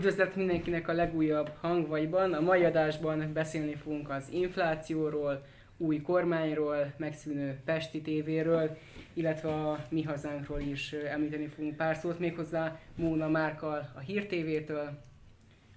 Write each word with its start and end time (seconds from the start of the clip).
Üdvözlet 0.00 0.36
mindenkinek 0.36 0.88
a 0.88 0.92
legújabb 0.92 1.50
hangvaiban. 1.60 2.32
A 2.32 2.40
mai 2.40 2.64
adásban 2.64 3.32
beszélni 3.32 3.74
fogunk 3.74 4.10
az 4.10 4.28
inflációról, 4.30 5.44
új 5.76 6.00
kormányról, 6.00 6.92
megszűnő 6.96 7.60
Pesti 7.64 8.00
tévéről, 8.00 8.76
illetve 9.12 9.48
a 9.48 9.86
mi 9.88 10.02
hazánkról 10.02 10.60
is 10.60 10.92
említeni 10.92 11.46
fogunk 11.46 11.76
pár 11.76 11.96
szót, 11.96 12.18
méghozzá 12.18 12.80
Móna 12.94 13.28
Márkal 13.28 13.90
a 13.94 13.98
Hír 13.98 14.26
TV-től, 14.26 14.98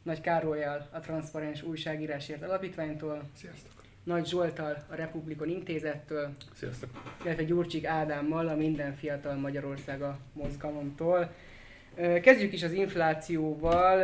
Nagy 0.03 0.21
Károlyjal 0.21 0.87
a 0.91 0.99
Transzparens 0.99 1.63
Újságírásért 1.63 2.43
Alapítványtól, 2.43 3.21
Sziasztok! 3.35 3.83
Nagy 4.03 4.27
Zsoltal 4.27 4.85
a 4.89 4.95
Republikon 4.95 5.49
Intézettől, 5.49 6.29
Sziasztok! 6.53 6.89
illetve 7.23 7.43
Gyurcsik 7.43 7.85
Ádámmal 7.85 8.47
a 8.47 8.55
Minden 8.55 8.95
Fiatal 8.95 9.35
Magyarországa 9.35 10.19
mozgalomtól. 10.33 11.33
Kezdjük 11.95 12.53
is 12.53 12.63
az 12.63 12.71
inflációval. 12.71 14.01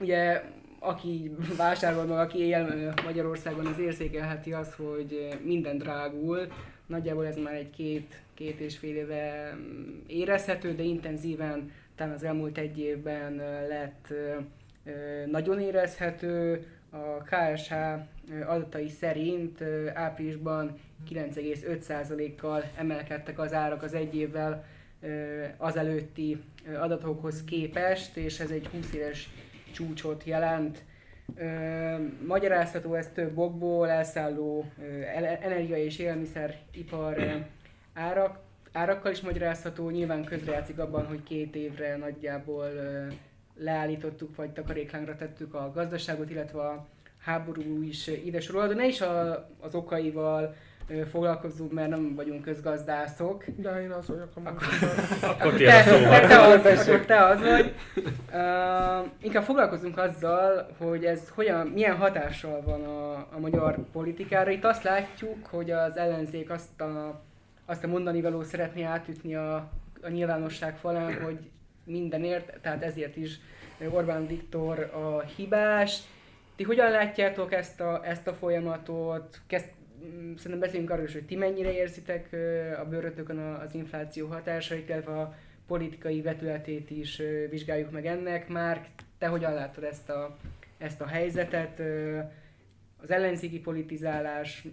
Ugye 0.00 0.42
aki 0.78 1.36
vásárol 1.56 2.04
meg, 2.04 2.18
aki 2.18 2.38
él 2.38 2.94
Magyarországon, 3.04 3.66
az 3.66 3.78
érzékelheti 3.78 4.52
azt, 4.52 4.74
hogy 4.74 5.38
minden 5.44 5.78
drágul. 5.78 6.46
Nagyjából 6.86 7.26
ez 7.26 7.36
már 7.36 7.54
egy 7.54 7.70
két, 7.70 8.20
két 8.34 8.60
és 8.60 8.78
fél 8.78 8.96
éve 8.96 9.54
mm, 9.54 10.00
érezhető, 10.06 10.74
de 10.74 10.82
intenzíven 10.82 11.72
talán 11.96 12.12
az 12.12 12.22
elmúlt 12.22 12.58
egy 12.58 12.78
évben 12.78 13.36
lett 13.68 14.12
nagyon 15.30 15.60
érezhető. 15.60 16.66
A 16.90 17.22
KSH 17.22 17.74
adatai 18.46 18.88
szerint 18.88 19.62
áprilisban 19.94 20.78
9,5%-kal 21.10 22.64
emelkedtek 22.76 23.38
az 23.38 23.52
árak 23.52 23.82
az 23.82 23.94
egy 23.94 24.16
évvel 24.16 24.64
ö, 25.00 25.44
azelőtti 25.56 26.32
ö, 26.32 26.38
adatokhoz 26.80 27.44
képest, 27.44 28.16
és 28.16 28.40
ez 28.40 28.50
egy 28.50 28.66
20 28.66 28.92
éves 28.92 29.30
csúcsot 29.72 30.24
jelent. 30.24 30.82
Ö, 31.36 31.96
Magyarázható 32.26 32.94
ez 32.94 33.08
több 33.14 33.38
okból, 33.38 33.88
elszálló 33.88 34.64
energia 35.40 35.76
és 35.76 35.98
élelmiszeripar 35.98 37.46
árak, 37.94 38.38
árakkal 38.72 39.12
is 39.12 39.20
magyarázható, 39.20 39.90
nyilván 39.90 40.24
közrejátszik 40.24 40.78
abban, 40.78 41.06
hogy 41.06 41.22
két 41.22 41.56
évre 41.56 41.96
nagyjából 41.96 42.64
ö, 42.64 43.06
leállítottuk, 43.56 44.36
vagy 44.36 44.50
takaréklángra 44.50 45.16
tettük 45.16 45.54
a 45.54 45.72
gazdaságot, 45.74 46.30
illetve 46.30 46.60
a 46.60 46.86
háború 47.18 47.82
is 47.82 48.06
ide 48.06 48.40
de 48.52 48.74
ne 48.74 48.86
is 48.86 49.00
a, 49.00 49.48
az 49.60 49.74
okaival 49.74 50.54
ö, 50.88 51.04
foglalkozzunk, 51.04 51.72
mert 51.72 51.88
nem 51.88 52.14
vagyunk 52.14 52.42
közgazdászok. 52.42 53.44
De 53.56 53.82
én 53.82 53.90
az 53.90 54.08
vagyok 54.08 54.28
a 54.34 54.40
Akkor- 54.48 54.62
Akkor 55.22 55.52
te, 55.52 55.82
te, 55.84 56.26
te, 56.28 56.40
az, 56.40 56.88
akkor 56.88 57.04
te 57.04 57.24
az 57.24 57.40
vagy. 57.40 57.74
Uh, 58.32 59.08
inkább 59.22 59.42
foglalkozunk 59.42 59.98
azzal, 59.98 60.68
hogy 60.78 61.04
ez 61.04 61.28
hogyan, 61.34 61.66
milyen 61.66 61.96
hatással 61.96 62.62
van 62.62 62.84
a, 62.84 63.12
a 63.14 63.38
magyar 63.40 63.78
politikára. 63.92 64.50
Itt 64.50 64.64
azt 64.64 64.82
látjuk, 64.82 65.46
hogy 65.46 65.70
az 65.70 65.96
ellenzék 65.96 66.50
azt 66.50 66.80
a, 66.80 67.20
azt 67.66 67.84
a 67.84 67.86
mondani 67.86 68.20
való 68.20 68.42
szeretné 68.42 68.82
átütni 68.82 69.34
a, 69.34 69.54
a 70.02 70.08
nyilvánosság 70.08 70.76
falán, 70.76 71.22
hogy 71.22 71.38
mindenért, 71.84 72.60
tehát 72.60 72.82
ezért 72.82 73.16
is 73.16 73.40
Orbán 73.88 74.26
Viktor 74.26 74.78
a 74.94 75.20
hibás. 75.36 76.00
Ti 76.56 76.62
hogyan 76.64 76.90
látjátok 76.90 77.52
ezt 77.52 77.80
a, 77.80 78.00
ezt 78.04 78.26
a 78.26 78.32
folyamatot? 78.32 79.40
Kezd, 79.46 79.68
szerintem 80.36 80.58
beszéljünk 80.58 80.90
arról 80.90 81.04
is, 81.04 81.12
hogy 81.12 81.26
ti 81.26 81.36
mennyire 81.36 81.72
érzitek 81.72 82.28
a 82.80 82.84
bőrötökön 82.84 83.38
az 83.38 83.74
infláció 83.74 84.26
hatásait, 84.26 84.88
illetve 84.88 85.20
a 85.20 85.34
politikai 85.66 86.22
vetületét 86.22 86.90
is 86.90 87.22
vizsgáljuk 87.50 87.90
meg 87.90 88.06
ennek. 88.06 88.48
Már 88.48 88.88
te 89.18 89.26
hogyan 89.26 89.54
látod 89.54 89.84
ezt 89.84 90.10
a, 90.10 90.36
ezt 90.78 91.00
a 91.00 91.06
helyzetet? 91.06 91.82
Az 93.02 93.10
ellenzéki 93.10 93.60
politizálás 93.60 94.66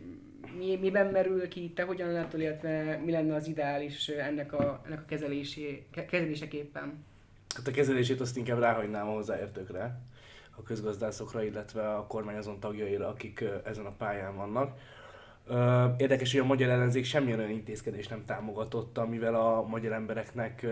mi, 0.57 0.77
miben 0.81 1.07
merül 1.07 1.47
ki, 1.47 1.71
te 1.75 1.83
hogyan 1.83 2.11
látod, 2.11 2.39
illetve 2.39 3.01
mi 3.05 3.11
lenne 3.11 3.35
az 3.35 3.47
ideális 3.47 4.07
ennek 4.07 4.53
a, 4.53 4.81
ennek 4.85 4.99
a 4.99 5.05
kezelésé, 5.05 5.85
ke- 5.91 6.09
kezeléseképpen? 6.09 7.05
Hát 7.55 7.67
a 7.67 7.71
kezelését 7.71 8.21
azt 8.21 8.37
inkább 8.37 8.59
ráhagynám 8.59 9.07
a 9.07 9.11
hozzáértőkre, 9.11 9.99
a 10.55 10.63
közgazdászokra, 10.63 11.43
illetve 11.43 11.93
a 11.93 12.07
kormány 12.07 12.35
azon 12.35 12.59
tagjaira, 12.59 13.07
akik 13.07 13.43
ezen 13.65 13.85
a 13.85 13.95
pályán 13.97 14.35
vannak. 14.35 14.79
Érdekes, 15.97 16.31
hogy 16.31 16.41
a 16.41 16.45
magyar 16.45 16.69
ellenzék 16.69 17.05
semmilyen 17.05 17.39
olyan 17.39 17.51
intézkedést 17.51 18.09
nem 18.09 18.25
támogatott, 18.25 18.97
amivel 18.97 19.35
a 19.35 19.61
magyar 19.61 19.91
embereknek 19.91 20.65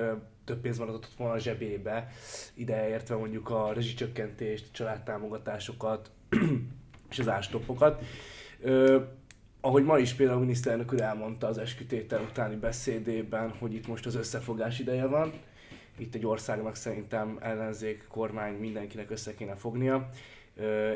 több 0.46 0.62
pénz 0.62 0.78
maradott 0.78 1.10
volna 1.18 1.34
a 1.34 1.40
zsebébe, 1.40 2.08
ideértve 2.54 3.16
mondjuk 3.16 3.50
a 3.50 3.74
rezsicsökkentést, 3.74 4.72
családtámogatásokat 4.72 6.12
és 7.12 7.20
az 7.20 7.30
ástoppokat. 7.30 8.04
Ö, 8.62 9.02
ahogy 9.62 9.84
ma 9.84 9.98
is 9.98 10.14
például 10.14 10.38
a 10.38 10.42
miniszterelnök 10.42 10.94
úr 10.94 11.02
elmondta 11.02 11.48
az 11.48 11.58
eskütétel 11.58 12.22
utáni 12.22 12.56
beszédében, 12.56 13.50
hogy 13.60 13.74
itt 13.74 13.88
most 13.88 14.06
az 14.06 14.16
összefogás 14.16 14.80
ideje 14.80 15.06
van, 15.06 15.34
itt 15.98 16.16
egy 16.16 16.26
országnak 16.26 16.76
szerintem 16.76 17.38
ellenzék, 17.42 18.08
kormány, 18.08 18.54
mindenkinek 18.54 19.12
össze 19.12 19.34
kéne 19.34 19.56
fognia, 19.56 20.10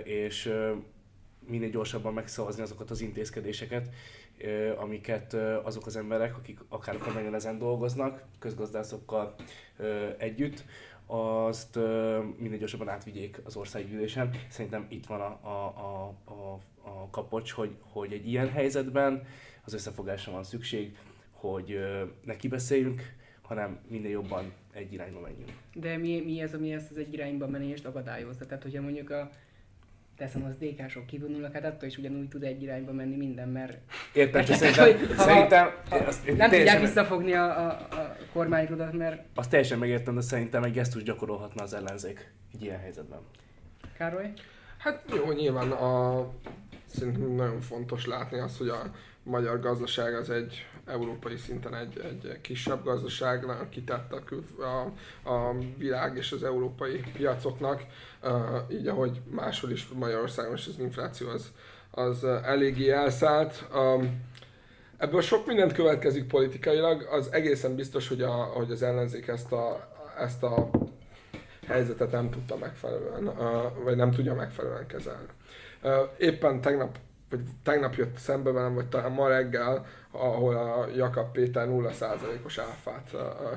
és 0.04 0.54
minél 1.52 1.70
gyorsabban 1.70 2.14
megszavazni 2.14 2.62
azokat 2.62 2.90
az 2.90 3.02
intézkedéseket, 3.02 3.90
amiket 4.78 5.34
azok 5.64 5.86
az 5.86 5.96
emberek, 5.96 6.38
akik 6.38 6.60
akár 6.70 6.96
a 6.96 6.98
kormányon 6.98 7.58
dolgoznak, 7.58 8.24
közgazdászokkal 8.40 9.36
együtt, 10.18 10.66
azt 11.06 11.80
minél 12.38 12.58
gyorsabban 12.58 12.90
átvigyék 12.90 13.42
az 13.44 13.56
országgyűlésen. 13.56 14.30
Szerintem 14.50 14.86
itt 14.90 15.06
van 15.06 15.22
a, 15.22 15.40
a, 15.42 15.66
a, 15.66 16.14
a, 16.32 16.60
a 16.84 17.10
kapocs, 17.10 17.52
hogy, 17.52 17.76
hogy 17.80 18.14
egy 18.14 18.28
ilyen 18.28 18.50
helyzetben 18.50 19.24
az 19.66 19.74
összefogásra 19.74 20.32
van 20.32 20.44
szükség, 20.44 20.98
hogy 21.32 21.72
ö, 21.72 22.04
ne 22.24 22.36
kibeszéljünk, 22.36 23.02
hanem 23.42 23.80
minél 23.88 24.10
jobban 24.10 24.54
egy 24.74 24.94
irányba 24.94 25.20
menjünk. 25.20 25.52
De 25.74 25.98
mi, 25.98 26.22
mi 26.22 26.42
ez, 26.42 26.54
ami 26.54 26.74
ezt 26.74 26.92
az 26.92 26.98
egy 26.98 27.14
irányba 27.14 27.48
menést 27.48 27.86
akadályozza? 27.86 28.46
Tehát, 28.46 28.64
hogyha 28.64 28.82
mondjuk 28.82 29.10
a 29.10 29.30
teszem 30.22 30.44
az 30.44 30.54
DK-sok 30.60 31.06
kivonulnak, 31.06 31.54
hát 31.54 31.66
attól 31.66 31.88
is 31.88 31.98
ugyanúgy 31.98 32.28
tud 32.28 32.44
egy 32.44 32.62
irányba 32.62 32.92
menni 32.92 33.16
minden, 33.16 33.48
mert 33.48 33.78
Értem, 34.14 34.44
csak 34.44 34.56
szerintem, 34.56 34.86
hogy 34.86 35.16
ha- 35.16 35.24
szerintem 35.24 35.72
ha 35.90 35.96
azt, 35.96 36.36
nem 36.36 36.50
tudják 36.50 36.80
visszafogni 36.80 37.34
a, 37.34 37.60
a, 37.60 37.70
a 37.70 38.16
kormányrudat, 38.34 38.94
mert 38.94 39.24
azt 39.36 39.50
teljesen 39.50 39.80
megértem, 39.80 40.16
de 40.16 40.22
szerintem 40.22 40.64
egy 40.64 40.72
gesztus 40.72 41.04
gyakorolhatna 41.04 41.64
az 41.64 41.74
ellenzék 41.74 42.32
egy 42.54 42.64
ilyen 42.64 42.80
helyzetben. 42.80 43.20
Károly? 43.98 44.34
Hát 44.78 45.04
jó, 45.16 45.32
nyilván 45.32 45.72
a, 45.72 46.28
szerintem 46.86 47.32
nagyon 47.32 47.62
fontos 47.62 48.06
látni 48.06 48.40
azt, 48.40 48.58
hogy 48.58 48.70
a 48.70 48.92
magyar 49.24 49.60
gazdaság 49.60 50.14
az 50.14 50.30
egy 50.30 50.66
európai 50.86 51.38
szinten 51.38 51.76
egy, 51.76 52.00
egy 52.00 52.42
kisebb 52.42 52.84
gazdaság, 52.84 53.46
kitett 53.70 54.14
a, 54.14 54.24
kül, 54.24 54.44
a, 54.60 54.92
a 55.30 55.56
világ 55.78 56.18
és 56.18 56.32
az 56.32 56.44
európai 56.44 57.04
piacoknak, 57.14 57.86
így 58.72 58.88
ahogy 58.88 59.22
máshol 59.30 59.72
is 59.72 59.88
Magyarországon 59.88 60.54
is 60.54 60.68
az 60.68 60.80
infláció 60.80 61.30
az, 61.30 61.52
az 61.92 62.24
eléggé 62.24 62.90
elszállt. 62.90 63.68
Ebből 64.98 65.22
sok 65.22 65.46
mindent 65.46 65.74
következik 65.74 66.28
politikailag, 66.28 67.08
az 67.12 67.34
egészen 67.34 67.76
biztos, 67.76 68.08
hogy, 68.08 68.22
a, 68.22 68.32
hogy 68.32 68.72
az 68.72 68.84
ellenzék 68.84 69.28
ezt 69.28 69.52
a, 69.52 69.90
ezt 70.18 70.44
a 70.44 70.70
helyzetet 71.68 72.12
nem 72.12 72.30
tudta 72.30 72.58
megfelelően, 72.58 73.32
vagy 73.84 73.96
nem 73.96 74.12
tudja 74.12 74.34
megfelelően 74.34 74.88
kezelni. 74.88 75.28
Éppen 76.18 76.62
tegnap, 76.62 76.98
vagy 77.30 77.40
tegnap 77.64 77.96
jött 77.96 78.18
szembe 78.18 78.52
velem, 78.52 78.74
vagy 78.74 78.88
talán 78.88 79.12
ma 79.12 79.28
reggel, 79.28 79.86
ahol 80.12 80.56
a 80.56 80.88
Jakab 80.96 81.32
Péter 81.32 81.68
0%-os 81.70 82.58
áfát 82.58 83.12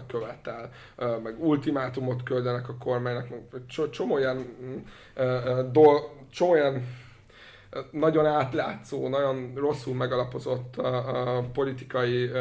követel, 0.06 0.70
meg 1.22 1.44
ultimátumot 1.44 2.22
küldenek 2.22 2.69
a 2.69 2.76
kormánynak, 2.78 3.28
meg 3.31 3.62
cso- 3.66 3.91
csomó 3.91 4.15
olyan, 4.15 4.47
ö, 5.15 5.60
dol- 5.72 6.10
csomó 6.30 6.51
olyan 6.51 6.86
nagyon 7.91 8.26
átlátszó, 8.26 9.09
nagyon 9.09 9.53
rosszul 9.54 9.94
megalapozott 9.94 10.74
uh, 10.78 10.86
uh, 10.86 11.44
politikai 11.53 12.24
uh, 12.24 12.41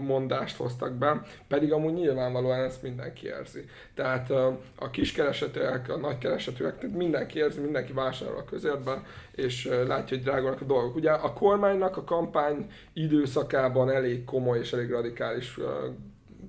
mondást 0.00 0.56
hoztak 0.56 0.92
be, 0.92 1.22
pedig 1.48 1.72
amúgy 1.72 1.92
nyilvánvalóan 1.92 2.64
ezt 2.64 2.82
mindenki 2.82 3.26
érzi. 3.26 3.64
Tehát 3.94 4.30
uh, 4.30 4.52
a 4.78 4.90
kiskeresetűek, 4.90 5.88
a 5.88 5.96
nagykeresetűek, 5.96 6.78
tehát 6.78 6.96
mindenki 6.96 7.38
érzi, 7.38 7.60
mindenki 7.60 7.92
vásárol 7.92 8.36
a 8.36 8.44
közértben, 8.44 9.04
és 9.34 9.64
látja, 9.86 10.16
hogy 10.16 10.24
drágulnak 10.24 10.60
a 10.60 10.64
dolgok. 10.64 10.94
Ugye 10.94 11.10
a 11.10 11.32
kormánynak 11.32 11.96
a 11.96 12.04
kampány 12.04 12.66
időszakában 12.92 13.90
elég 13.90 14.24
komoly 14.24 14.58
és 14.58 14.72
elég 14.72 14.90
radikális 14.90 15.58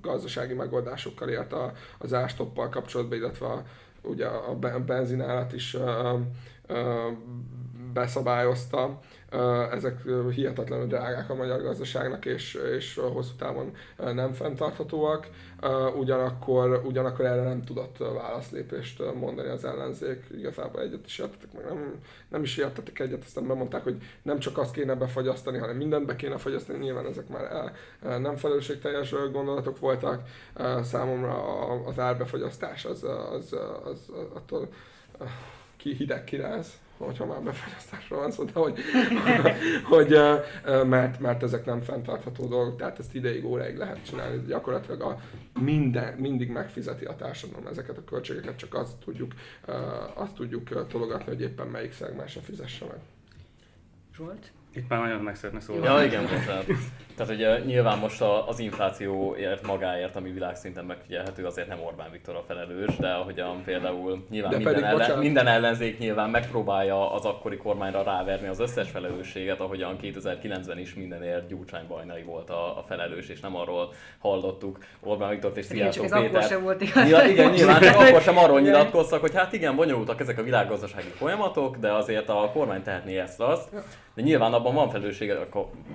gazdasági 0.00 0.54
megoldásokkal 0.54 1.28
élt 1.28 1.52
a, 1.52 1.72
az 1.98 2.14
ástoppal 2.14 2.68
kapcsolatban, 2.68 3.18
illetve 3.18 3.46
a, 3.46 3.62
ugye 4.02 4.26
a 4.26 4.54
be- 4.54 4.78
benzinárat 4.78 5.52
is 5.52 5.74
uh, 5.74 6.20
uh, 6.68 7.12
beszabályozta, 7.94 9.00
ezek 9.70 10.02
hihetetlenül 10.34 10.86
drágák 10.86 11.30
a 11.30 11.34
magyar 11.34 11.62
gazdaságnak, 11.62 12.24
és, 12.24 12.54
és 12.76 13.00
hosszú 13.12 13.34
távon 13.38 13.76
nem 13.96 14.32
fenntarthatóak. 14.32 15.28
Ugyanakkor, 15.98 16.82
ugyanakkor 16.84 17.24
erre 17.24 17.42
nem 17.42 17.62
tudott 17.62 17.96
válaszlépést 17.98 19.02
mondani 19.14 19.48
az 19.48 19.64
ellenzék. 19.64 20.24
Igazából 20.38 20.80
egyet 20.80 21.06
is 21.06 21.18
értetek, 21.18 21.52
meg 21.52 21.64
nem, 21.64 22.00
nem 22.28 22.42
is 22.42 22.56
értetek 22.56 22.98
egyet, 22.98 23.24
aztán 23.24 23.46
bemondták, 23.46 23.82
hogy 23.82 24.02
nem 24.22 24.38
csak 24.38 24.58
azt 24.58 24.72
kéne 24.72 24.94
befagyasztani, 24.94 25.58
hanem 25.58 25.76
mindent 25.76 26.06
be 26.06 26.16
kéne 26.16 26.36
fagyasztani. 26.36 26.78
Nyilván 26.78 27.06
ezek 27.06 27.28
már 27.28 27.72
nem 28.20 28.36
felelősségteljes 28.36 29.10
gondolatok 29.10 29.78
voltak. 29.78 30.22
Számomra 30.82 31.58
az 31.86 31.98
árbefagyasztás 31.98 32.84
az, 32.84 33.04
az, 33.04 33.52
az, 33.84 34.10
az 34.14 34.26
attól 34.34 34.68
ki 35.76 35.94
hideg 35.94 36.24
kiráz 36.24 36.82
hogyha 36.96 37.26
már 37.26 37.42
befagyasztásról 37.42 38.20
van 38.20 38.30
szó, 38.30 38.44
de 38.44 38.52
hogy, 38.52 38.78
hogy 39.92 40.18
mert, 40.86 41.20
mert 41.20 41.42
ezek 41.42 41.64
nem 41.64 41.80
fenntartható 41.80 42.46
dolgok, 42.46 42.76
tehát 42.76 42.98
ezt 42.98 43.14
ideig, 43.14 43.44
óráig 43.44 43.76
lehet 43.76 44.04
csinálni, 44.06 44.42
gyakorlatilag 44.46 45.00
a 45.00 45.20
minden, 45.60 46.14
mindig 46.14 46.50
megfizeti 46.50 47.04
a 47.04 47.16
társadalom 47.16 47.66
ezeket 47.66 47.98
a 47.98 48.04
költségeket, 48.04 48.56
csak 48.56 48.74
azt 48.74 48.96
tudjuk, 49.04 49.32
azt 50.14 50.34
tudjuk 50.34 50.86
tologatni, 50.86 51.24
hogy 51.24 51.40
éppen 51.40 51.66
melyik 51.66 51.92
szegmensre 51.92 52.40
fizesse 52.40 52.84
meg. 52.84 52.98
Zsolt? 54.16 54.52
Itt 54.74 54.88
már 54.88 55.00
nagyon 55.00 55.20
meg 55.20 55.36
szeretne 55.36 55.60
szólni. 55.60 55.84
Ja, 55.84 56.04
igen, 56.04 56.22
bocsánat. 56.22 56.66
Tehát 57.16 57.32
ugye 57.32 57.58
nyilván 57.58 57.98
most 57.98 58.22
az 58.46 58.58
inflációért 58.58 59.66
magáért, 59.66 60.16
ami 60.16 60.30
világszinten 60.30 60.84
megfigyelhető, 60.84 61.44
azért 61.44 61.68
nem 61.68 61.78
Orbán 61.84 62.10
Viktor 62.10 62.36
a 62.36 62.42
felelős, 62.46 62.96
de 62.96 63.08
ahogyan 63.08 63.62
például 63.64 64.24
nyilván 64.30 64.50
de 64.50 64.56
minden, 64.56 64.74
pedig, 64.74 64.88
ellen, 64.88 65.18
minden 65.18 65.46
ellenzék 65.46 65.98
nyilván 65.98 66.30
megpróbálja 66.30 67.12
az 67.12 67.24
akkori 67.24 67.56
kormányra 67.56 68.02
ráverni 68.02 68.48
az 68.48 68.60
összes 68.60 68.90
felelősséget, 68.90 69.60
ahogyan 69.60 69.96
2009-ben 70.02 70.78
is 70.78 70.94
mindenért 70.94 71.48
Gyurcsány 71.48 71.86
Bajnai 71.88 72.22
volt 72.22 72.50
a, 72.50 72.78
a 72.78 72.82
felelős, 72.88 73.28
és 73.28 73.40
nem 73.40 73.56
arról 73.56 73.92
hallottuk 74.18 74.78
Orbán 75.00 75.30
Viktor 75.30 75.52
és 75.54 75.64
Szijjártó 75.64 76.02
Péter. 76.02 76.42
Sem 76.42 76.62
volt 76.62 76.80
igaz, 76.80 77.08
ja, 77.08 77.24
igen, 77.24 77.50
nyilván 77.50 77.80
csak 77.80 78.00
akkor 78.00 78.20
sem 78.20 78.38
arról 78.38 78.60
nyilatkoztak, 78.60 79.20
hogy 79.20 79.34
hát 79.34 79.52
igen, 79.52 79.76
bonyolultak 79.76 80.20
ezek 80.20 80.38
a 80.38 80.42
világgazdasági 80.42 81.08
folyamatok, 81.08 81.76
de 81.76 81.92
azért 81.92 82.28
a 82.28 82.50
kormány 82.52 82.82
tehetné 82.82 83.18
ezt 83.18 83.40
azt. 83.40 83.68
De 84.14 84.22
nyilván 84.22 84.52
abban 84.52 84.74
van 84.74 84.90
felelőssége, 84.90 85.48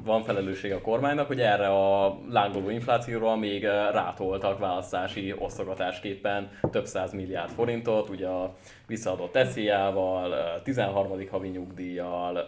van 0.04 0.24
felelőssége 0.24 0.76
a 0.76 0.82
kormánynak, 1.10 1.34
hogy 1.34 1.42
erre 1.42 1.68
a 1.68 2.20
lángoló 2.30 2.70
inflációra 2.70 3.36
még 3.36 3.64
eh, 3.64 3.92
rátoltak 3.92 4.60
választási 4.60 5.36
osztogatásképpen 5.38 6.50
több 6.72 6.86
száz 6.86 7.14
milliárd 7.14 7.50
forintot, 7.50 8.10
ugye 8.10 8.28
a 8.28 8.56
visszaadott 8.88 9.36
esziával, 9.36 10.62
13. 10.64 11.20
Eh, 11.20 11.28
havi 11.30 11.48
nyugdíjjal, 11.48 12.38
eh, 12.38 12.46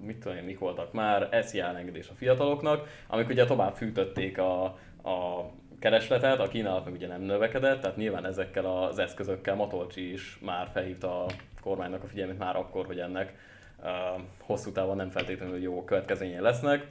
mit 0.00 0.16
tudom 0.16 0.36
én, 0.36 0.44
mik 0.44 0.58
voltak 0.58 0.92
már, 0.92 1.28
eszi 1.30 1.60
elengedés 1.60 2.08
a 2.08 2.14
fiataloknak, 2.14 2.88
amik 3.08 3.28
ugye 3.28 3.44
tovább 3.44 3.74
fűtötték 3.74 4.38
a, 4.38 4.64
a 5.02 5.50
keresletet, 5.78 6.38
a 6.38 6.48
kínálat 6.48 6.84
meg 6.84 6.94
ugye 6.94 7.06
nem 7.06 7.22
növekedett, 7.22 7.80
tehát 7.80 7.96
nyilván 7.96 8.26
ezekkel 8.26 8.64
az 8.64 8.98
eszközökkel 8.98 9.54
Matolcsi 9.54 10.12
is 10.12 10.38
már 10.42 10.68
felhívta 10.72 11.24
a 11.24 11.30
kormánynak 11.60 12.02
a 12.02 12.06
figyelmét 12.06 12.38
már 12.38 12.56
akkor, 12.56 12.86
hogy 12.86 12.98
ennek 12.98 13.34
hosszú 14.40 14.72
távon 14.72 14.96
nem 14.96 15.08
feltétlenül 15.08 15.58
jó 15.58 15.84
következményei 15.84 16.40
lesznek. 16.40 16.86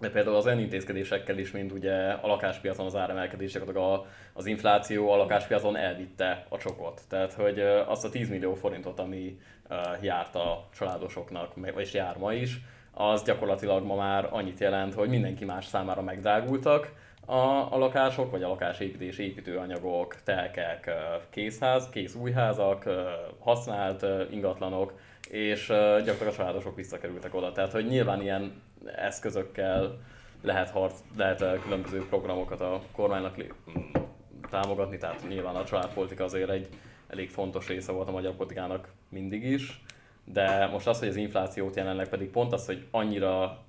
De 0.00 0.10
például 0.10 0.36
az 0.36 0.46
olyan 0.46 0.58
intézkedésekkel 0.58 1.38
is, 1.38 1.50
mint 1.50 1.72
ugye 1.72 2.10
a 2.10 2.26
lakáspiacon 2.26 2.86
az 2.86 2.96
áremelkedések, 2.96 3.76
a, 3.76 4.06
az 4.32 4.46
infláció 4.46 5.10
a 5.10 5.16
lakáspiacon 5.16 5.76
elvitte 5.76 6.46
a 6.48 6.58
csokot. 6.58 7.00
Tehát, 7.08 7.32
hogy 7.32 7.60
azt 7.86 8.04
a 8.04 8.10
10 8.10 8.28
millió 8.28 8.54
forintot, 8.54 8.98
ami 8.98 9.38
járt 10.00 10.34
a 10.34 10.68
családosoknak, 10.74 11.52
és 11.76 11.92
jár 11.92 12.16
ma 12.16 12.32
is, 12.32 12.60
az 12.92 13.22
gyakorlatilag 13.22 13.84
ma 13.84 13.94
már 13.94 14.28
annyit 14.30 14.60
jelent, 14.60 14.94
hogy 14.94 15.08
mindenki 15.08 15.44
más 15.44 15.64
számára 15.64 16.02
megdrágultak 16.02 16.92
a, 17.26 17.72
a 17.74 17.78
lakások, 17.78 18.30
vagy 18.30 18.42
a 18.42 18.48
lakásépítés, 18.48 19.18
építőanyagok, 19.18 20.22
telkek, 20.24 20.90
készház, 21.30 21.88
kész 21.88 22.14
újházak, 22.14 22.84
használt 23.38 24.06
ingatlanok, 24.30 24.92
és 25.30 25.66
gyakorlatilag 25.66 26.32
a 26.32 26.36
családosok 26.36 26.76
visszakerültek 26.76 27.34
oda. 27.34 27.52
Tehát, 27.52 27.72
hogy 27.72 27.86
nyilván 27.86 28.22
ilyen 28.22 28.62
eszközökkel 28.96 29.98
lehet, 30.42 30.70
harc, 30.70 30.98
lehet 31.16 31.62
különböző 31.62 32.06
programokat 32.08 32.60
a 32.60 32.82
kormánynak 32.92 33.34
támogatni, 34.50 34.98
tehát 34.98 35.28
nyilván 35.28 35.54
a 35.54 35.64
családpolitika 35.64 36.24
azért 36.24 36.50
egy 36.50 36.68
elég 37.08 37.30
fontos 37.30 37.68
része 37.68 37.92
volt 37.92 38.08
a 38.08 38.12
magyar 38.12 38.34
politikának 38.34 38.92
mindig 39.08 39.44
is, 39.44 39.82
de 40.24 40.66
most 40.66 40.86
az, 40.86 40.98
hogy 40.98 41.08
az 41.08 41.16
inflációt 41.16 41.76
jelenleg 41.76 42.08
pedig 42.08 42.30
pont 42.30 42.52
az, 42.52 42.66
hogy 42.66 42.86
annyira 42.90 43.64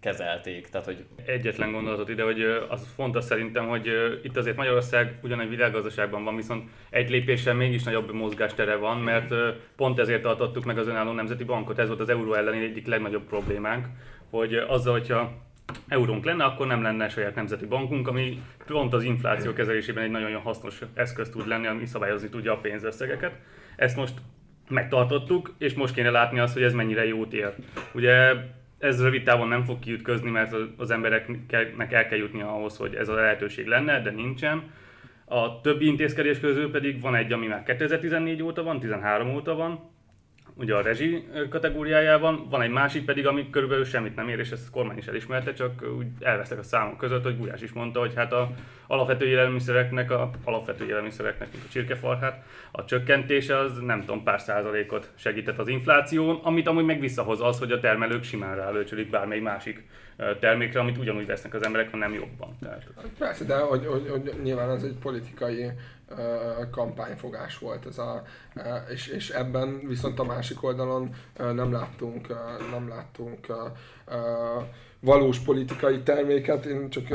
kezelték. 0.00 0.68
Tehát, 0.68 0.86
hogy... 0.86 1.04
Egyetlen 1.26 1.72
gondolatot 1.72 2.08
ide, 2.08 2.22
hogy 2.22 2.42
az 2.68 2.92
fontos 2.94 3.24
szerintem, 3.24 3.66
hogy 3.68 3.86
itt 4.22 4.36
azért 4.36 4.56
Magyarország 4.56 5.18
ugyan 5.22 5.40
egy 5.40 5.48
világgazdaságban 5.48 6.24
van, 6.24 6.36
viszont 6.36 6.70
egy 6.90 7.10
lépéssel 7.10 7.54
mégis 7.54 7.82
nagyobb 7.82 8.12
mozgástere 8.12 8.76
van, 8.76 8.98
mert 8.98 9.34
pont 9.76 9.98
ezért 9.98 10.22
tartottuk 10.22 10.64
meg 10.64 10.78
az 10.78 10.86
önálló 10.86 11.12
nemzeti 11.12 11.44
bankot. 11.44 11.78
Ez 11.78 11.88
volt 11.88 12.00
az 12.00 12.08
euró 12.08 12.34
elleni 12.34 12.64
egyik 12.64 12.86
legnagyobb 12.86 13.26
problémánk, 13.26 13.86
hogy 14.30 14.54
azzal, 14.54 14.92
hogyha 14.92 15.46
eurónk 15.88 16.24
lenne, 16.24 16.44
akkor 16.44 16.66
nem 16.66 16.82
lenne 16.82 17.08
saját 17.08 17.34
nemzeti 17.34 17.66
bankunk, 17.66 18.08
ami 18.08 18.42
pont 18.66 18.92
az 18.92 19.02
infláció 19.02 19.52
kezelésében 19.52 20.04
egy 20.04 20.10
nagyon 20.10 20.40
hasznos 20.40 20.80
eszköz 20.94 21.30
tud 21.30 21.46
lenni, 21.46 21.66
ami 21.66 21.86
szabályozni 21.86 22.28
tudja 22.28 22.52
a 22.52 22.60
pénzösszegeket. 22.60 23.32
Ezt 23.76 23.96
most 23.96 24.14
megtartottuk, 24.68 25.54
és 25.58 25.74
most 25.74 25.94
kéne 25.94 26.10
látni 26.10 26.38
azt, 26.38 26.52
hogy 26.52 26.62
ez 26.62 26.72
mennyire 26.72 27.06
jót 27.06 27.32
ér. 27.32 27.54
Ugye 27.94 28.34
ez 28.78 29.02
rövid 29.02 29.22
távon 29.22 29.48
nem 29.48 29.64
fog 29.64 29.78
kiütközni, 29.78 30.30
mert 30.30 30.54
az 30.76 30.90
embereknek 30.90 31.92
el 31.92 32.06
kell 32.06 32.18
jutni 32.18 32.42
ahhoz, 32.42 32.76
hogy 32.76 32.94
ez 32.94 33.08
a 33.08 33.14
lehetőség 33.14 33.66
lenne, 33.66 34.02
de 34.02 34.10
nincsen. 34.10 34.62
A 35.24 35.60
többi 35.60 35.86
intézkedés 35.86 36.40
közül 36.40 36.70
pedig 36.70 37.00
van 37.00 37.14
egy, 37.14 37.32
ami 37.32 37.46
már 37.46 37.62
2014 37.62 38.42
óta 38.42 38.62
van, 38.62 38.80
13 38.80 39.34
óta 39.34 39.54
van, 39.54 39.90
ugye 40.58 40.74
a 40.74 40.82
rezsi 40.82 41.28
kategóriájában, 41.50 42.46
van 42.50 42.62
egy 42.62 42.70
másik 42.70 43.04
pedig, 43.04 43.26
ami 43.26 43.50
körülbelül 43.50 43.84
semmit 43.84 44.16
nem 44.16 44.28
ér, 44.28 44.38
és 44.38 44.50
ezt 44.50 44.66
a 44.68 44.70
kormány 44.70 44.98
is 44.98 45.06
elismerte, 45.06 45.52
csak 45.52 45.84
úgy 45.98 46.06
elvesztek 46.20 46.58
a 46.58 46.62
számok 46.62 46.96
között, 46.96 47.22
hogy 47.22 47.36
Gulyás 47.36 47.62
is 47.62 47.72
mondta, 47.72 48.00
hogy 48.00 48.14
hát 48.14 48.32
a 48.32 48.50
alapvető 48.86 49.26
élelmiszereknek, 49.26 50.10
a 50.10 50.30
alapvető 50.44 50.86
élelmiszereknek, 50.86 51.52
mint 51.52 51.64
a 51.64 51.70
csirkefarhát, 51.70 52.44
a 52.70 52.84
csökkentése 52.84 53.58
az 53.58 53.78
nem 53.78 54.00
tudom, 54.00 54.22
pár 54.22 54.40
százalékot 54.40 55.10
segített 55.14 55.58
az 55.58 55.68
infláción, 55.68 56.40
amit 56.42 56.66
amúgy 56.66 56.84
meg 56.84 57.00
visszahoz 57.00 57.40
az, 57.40 57.58
hogy 57.58 57.72
a 57.72 57.80
termelők 57.80 58.22
simán 58.22 58.56
rálőcsölik 58.56 59.10
bármely 59.10 59.40
másik 59.40 59.82
termékre, 60.40 60.80
amit 60.80 60.98
ugyanúgy 60.98 61.26
vesznek 61.26 61.54
az 61.54 61.64
emberek, 61.64 61.90
hanem 61.90 62.14
jobban. 62.14 62.56
Tehát... 62.62 62.86
Persze, 63.18 63.44
de 63.44 63.58
hogy, 63.58 63.86
hogy, 63.86 64.08
hogy 64.08 64.32
nyilván 64.42 64.70
ez 64.70 64.82
egy 64.82 64.96
politikai 65.02 65.70
kampányfogás 66.70 67.58
volt 67.58 67.86
ez 67.86 67.98
a, 67.98 68.22
és, 68.92 69.06
és 69.06 69.30
ebben 69.30 69.80
viszont 69.86 70.18
a 70.18 70.24
másik 70.24 70.62
oldalon 70.62 71.14
nem 71.36 71.72
láttunk, 71.72 72.28
nem 72.70 72.88
láttunk 72.88 73.46
valós 75.00 75.38
politikai 75.38 76.02
terméket. 76.02 76.64
Én 76.64 76.90
csak, 76.90 77.08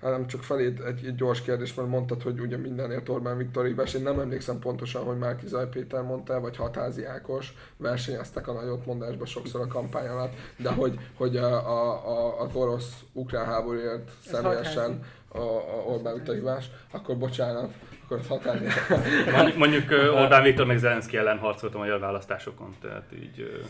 nem 0.00 0.26
csak 0.26 0.42
felé 0.42 0.64
egy, 0.64 0.80
egy 1.06 1.14
gyors 1.14 1.42
kérdés, 1.42 1.74
mert 1.74 1.88
mondtad, 1.88 2.22
hogy 2.22 2.40
ugye 2.40 2.56
mindenért 2.56 3.08
Orbán 3.08 3.36
Viktor 3.36 3.66
hibás. 3.66 3.94
Én 3.94 4.02
nem 4.02 4.20
emlékszem 4.20 4.58
pontosan, 4.58 5.04
hogy 5.04 5.18
már 5.18 5.36
Zaj 5.44 5.68
Péter 5.68 6.02
mondta, 6.02 6.40
vagy 6.40 6.56
Hatázi 6.56 7.04
Ákos 7.04 7.54
versenyeztek 7.76 8.48
a 8.48 8.52
nagyot 8.52 8.86
mondásba 8.86 9.26
sokszor 9.26 9.60
a 9.60 9.66
kampány 9.66 10.06
alatt, 10.06 10.32
de 10.56 10.70
hogy, 10.70 10.98
hogy 11.14 11.36
a, 11.36 11.68
a, 11.68 12.08
a, 12.08 12.40
az 12.40 12.54
orosz-ukrán 12.54 13.44
háborúért 13.44 14.10
személyesen 14.26 15.00
a, 15.28 15.38
a 15.38 15.84
Orbán 15.86 16.14
Viktor 16.14 16.34
hibás, 16.34 16.70
akkor 16.90 17.18
bocsánat, 17.18 17.72
akkor 18.04 18.20
határi. 18.28 18.66
mondjuk, 19.56 19.90
Orbán 20.14 20.42
Viktor 20.42 20.66
meg 20.66 20.78
Zelenszky 20.78 21.16
ellen 21.16 21.38
harcolt 21.38 21.74
a 21.74 21.78
magyar 21.78 22.00
választásokon, 22.00 22.74
tehát 22.82 23.04
így 23.14 23.64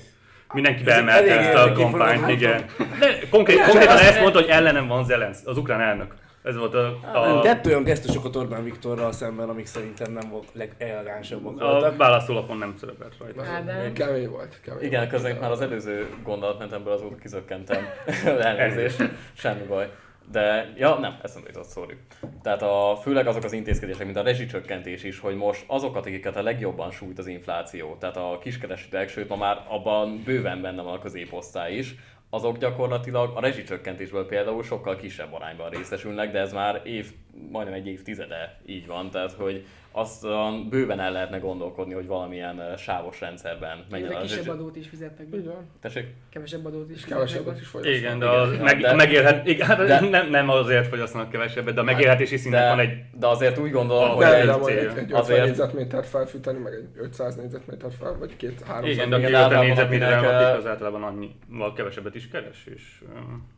mindenki 0.53 0.83
beemelte 0.83 1.39
ezt 1.39 1.55
a 1.55 1.73
kampányt, 1.73 2.29
igen. 2.29 2.65
De 2.99 3.29
konkrét, 3.31 3.61
konkrétan 3.61 3.99
ezt 3.99 4.21
mondta, 4.21 4.41
hogy 4.41 4.49
ellenem 4.49 4.87
van 4.87 5.05
Zelenszky, 5.05 5.49
az 5.49 5.57
ukrán 5.57 5.81
elnök. 5.81 6.15
Ez 6.43 6.57
volt 6.57 6.75
a... 6.75 6.87
a... 7.13 7.41
Tett 7.41 7.67
olyan 7.67 7.85
gesztusokat 7.85 8.37
Orbán 8.37 8.65
Viktorral 8.65 9.13
szemben, 9.13 9.49
amik 9.49 9.67
szerintem 9.67 10.13
nem 10.13 10.31
volt 10.31 10.49
legelegánsabbak 10.53 11.61
voltak. 11.61 11.93
A 11.93 11.97
válaszólapon 11.97 12.59
nem 12.59 12.75
szerepelt 12.81 13.13
rajta. 13.19 13.43
Hát, 13.43 13.93
kemény 13.93 14.29
volt. 14.29 14.61
Kemény 14.61 14.83
Igen, 14.83 15.09
közben 15.09 15.37
már 15.37 15.51
az 15.51 15.61
előző 15.61 16.09
gondolatmenetemből 16.23 16.93
azóta 16.93 17.17
kizökkentem. 17.17 17.87
Elnézést, 18.41 19.03
semmi 19.35 19.63
baj. 19.63 19.91
De, 20.31 20.73
ja, 20.77 20.99
nem, 20.99 21.19
eszembe 21.23 21.49
jutott, 21.49 21.71
sorry. 21.71 21.97
Tehát 22.43 22.63
a, 22.63 22.99
főleg 23.03 23.27
azok 23.27 23.45
az 23.45 23.53
intézkedések, 23.53 24.05
mint 24.05 24.17
a 24.17 24.23
rezsicsökkentés 24.23 25.05
is, 25.05 25.19
hogy 25.19 25.37
most 25.37 25.65
azokat, 25.67 26.07
akiket 26.07 26.37
a 26.37 26.43
legjobban 26.43 26.91
sújt 26.91 27.19
az 27.19 27.27
infláció, 27.27 27.97
tehát 28.01 28.17
a 28.17 28.39
kiskeresőtek, 28.41 29.09
sőt 29.09 29.29
ma 29.29 29.37
már 29.37 29.65
abban 29.69 30.23
bőven 30.25 30.63
benne 30.63 30.83
van 30.83 30.95
a 30.95 30.99
középosztály 30.99 31.75
is, 31.75 31.95
azok 32.31 32.59
gyakorlatilag 32.59 33.37
a 33.37 33.41
rezsicsökkentésből 33.41 34.27
például 34.27 34.63
sokkal 34.63 34.97
kisebb 34.97 35.33
arányban 35.33 35.71
részesülnek, 35.71 36.33
de 36.33 36.39
ez 36.39 36.53
már 36.53 36.81
év, 36.85 37.13
majdnem 37.51 37.75
egy 37.75 37.87
évtizede 37.87 38.61
így 38.67 38.87
van, 38.87 39.11
tehát 39.11 39.33
hogy 39.33 39.65
azt 39.97 40.27
bőven 40.69 41.01
el 41.01 41.13
lehetne 41.13 41.39
gondolkodni, 41.39 41.93
hogy 41.95 42.07
valamilyen 42.07 42.77
sávos 42.77 43.21
rendszerben 43.21 43.85
menjen 43.91 44.09
Ezek 44.11 44.21
a 44.23 44.23
kisebb 44.23 44.49
adót 44.49 44.77
is 44.77 44.89
fizetnek 44.89 45.27
be. 45.29 45.37
Van. 45.45 45.69
Tessék? 45.81 46.07
Kevesebb 46.31 46.65
adót 46.67 46.91
is 46.91 47.05
kevesebbet 47.05 47.55
be. 47.55 47.61
is 47.61 47.67
fogyasztanak. 47.67 47.99
Igen, 48.01 48.19
de, 48.19 48.27
a, 48.27 48.47
Igen, 48.53 48.63
meg, 48.65 48.81
de- 48.81 48.91
a 48.91 48.95
megélhet, 48.95 49.47
igen, 49.47 49.67
hát 49.67 49.87
de- 49.87 50.01
nem, 50.01 50.31
nem 50.31 50.49
azért 50.49 50.87
fogyasztanak 50.87 51.31
kevesebbet, 51.31 51.75
de 51.75 51.81
a 51.81 51.85
megélhetési 51.85 52.37
szintnek 52.37 52.63
De, 52.63 52.69
van 52.69 52.79
egy 52.79 53.03
de 53.13 53.27
azért 53.27 53.59
úgy 53.59 53.71
gondolom, 53.71 54.11
hogy 54.11 54.25
De, 54.25 54.41
egy, 54.41 54.47
de 54.47 54.59
célja. 54.59 54.81
egy, 54.81 54.87
egy 54.87 55.03
50 55.03 55.21
Azért- 55.21 55.45
négyzetmétert 55.45 56.07
felfűteni, 56.07 56.59
meg 56.59 56.73
egy 56.73 56.89
500 56.97 57.37
négyzetmétert 57.37 57.95
fel, 57.95 58.17
vagy 58.19 58.37
két 58.37 58.63
300 58.67 58.91
Igen, 58.95 59.09
de 59.09 59.17
aki 59.17 59.25
Igen, 59.25 59.35
50 59.35 59.43
általában 59.43 59.67
négyzetméteren 59.67 60.19
akinek, 60.19 60.41
lakik, 60.41 60.59
az 60.59 60.67
általában 60.67 61.03
annyival 61.03 61.73
kevesebbet 61.73 62.15
is 62.15 62.29
keres, 62.29 62.67
és 62.75 63.03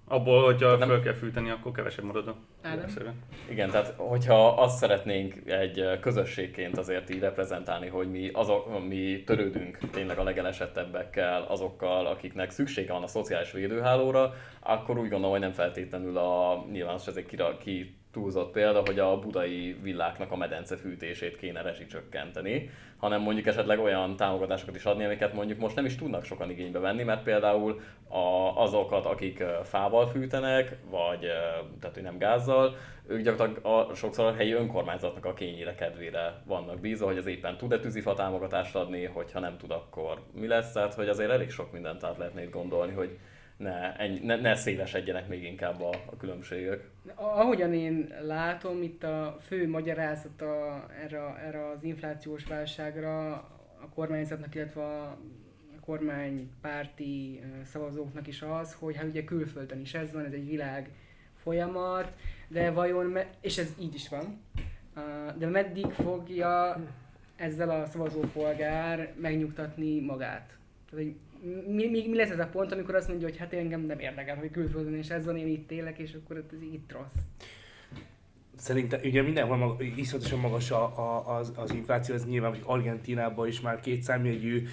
abból, 0.08 0.44
hogyha 0.44 0.78
föl 0.78 1.02
kell 1.02 1.14
fűteni, 1.14 1.50
akkor 1.50 1.72
kevesebb 1.72 2.04
marad 2.04 2.28
a 2.28 2.36
Ádám? 2.62 2.88
Igen, 3.66 3.82
tehát 3.82 3.94
hogyha 3.96 4.48
azt 4.48 4.76
szeretnénk 4.76 5.34
egy 5.46 5.98
közösségként 6.00 6.78
azért 6.78 7.10
így 7.10 7.20
reprezentálni, 7.20 7.88
hogy 7.88 8.10
mi, 8.10 8.30
azok, 8.32 8.88
mi 8.88 9.22
törődünk 9.26 9.78
tényleg 9.90 10.18
a 10.18 10.22
legelesettebbekkel, 10.22 11.42
azokkal, 11.42 12.06
akiknek 12.06 12.50
szüksége 12.50 12.92
van 12.92 13.02
a 13.02 13.06
szociális 13.06 13.52
védőhálóra, 13.52 14.34
akkor 14.60 14.98
úgy 14.98 15.08
gondolom, 15.08 15.30
hogy 15.30 15.40
nem 15.40 15.52
feltétlenül 15.52 16.16
a, 16.18 16.64
nyilván 16.70 16.94
ez 16.94 17.16
egy 17.16 17.26
kira, 17.26 17.58
ki 17.58 17.96
túlzott 18.16 18.52
példa, 18.52 18.82
hogy 18.86 18.98
a 18.98 19.18
budai 19.18 19.76
villáknak 19.82 20.32
a 20.32 20.36
medence 20.36 20.76
fűtését 20.76 21.36
kéne 21.36 21.62
rezsicsökkenteni, 21.62 22.70
hanem 22.98 23.20
mondjuk 23.20 23.46
esetleg 23.46 23.78
olyan 23.78 24.16
támogatásokat 24.16 24.76
is 24.76 24.84
adni, 24.84 25.04
amiket 25.04 25.32
mondjuk 25.32 25.58
most 25.58 25.76
nem 25.76 25.84
is 25.84 25.96
tudnak 25.96 26.24
sokan 26.24 26.50
igénybe 26.50 26.78
venni, 26.78 27.02
mert 27.02 27.22
például 27.22 27.80
a, 28.08 28.62
azokat, 28.62 29.06
akik 29.06 29.44
fával 29.64 30.08
fűtenek, 30.08 30.76
vagy 30.90 31.20
tehát 31.80 31.94
hogy 31.94 32.02
nem 32.02 32.18
gázzal, 32.18 32.76
ők 33.08 33.22
gyakorlatilag 33.22 33.66
a, 33.66 33.94
sokszor 33.94 34.26
a 34.26 34.34
helyi 34.34 34.52
önkormányzatnak 34.52 35.24
a 35.24 35.34
kényére 35.34 35.74
kedvére 35.74 36.42
vannak 36.44 36.80
bízva, 36.80 37.06
hogy 37.06 37.18
az 37.18 37.26
éppen 37.26 37.56
tud-e 37.56 37.78
tűzifa 37.78 38.14
támogatást 38.14 38.76
adni, 38.76 39.04
hogyha 39.04 39.40
nem 39.40 39.56
tud, 39.56 39.70
akkor 39.70 40.22
mi 40.32 40.46
lesz. 40.46 40.72
Tehát, 40.72 40.94
hogy 40.94 41.08
azért 41.08 41.30
elég 41.30 41.50
sok 41.50 41.72
mindent 41.72 42.04
át 42.04 42.18
lehetne 42.18 42.42
itt 42.42 42.52
gondolni, 42.52 42.92
hogy 42.92 43.18
ne, 43.56 43.96
ennyi, 43.96 44.18
ne, 44.18 44.36
ne 44.36 44.54
szélesedjenek 44.54 45.28
még 45.28 45.42
inkább 45.42 45.80
a, 45.80 45.90
a 45.90 46.16
különbségek. 46.16 46.88
Ahogyan 47.14 47.74
én 47.74 48.14
látom, 48.20 48.82
itt 48.82 49.02
a 49.02 49.38
fő 49.40 49.68
magyarázata 49.68 50.86
erre, 51.04 51.36
erre 51.46 51.68
az 51.68 51.82
inflációs 51.82 52.44
válságra 52.44 53.32
a 53.82 53.88
kormányzatnak, 53.94 54.54
illetve 54.54 54.82
a 54.82 55.18
kormánypárti 55.86 57.40
szavazóknak 57.64 58.26
is 58.26 58.42
az, 58.42 58.76
hogy 58.78 58.96
hát 58.96 59.06
ugye 59.06 59.24
külföldön 59.24 59.80
is 59.80 59.94
ez 59.94 60.12
van, 60.12 60.24
ez 60.24 60.32
egy 60.32 60.48
világ 60.48 60.90
folyamat, 61.42 62.12
de 62.48 62.70
vajon, 62.70 63.06
me- 63.06 63.36
és 63.40 63.58
ez 63.58 63.72
így 63.80 63.94
is 63.94 64.08
van, 64.08 64.40
de 65.38 65.46
meddig 65.46 65.86
fogja 65.86 66.80
ezzel 67.36 67.70
a 67.70 67.86
szavazópolgár 67.86 69.12
megnyugtatni 69.20 70.00
magát? 70.00 70.56
Tehát, 70.90 71.04
hogy 71.04 71.14
mi, 71.66 71.86
mi, 71.88 72.06
mi 72.08 72.16
lesz 72.16 72.30
ez 72.30 72.38
a 72.38 72.46
pont, 72.46 72.72
amikor 72.72 72.94
azt 72.94 73.08
mondja, 73.08 73.28
hogy 73.28 73.36
hát 73.36 73.52
engem 73.52 73.80
nem 73.80 73.98
érdekel, 73.98 74.36
hogy 74.36 74.50
külföldön 74.50 74.94
és 74.94 75.08
ez 75.08 75.24
van, 75.24 75.36
én 75.36 75.46
itt 75.46 75.70
élek, 75.70 75.98
és 75.98 76.10
akkor 76.14 76.36
ez 76.36 76.62
itt 76.72 76.92
rossz. 76.92 77.14
Szerintem 78.58 79.00
ugye 79.04 79.22
mindenhol 79.22 79.56
maga, 79.56 79.76
iszonyatosan 79.96 80.38
magas 80.38 80.70
a, 80.70 80.82
a, 80.84 81.36
az, 81.38 81.52
az 81.56 81.74
infláció, 81.74 82.14
ez 82.14 82.26
nyilván, 82.26 82.50
hogy 82.50 82.62
Argentinában 82.64 83.46
is 83.48 83.60
már 83.60 83.80
két 83.80 84.02
számjegyű, 84.02 84.66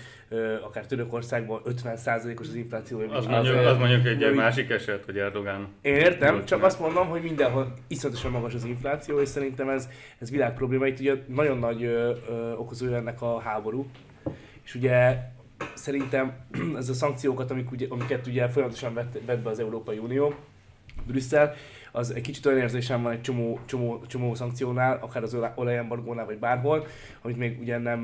akár 0.64 0.86
Törökországban 0.86 1.62
50%-os 1.66 2.48
az 2.48 2.56
infláció. 2.56 3.00
Az 3.00 3.26
mondjuk, 3.26 3.56
az 3.56 3.78
mondjuk 3.78 4.06
egy, 4.06 4.24
hogy- 4.24 4.36
másik 4.36 4.70
eset, 4.70 5.06
hogy 5.06 5.18
Erdogán. 5.18 5.68
Én 5.82 5.96
értem, 5.96 6.46
csak 6.46 6.64
azt 6.64 6.80
mondom, 6.80 7.08
hogy 7.08 7.22
mindenhol 7.22 7.74
iszonyatosan 7.88 8.32
magas 8.32 8.54
az 8.54 8.66
infláció, 8.66 9.20
és 9.20 9.28
szerintem 9.28 9.70
ez, 9.70 9.90
ez 10.18 10.30
világ 10.32 10.54
probléma. 10.54 10.88
Itt 10.88 11.00
ugye 11.00 11.14
nagyon 11.28 11.58
nagy 11.58 11.84
ö, 11.84 12.16
ö, 12.30 12.52
okozója 12.52 12.96
ennek 12.96 13.22
a 13.22 13.40
háború, 13.40 13.86
és 14.64 14.76
ugye 14.76 15.18
szerintem 15.74 16.34
ez 16.78 16.90
a 16.90 16.94
szankciókat, 16.94 17.52
amik 17.52 17.72
ugye, 17.72 17.88
amiket 17.90 18.28
ugye 18.28 18.50
folyamatosan 18.50 18.94
vett, 18.94 19.18
vett 19.26 19.40
be 19.40 19.50
az 19.50 19.60
Európai 19.60 19.98
Unió, 19.98 20.34
Brüsszel, 21.08 21.56
az 21.92 22.14
egy 22.14 22.22
kicsit 22.22 22.46
olyan 22.46 22.60
érzésem 22.60 23.02
van 23.02 23.12
egy 23.12 23.22
csomó, 23.22 23.60
csomó, 23.66 24.02
csomó 24.08 24.36
szankciónál, 24.36 24.98
akár 25.02 25.24
az 25.24 25.38
olajembargónál, 25.56 26.26
vagy 26.26 26.38
bárhol, 26.38 26.88
amit 27.22 27.38
még 27.38 27.60
ugye 27.60 27.78
nem, 27.78 28.02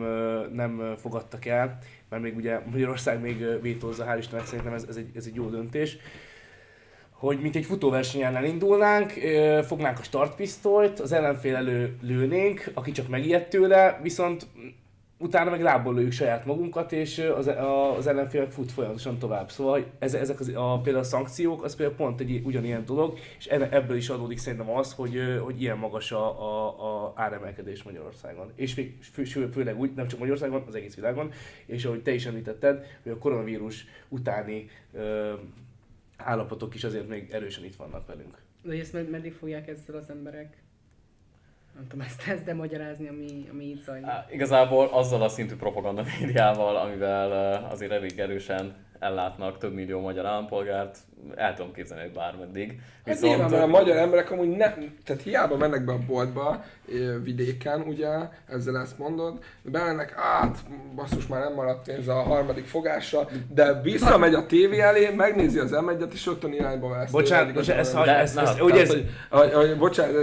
nem 0.54 0.94
fogadtak 0.98 1.46
el, 1.46 1.78
mert 2.10 2.24
még 2.24 2.36
ugye 2.36 2.60
Magyarország 2.72 3.22
még 3.22 3.62
vétózza, 3.62 4.06
hál' 4.06 4.18
Istennek 4.18 4.46
szerintem 4.46 4.74
ez, 4.74 4.86
ez, 4.90 4.96
egy, 4.96 5.10
ez 5.16 5.26
egy 5.26 5.36
jó 5.36 5.50
döntés. 5.50 5.98
Hogy 7.10 7.42
mint 7.42 7.56
egy 7.56 7.66
futóversenyen 7.66 8.36
elindulnánk, 8.36 9.12
fognánk 9.66 10.00
a 10.00 10.04
startpisztolyt, 10.04 11.00
az 11.00 11.12
ellenfél 11.12 11.56
elő 11.56 11.98
lőnénk, 12.02 12.72
aki 12.74 12.92
csak 12.92 13.08
megijedt 13.08 13.50
tőle, 13.50 14.00
viszont 14.02 14.48
utána 15.20 15.50
meg 15.50 15.62
lából 15.62 15.94
lőjük 15.94 16.12
saját 16.12 16.46
magunkat, 16.46 16.92
és 16.92 17.20
az, 17.20 17.48
a, 17.48 17.96
az 17.98 18.08
ellenfél 18.08 18.50
fut 18.50 18.72
folyamatosan 18.72 19.18
tovább. 19.18 19.52
Szóval 19.52 19.86
ez, 20.00 20.14
ezek 20.14 20.40
az, 20.40 20.52
a, 20.56 20.80
például 20.82 21.04
a 21.04 21.08
szankciók, 21.08 21.64
az 21.64 21.76
például 21.76 21.98
pont 21.98 22.20
egy 22.20 22.42
ugyanilyen 22.44 22.86
dolog, 22.86 23.18
és 23.38 23.46
ebből 23.48 23.98
is 23.98 24.10
adódik 24.10 24.38
szerintem 24.38 24.70
az, 24.70 24.94
hogy, 24.94 25.40
hogy 25.44 25.62
ilyen 25.62 25.78
magas 25.78 26.12
a, 26.12 26.42
a, 26.42 27.06
a 27.06 27.14
áremelkedés 27.16 27.84
Magyarországon. 27.84 28.52
És 28.56 28.74
fő, 28.74 28.98
fő, 29.02 29.24
fő, 29.24 29.48
főleg 29.48 29.80
úgy, 29.80 29.94
nem 29.94 30.08
csak 30.08 30.20
Magyarországon, 30.20 30.64
az 30.68 30.76
egész 30.76 30.96
világon, 30.96 31.32
és 31.66 31.86
ahogy 31.86 32.02
te 32.02 32.14
is 32.14 32.26
említetted, 32.26 32.86
hogy 33.04 33.12
a 33.12 33.18
koronavírus 33.18 33.86
utáni 34.08 34.70
ö, 34.94 35.34
állapotok 36.18 36.76
is 36.76 36.84
azért 36.84 37.08
még 37.08 37.32
erősen 37.32 37.64
itt 37.64 37.76
vannak 37.76 38.08
velünk. 38.08 38.38
De 38.64 38.74
ezt 38.74 38.94
med- 38.94 39.10
meddig 39.10 39.34
fogják 39.34 39.68
ezzel 39.68 39.96
az 39.96 40.10
emberek? 40.10 40.58
Nem 41.80 41.88
tudom 41.88 42.06
ezt, 42.06 42.28
ezt 42.28 42.46
de 42.46 42.54
magyarázni, 42.54 43.08
ami, 43.08 43.48
ami 43.52 43.66
itt 43.66 43.84
zajlik. 43.84 44.08
Igazából 44.32 44.86
azzal 44.86 45.22
a 45.22 45.30
szintű 45.30 45.56
propaganda 45.56 46.04
médiával, 46.20 46.76
amivel 46.76 47.64
azért 47.72 47.92
elég 47.92 48.20
erősen 48.20 48.76
ellátnak 49.00 49.58
több 49.58 49.74
millió 49.74 50.00
magyar 50.00 50.26
állampolgárt, 50.26 50.98
el 51.36 51.56
tudom 51.56 51.74
képzelni, 51.74 52.04
hogy 52.04 52.14
bármeddig. 52.14 52.80
Hát 53.06 53.22
nyilván, 53.22 53.50
mert 53.50 53.64
a 53.64 53.68
magyar 53.68 53.98
emberek 53.98 54.32
amúgy 54.32 54.50
nem, 54.50 54.96
tehát 55.06 55.22
hiába 55.22 55.58
mennek 55.58 55.86
be 55.86 55.92
a 55.92 56.00
boltba 56.08 56.64
vidéken, 57.24 57.82
ugye, 57.82 58.08
ezzel 58.48 58.78
ezt 58.78 58.98
mondod, 58.98 59.44
bemennek, 59.62 60.14
át, 60.18 60.58
basszus 60.96 61.28
már 61.28 61.42
nem 61.42 61.54
maradt 61.54 61.84
pénz 61.84 62.08
a 62.08 62.14
harmadik 62.14 62.66
fogásra, 62.66 63.28
de 63.54 63.82
visszamegy 63.82 64.34
a 64.34 64.46
tévé 64.46 64.80
elé, 64.80 65.10
megnézi 65.10 65.60
az 65.60 65.72
m 65.72 65.90
és 66.14 66.26
rögtön 66.26 66.54
irányba 66.54 66.90
vesz. 66.90 67.12
Bocsánat, 67.12 67.54
bocsánat, 67.54 67.86
ez, 67.86 67.94
De- 67.94 68.18
ez, 68.18 68.38
ez, 68.38 68.58
na, 68.58 68.74
ez, 68.74 69.78
bocsánat, 69.78 70.16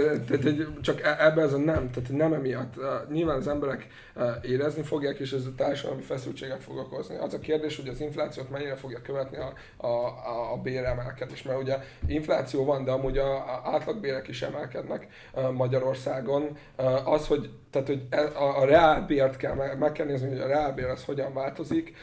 csak 0.81 1.01
e- 1.01 1.17
ebben 1.19 1.45
ez 1.45 1.53
a 1.53 1.57
nem, 1.57 1.89
tehát 1.91 2.09
nem 2.11 2.33
emiatt. 2.33 2.73
Nyilván 3.11 3.37
az 3.37 3.47
emberek 3.47 3.87
uh, 4.15 4.23
érezni 4.41 4.83
fogják, 4.83 5.19
és 5.19 5.31
ez 5.31 5.45
a 5.45 5.55
társadalmi 5.55 6.01
feszültséget 6.01 6.63
fog 6.63 6.77
okozni. 6.77 7.15
Az 7.15 7.33
a 7.33 7.39
kérdés, 7.39 7.75
hogy 7.75 7.87
az 7.87 8.01
inflációt 8.01 8.49
mennyire 8.49 8.75
fogja 8.75 9.01
követni 9.01 9.37
a, 9.37 9.53
a, 9.77 10.05
a, 10.05 10.53
a 10.53 10.57
béremelkedés, 10.87 11.43
mert 11.43 11.61
ugye 11.61 11.77
infláció 12.07 12.65
van, 12.65 12.83
de 12.83 12.91
amúgy 12.91 13.17
a, 13.17 13.35
a 13.35 13.61
átlagbérek 13.63 14.27
is 14.27 14.41
emelkednek 14.41 15.07
Magyarországon. 15.53 16.57
Az, 17.05 17.27
hogy 17.27 17.49
tehát, 17.71 17.87
hogy 17.87 18.01
e- 18.09 18.31
a, 18.39 18.61
a 18.61 18.65
reálbért 18.65 19.37
kell, 19.37 19.53
meg, 19.79 19.91
kell 19.91 20.05
nézni, 20.05 20.29
hogy 20.29 20.39
a 20.39 20.47
reálbér 20.47 20.85
az 20.85 21.05
hogyan 21.05 21.33
változik, 21.33 21.95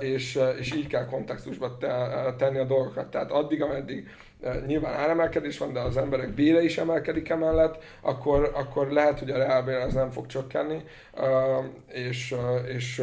és, 0.00 0.40
és 0.58 0.74
így 0.74 0.86
kell 0.86 1.06
kontextusba 1.06 1.76
te, 1.76 2.34
tenni 2.36 2.58
a 2.58 2.64
dolgokat. 2.64 3.10
Tehát 3.10 3.30
addig, 3.30 3.62
ameddig 3.62 4.08
nyilván 4.66 4.94
áremelkedés 4.94 5.58
van, 5.58 5.72
de 5.72 5.80
az 5.80 5.96
emberek 5.96 6.34
bére 6.34 6.62
is 6.62 6.78
emelkedik 6.78 7.28
emellett, 7.28 7.82
akkor, 8.00 8.50
akkor 8.54 8.90
lehet, 8.90 9.18
hogy 9.18 9.30
a 9.30 9.36
reálbér 9.36 9.76
az 9.76 9.94
nem 9.94 10.10
fog 10.10 10.26
csökkenni, 10.26 10.82
és, 11.86 12.34
és, 12.74 13.02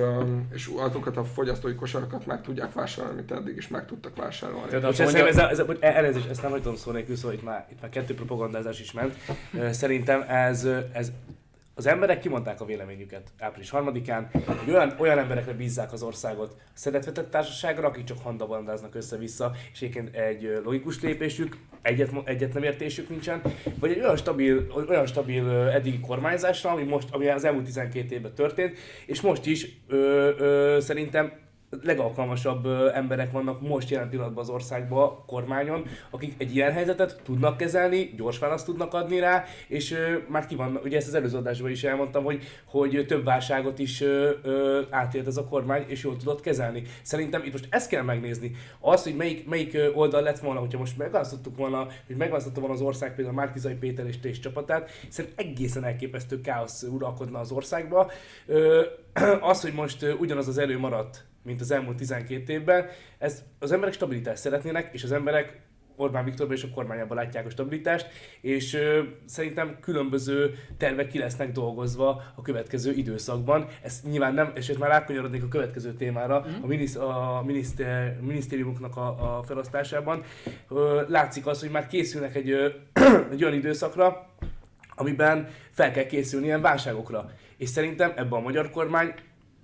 és 0.53 0.69
azokat 0.77 1.17
a 1.17 1.23
fogyasztói 1.23 1.75
kosarakat 1.75 2.25
meg 2.25 2.41
tudják 2.41 2.73
vásárolni, 2.73 3.19
amit 3.19 3.31
eddig 3.31 3.57
is 3.57 3.67
meg 3.67 3.85
tudtak 3.85 4.15
vásárolni. 4.15 4.67
Tehát 4.69 4.85
ez, 4.85 4.99
mondja, 4.99 5.27
ez, 5.27 5.37
ez, 5.37 5.59
ez, 5.59 5.67
elnézést, 5.79 6.29
ezt 6.29 6.41
nem 6.41 6.51
hagyom 6.51 6.75
szó 6.75 6.91
nélkül, 6.91 7.15
szóval 7.15 7.33
itt 7.33 7.43
már, 7.43 7.67
itt 7.71 7.81
már 7.81 7.89
kettő 7.89 8.13
propagandázás 8.13 8.79
is 8.79 8.91
ment. 8.91 9.15
Szerintem 9.71 10.21
ez, 10.27 10.67
ez 10.93 11.11
az 11.77 11.85
emberek 11.85 12.19
kimondták 12.19 12.61
a 12.61 12.65
véleményüket 12.65 13.31
április 13.39 13.69
3-án, 13.73 14.23
hogy 14.45 14.73
olyan, 14.73 14.95
olyan 14.97 15.17
emberekre 15.17 15.53
bízzák 15.53 15.93
az 15.93 16.03
országot 16.03 16.55
a 16.59 16.69
szeretvetett 16.73 17.29
társaságra, 17.29 17.87
akik 17.87 18.03
csak 18.03 18.17
handabandáznak 18.23 18.95
össze-vissza, 18.95 19.51
és 19.73 19.81
egyébként 19.81 20.15
egy 20.15 20.61
logikus 20.63 21.01
lépésük, 21.01 21.57
egyet, 21.81 22.11
egyet 22.23 22.53
nem 22.53 22.63
értésük 22.63 23.09
nincsen, 23.09 23.41
vagy 23.79 23.91
egy 23.91 23.99
olyan 23.99 24.17
stabil, 24.17 24.85
olyan 24.89 25.05
stabil 25.05 25.49
eddigi 25.49 25.99
kormányzásra, 25.99 26.69
ami, 26.69 26.83
most, 26.83 27.07
ami 27.11 27.27
az 27.27 27.43
elmúlt 27.43 27.65
12 27.65 28.15
évben 28.15 28.33
történt, 28.33 28.77
és 29.05 29.21
most 29.21 29.45
is 29.45 29.67
ö, 29.87 30.31
ö, 30.37 30.77
szerintem 30.81 31.31
legalkalmasabb 31.83 32.65
emberek 32.93 33.31
vannak 33.31 33.61
most 33.61 33.89
jelen 33.89 34.09
pillanatban 34.09 34.43
az 34.43 34.49
országban, 34.49 35.25
kormányon, 35.25 35.85
akik 36.09 36.33
egy 36.37 36.55
ilyen 36.55 36.71
helyzetet 36.71 37.21
tudnak 37.23 37.57
kezelni, 37.57 38.13
gyors 38.17 38.39
választ 38.39 38.65
tudnak 38.65 38.93
adni 38.93 39.19
rá, 39.19 39.43
és 39.67 39.95
már 40.27 40.45
ki 40.45 40.55
van, 40.55 40.79
ugye 40.83 40.97
ezt 40.97 41.07
az 41.07 41.13
előző 41.13 41.37
adásban 41.37 41.69
is 41.69 41.83
elmondtam, 41.83 42.23
hogy, 42.23 42.43
hogy 42.65 43.05
több 43.07 43.23
válságot 43.23 43.79
is 43.79 44.03
átélt 44.89 45.27
ez 45.27 45.37
a 45.37 45.47
kormány, 45.47 45.83
és 45.87 46.03
jól 46.03 46.17
tudott 46.17 46.41
kezelni. 46.41 46.83
Szerintem 47.01 47.43
itt 47.43 47.51
most 47.51 47.67
ezt 47.69 47.89
kell 47.89 48.03
megnézni. 48.03 48.51
Az, 48.79 49.03
hogy 49.03 49.15
melyik, 49.15 49.47
melyik 49.47 49.77
oldal 49.93 50.21
lett 50.21 50.39
volna, 50.39 50.59
hogyha 50.59 50.79
most 50.79 50.97
megválasztottuk 50.97 51.57
volna, 51.57 51.87
hogy 52.07 52.15
megválasztotta 52.15 52.59
volna 52.59 52.75
az 52.75 52.81
ország 52.81 53.15
például 53.15 53.35
Márkizai 53.35 53.73
Péter 53.73 54.05
és 54.05 54.19
Tés 54.19 54.39
csapatát, 54.39 54.89
szerintem 55.09 55.45
egészen 55.45 55.83
elképesztő 55.83 56.41
káosz 56.41 56.83
uralkodna 56.83 57.39
az 57.39 57.51
országba. 57.51 58.11
Az, 59.41 59.61
hogy 59.61 59.73
most 59.73 60.05
ugyanaz 60.19 60.47
az 60.47 60.57
erő 60.57 60.77
maradt, 60.77 61.25
mint 61.45 61.61
az 61.61 61.71
elmúlt 61.71 61.97
12 61.97 62.53
évben, 62.53 62.85
ez, 63.17 63.43
az 63.59 63.71
emberek 63.71 63.93
stabilitást 63.93 64.41
szeretnének, 64.41 64.89
és 64.93 65.03
az 65.03 65.11
emberek 65.11 65.63
Orbán 65.95 66.23
Viktorban 66.23 66.55
és 66.55 66.63
a 66.63 66.69
kormányában 66.73 67.17
látják 67.17 67.45
a 67.45 67.49
stabilitást, 67.49 68.07
és 68.41 68.73
ö, 68.73 69.01
szerintem 69.25 69.77
különböző 69.81 70.55
tervek 70.77 71.07
ki 71.07 71.17
lesznek 71.17 71.51
dolgozva 71.51 72.23
a 72.35 72.41
következő 72.41 72.91
időszakban. 72.91 73.67
Ez 73.81 74.01
nyilván 74.09 74.33
nem, 74.33 74.51
és 74.55 74.69
itt 74.69 74.77
már 74.77 74.91
átkanyarodnék 74.91 75.43
a 75.43 75.47
következő 75.47 75.93
témára, 75.93 76.45
mm. 76.47 76.63
a, 76.63 76.67
minisz, 76.67 76.95
a 76.95 77.43
miniszter, 77.45 78.19
minisztériumoknak 78.21 78.97
a, 78.97 79.37
a 79.37 79.43
felosztásában. 79.43 80.23
Ö, 80.69 81.01
látszik 81.07 81.45
az, 81.45 81.59
hogy 81.59 81.69
már 81.69 81.87
készülnek 81.87 82.35
egy, 82.35 82.49
ö, 82.49 82.69
egy 83.31 83.43
olyan 83.43 83.55
időszakra, 83.55 84.29
amiben 84.95 85.47
fel 85.71 85.91
kell 85.91 86.05
készülni 86.05 86.45
ilyen 86.45 86.61
válságokra. 86.61 87.31
És 87.57 87.69
szerintem 87.69 88.11
ebben 88.15 88.39
a 88.39 88.41
magyar 88.41 88.69
kormány 88.69 89.13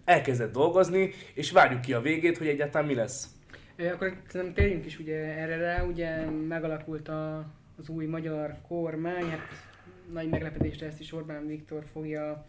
elkezdett 0.05 0.51
dolgozni, 0.51 1.11
és 1.33 1.51
várjuk 1.51 1.81
ki 1.81 1.93
a 1.93 2.01
végét, 2.01 2.37
hogy 2.37 2.47
egyáltalán 2.47 2.87
mi 2.87 2.95
lesz. 2.95 3.27
Akkor 3.93 4.13
szerintem 4.27 4.63
térjünk 4.63 4.85
is 4.85 4.99
ugye 4.99 5.15
erre 5.15 5.57
rá, 5.57 5.83
ugye 5.83 6.25
megalakult 6.29 7.07
a, 7.07 7.45
az 7.77 7.89
új 7.89 8.05
magyar 8.05 8.55
kormány, 8.67 9.29
hát 9.29 9.39
nagy 10.11 10.29
meglepetésre 10.29 10.85
ezt 10.85 10.99
is 10.99 11.13
Orbán 11.13 11.47
Viktor 11.47 11.83
fogja 11.91 12.45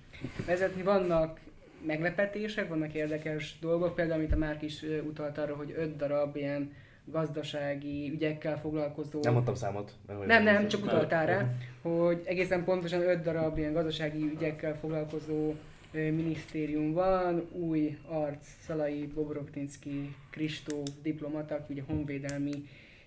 vezetni. 0.47 0.83
Vannak 0.83 1.41
meglepetések, 1.87 2.69
vannak 2.69 2.95
érdekes 2.95 3.59
dolgok, 3.61 3.95
például 3.95 4.19
amit 4.19 4.33
a 4.33 4.37
Márk 4.37 4.63
is 4.63 4.85
utalt 5.07 5.39
arra, 5.39 5.55
hogy 5.55 5.75
öt 5.77 5.97
darab 5.97 6.37
ilyen 6.37 6.73
gazdasági 7.05 8.11
ügyekkel 8.13 8.59
foglalkozó... 8.59 9.21
Nem 9.23 9.33
mondtam 9.33 9.55
számot. 9.55 9.93
Nem, 10.07 10.43
nem, 10.43 10.55
vagyok- 10.55 10.71
csak 10.71 10.85
utaltál 10.85 11.27
rá, 11.27 11.55
hogy 11.83 12.23
egészen 12.25 12.65
pontosan 12.65 13.01
öt 13.01 13.23
darab 13.23 13.59
ilyen 13.59 13.73
gazdasági 13.73 14.31
ügyekkel 14.35 14.77
foglalkozó 14.79 15.55
minisztérium 15.93 16.93
van, 16.93 17.49
új 17.53 17.99
arc, 18.09 18.47
Szalai 18.61 19.07
Bobrokninski 19.07 20.15
Kristóf 20.31 20.89
diplomata, 21.03 21.55
aki 21.55 21.73
ugye 21.73 21.83
honvédelmi 21.87 22.65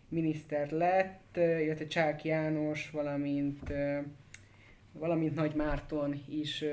miniszter 0.09 0.71
lett, 0.71 1.37
illetve 1.37 1.87
Csák 1.87 2.23
János, 2.23 2.89
valamint 2.89 3.73
valamint 4.99 5.35
Nagy 5.35 5.55
Márton 5.55 6.21
is 6.29 6.63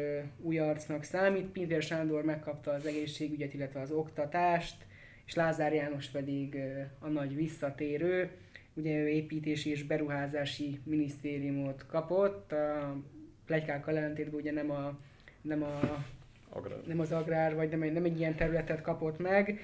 új 0.41 0.59
arcnak 0.59 1.03
számít. 1.03 1.47
Pintér 1.47 1.83
Sándor 1.83 2.25
megkapta 2.25 2.71
az 2.71 2.87
egészségügyet, 2.87 3.55
illetve 3.55 3.81
az 3.81 3.91
oktatást, 3.91 4.77
és 5.27 5.35
Lázár 5.35 5.75
János 5.75 6.07
pedig 6.07 6.55
ö, 6.55 6.81
a 6.99 7.09
nagy 7.09 7.35
visszatérő. 7.35 8.31
Ugye 8.75 8.97
ő 8.97 9.09
építési 9.09 9.71
és 9.71 9.83
beruházási 9.83 10.81
minisztériumot 10.85 11.87
kapott, 11.87 12.53
a 12.53 12.97
plegykákkal 13.47 13.97
ellentétben 13.97 14.41
ugye 14.41 14.53
nem, 14.53 14.71
a, 14.71 14.99
nem, 15.43 15.63
a, 15.63 16.05
Agrár. 16.51 16.79
nem 16.87 17.01
az 17.01 17.13
agrár, 17.13 17.55
vagy 17.55 17.69
nem 17.69 17.83
egy, 17.83 17.93
nem 17.93 18.05
egy 18.05 18.19
ilyen 18.19 18.35
területet 18.35 18.81
kapott 18.81 19.19
meg. 19.19 19.61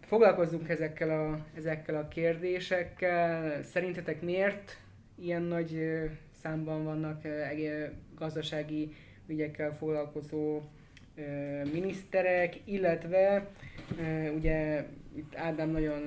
Foglalkozzunk 0.00 0.68
ezekkel 0.68 1.10
a, 1.10 1.46
ezekkel 1.56 1.96
a 1.96 2.08
kérdésekkel. 2.08 3.62
Szerintetek 3.62 4.22
miért 4.22 4.76
ilyen 5.14 5.42
nagy 5.42 6.00
számban 6.42 6.84
vannak 6.84 7.22
gazdasági 8.14 8.94
ügyekkel 9.26 9.76
foglalkozó 9.76 10.60
miniszterek, 11.72 12.56
illetve 12.64 13.48
ugye 14.34 14.86
itt 15.14 15.34
Ádám 15.36 15.70
nagyon 15.70 16.02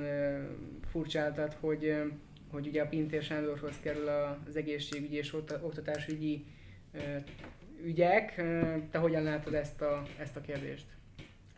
furcsáltat, 0.89 1.58
hogy, 1.60 1.96
hogy 2.51 2.68
ugye 2.68 2.82
a 2.82 2.88
Pintér 2.88 3.24
Sándorhoz 3.24 3.80
kerül 3.82 4.08
az 4.48 4.56
egészségügyi 4.56 5.15
és 5.15 5.34
okta- 5.34 5.63
oktatásügyi 5.63 6.46
ügyek. 7.83 8.35
Te 8.91 8.97
hogyan 8.97 9.23
látod 9.23 9.53
ezt 9.53 9.81
a, 9.81 10.01
ezt 10.19 10.35
a 10.35 10.41
kérdést? 10.41 10.85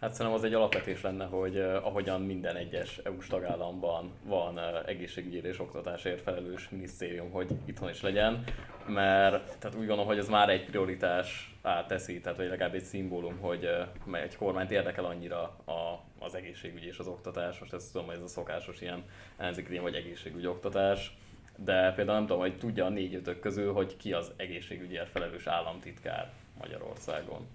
Hát 0.03 0.13
szerintem 0.13 0.39
az 0.39 0.43
egy 0.45 0.53
alapvetés 0.53 1.01
lenne, 1.01 1.25
hogy 1.25 1.59
ahogyan 1.59 2.21
minden 2.21 2.55
egyes 2.55 2.97
EU-s 2.97 3.27
tagállamban 3.27 4.11
van 4.25 4.59
egészségügyi 4.85 5.47
és 5.47 5.59
oktatásért 5.59 6.21
felelős 6.21 6.69
minisztérium, 6.69 7.31
hogy 7.31 7.49
itthon 7.65 7.89
is 7.89 8.01
legyen, 8.01 8.43
mert 8.87 9.57
tehát 9.59 9.77
úgy 9.77 9.85
gondolom, 9.85 10.05
hogy 10.05 10.17
ez 10.17 10.29
már 10.29 10.49
egy 10.49 10.65
prioritás 10.65 11.55
teszi, 11.87 12.19
tehát 12.19 12.37
vagy 12.37 12.47
legalább 12.47 12.73
egy 12.73 12.83
szimbólum, 12.83 13.37
hogy 13.39 13.69
uh, 14.07 14.21
egy 14.21 14.35
kormányt 14.35 14.71
érdekel 14.71 15.05
annyira 15.05 15.41
a, 15.65 16.03
az 16.19 16.35
egészségügy 16.35 16.85
és 16.85 16.97
az 16.97 17.07
oktatás, 17.07 17.59
most 17.59 17.73
ezt 17.73 17.91
tudom, 17.91 18.07
hogy 18.07 18.15
ez 18.15 18.21
a 18.21 18.27
szokásos 18.27 18.81
ilyen 18.81 19.03
ellenzéki 19.37 19.77
vagy 19.77 19.95
egészségügyi 19.95 20.47
oktatás, 20.47 21.17
de 21.65 21.91
például 21.95 22.17
nem 22.17 22.27
tudom, 22.27 22.41
hogy 22.41 22.57
tudja 22.57 22.85
a 22.85 22.89
négy 22.89 23.13
ötök 23.15 23.39
közül, 23.39 23.73
hogy 23.73 23.97
ki 23.97 24.13
az 24.13 24.31
egészségügyért 24.37 25.09
felelős 25.09 25.47
államtitkár 25.47 26.29
Magyarországon. 26.59 27.47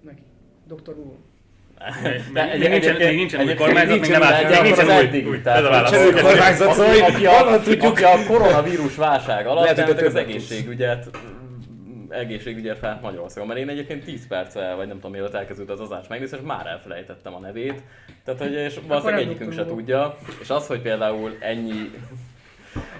Neki. 0.00 0.22
Doktor 0.66 0.96
Úr. 0.98 1.14
Még- 2.02 2.58
még 2.58 2.68
nincsen- 2.68 2.96
még 2.96 3.16
nincsen 3.16 3.46
új 3.46 3.54
kormányzat, 3.54 4.00
még 4.00 4.10
nem 4.10 4.20
de 4.20 4.26
állt- 4.26 4.62
nincsen 4.62 4.86
új- 4.86 4.92
eddig, 4.92 5.26
új- 5.28 5.42
tehát 5.42 5.58
ez 5.58 5.64
a 5.64 5.68
válasz. 5.70 6.04
új 6.06 6.20
kormányzat, 6.20 6.72
szóval, 6.72 7.00
aki- 7.00 7.26
a, 7.26 7.60
tudjuk? 7.62 7.82
aki 7.82 8.02
a 8.02 8.26
koronavírus 8.26 8.96
válság 8.96 9.46
alatt 9.46 9.76
Lehet, 9.76 10.00
az 10.02 10.14
egészségügyet 10.14 11.08
egészségügyért 12.08 12.78
fel 12.78 12.98
Magyarországon, 13.02 13.48
mert 13.48 13.60
én 13.60 13.68
egyébként 13.68 14.04
10 14.04 14.26
perccel, 14.26 14.76
vagy 14.76 14.86
nem 14.86 14.96
tudom, 14.96 15.10
mielőtt 15.10 15.34
elkezdődött 15.34 15.78
az 15.78 15.90
adást 15.90 16.08
megnézni, 16.08 16.36
és 16.36 16.42
már 16.46 16.66
elfelejtettem 16.66 17.34
a 17.34 17.38
nevét. 17.38 17.82
Tehát, 18.24 18.40
hogy 18.40 18.52
és 18.52 18.80
valószínűleg 18.86 19.22
egyikünk 19.26 19.52
se 19.52 19.64
tudja. 19.66 20.16
És 20.40 20.50
az, 20.50 20.66
hogy 20.66 20.80
például 20.80 21.36
ennyi 21.40 21.90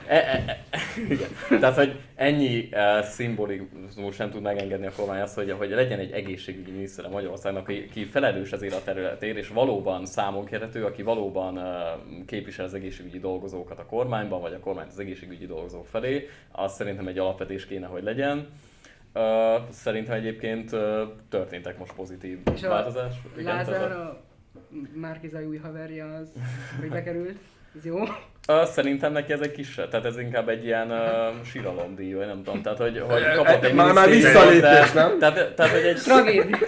E, 0.07 0.17
e, 0.17 0.45
e, 0.47 0.79
igen. 1.15 1.29
Tehát, 1.61 1.77
hogy 1.77 2.01
ennyi 2.15 2.69
uh, 2.73 3.05
szimbolizmus 3.05 4.17
nem 4.17 4.31
tud 4.31 4.43
megengedni 4.43 4.87
a 4.87 4.93
kormány 4.97 5.21
azt, 5.21 5.35
hogy, 5.35 5.51
hogy 5.51 5.71
legyen 5.71 5.99
egy 5.99 6.11
egészségügyi 6.11 6.71
minisztere 6.71 7.09
Magyarországnak, 7.09 7.63
aki, 7.63 7.87
aki 7.89 8.05
felelős 8.05 8.53
ezért 8.53 8.75
a 8.75 8.83
területért, 8.85 9.37
és 9.37 9.49
valóban 9.49 10.07
számon 10.07 10.45
kérhető, 10.45 10.85
aki 10.85 11.03
valóban 11.03 11.59
uh, 11.59 11.65
képvisel 12.27 12.65
az 12.65 12.75
egészségügyi 12.75 13.19
dolgozókat 13.19 13.79
a 13.79 13.87
kormányban, 13.87 14.41
vagy 14.41 14.53
a 14.53 14.61
kormányt 14.61 14.91
az 14.91 14.99
egészségügyi 14.99 15.47
dolgozók 15.47 15.87
felé, 15.87 16.29
az 16.53 16.73
szerintem 16.73 17.07
egy 17.07 17.19
alapvetés 17.19 17.67
kéne, 17.67 17.87
hogy 17.87 18.03
legyen. 18.03 18.49
Uh, 19.15 19.23
szerintem 19.71 20.15
egyébként 20.15 20.73
uh, 20.73 20.81
történtek 21.29 21.79
most 21.79 21.93
pozitív 21.93 22.39
És 22.55 22.61
változás. 22.61 23.15
Lázár, 23.37 23.93
a 23.93 24.23
Márkizai 24.95 25.45
új 25.45 25.57
haverja 25.57 26.15
az, 26.15 26.33
hogy 26.81 26.89
bekerült. 26.89 27.37
Ez 27.77 27.85
jó. 27.85 27.97
Ö, 28.49 28.63
szerintem 28.65 29.13
neki 29.13 29.33
ez 29.33 29.41
egy 29.41 29.53
kis, 29.53 29.75
tehát 29.75 30.05
ez 30.05 30.19
inkább 30.19 30.49
egy 30.49 30.65
ilyen 30.65 30.91
uh, 30.91 31.45
síralomdíj, 31.45 32.13
vagy 32.15 32.27
nem 32.27 32.43
tudom, 32.43 32.63
tehát 32.63 32.79
hogy, 32.79 32.99
hogy 33.09 33.23
kapott 33.35 33.65
egy 33.65 33.75
Már- 33.75 33.95
már 33.95 34.09
visszalépés, 34.09 34.61
de- 34.61 34.91
nem? 34.95 35.19
Tehát, 35.19 35.55
tehát 35.55 35.73
hogy 35.73 35.83
egy, 35.83 35.97
Tragédia. 35.97 36.59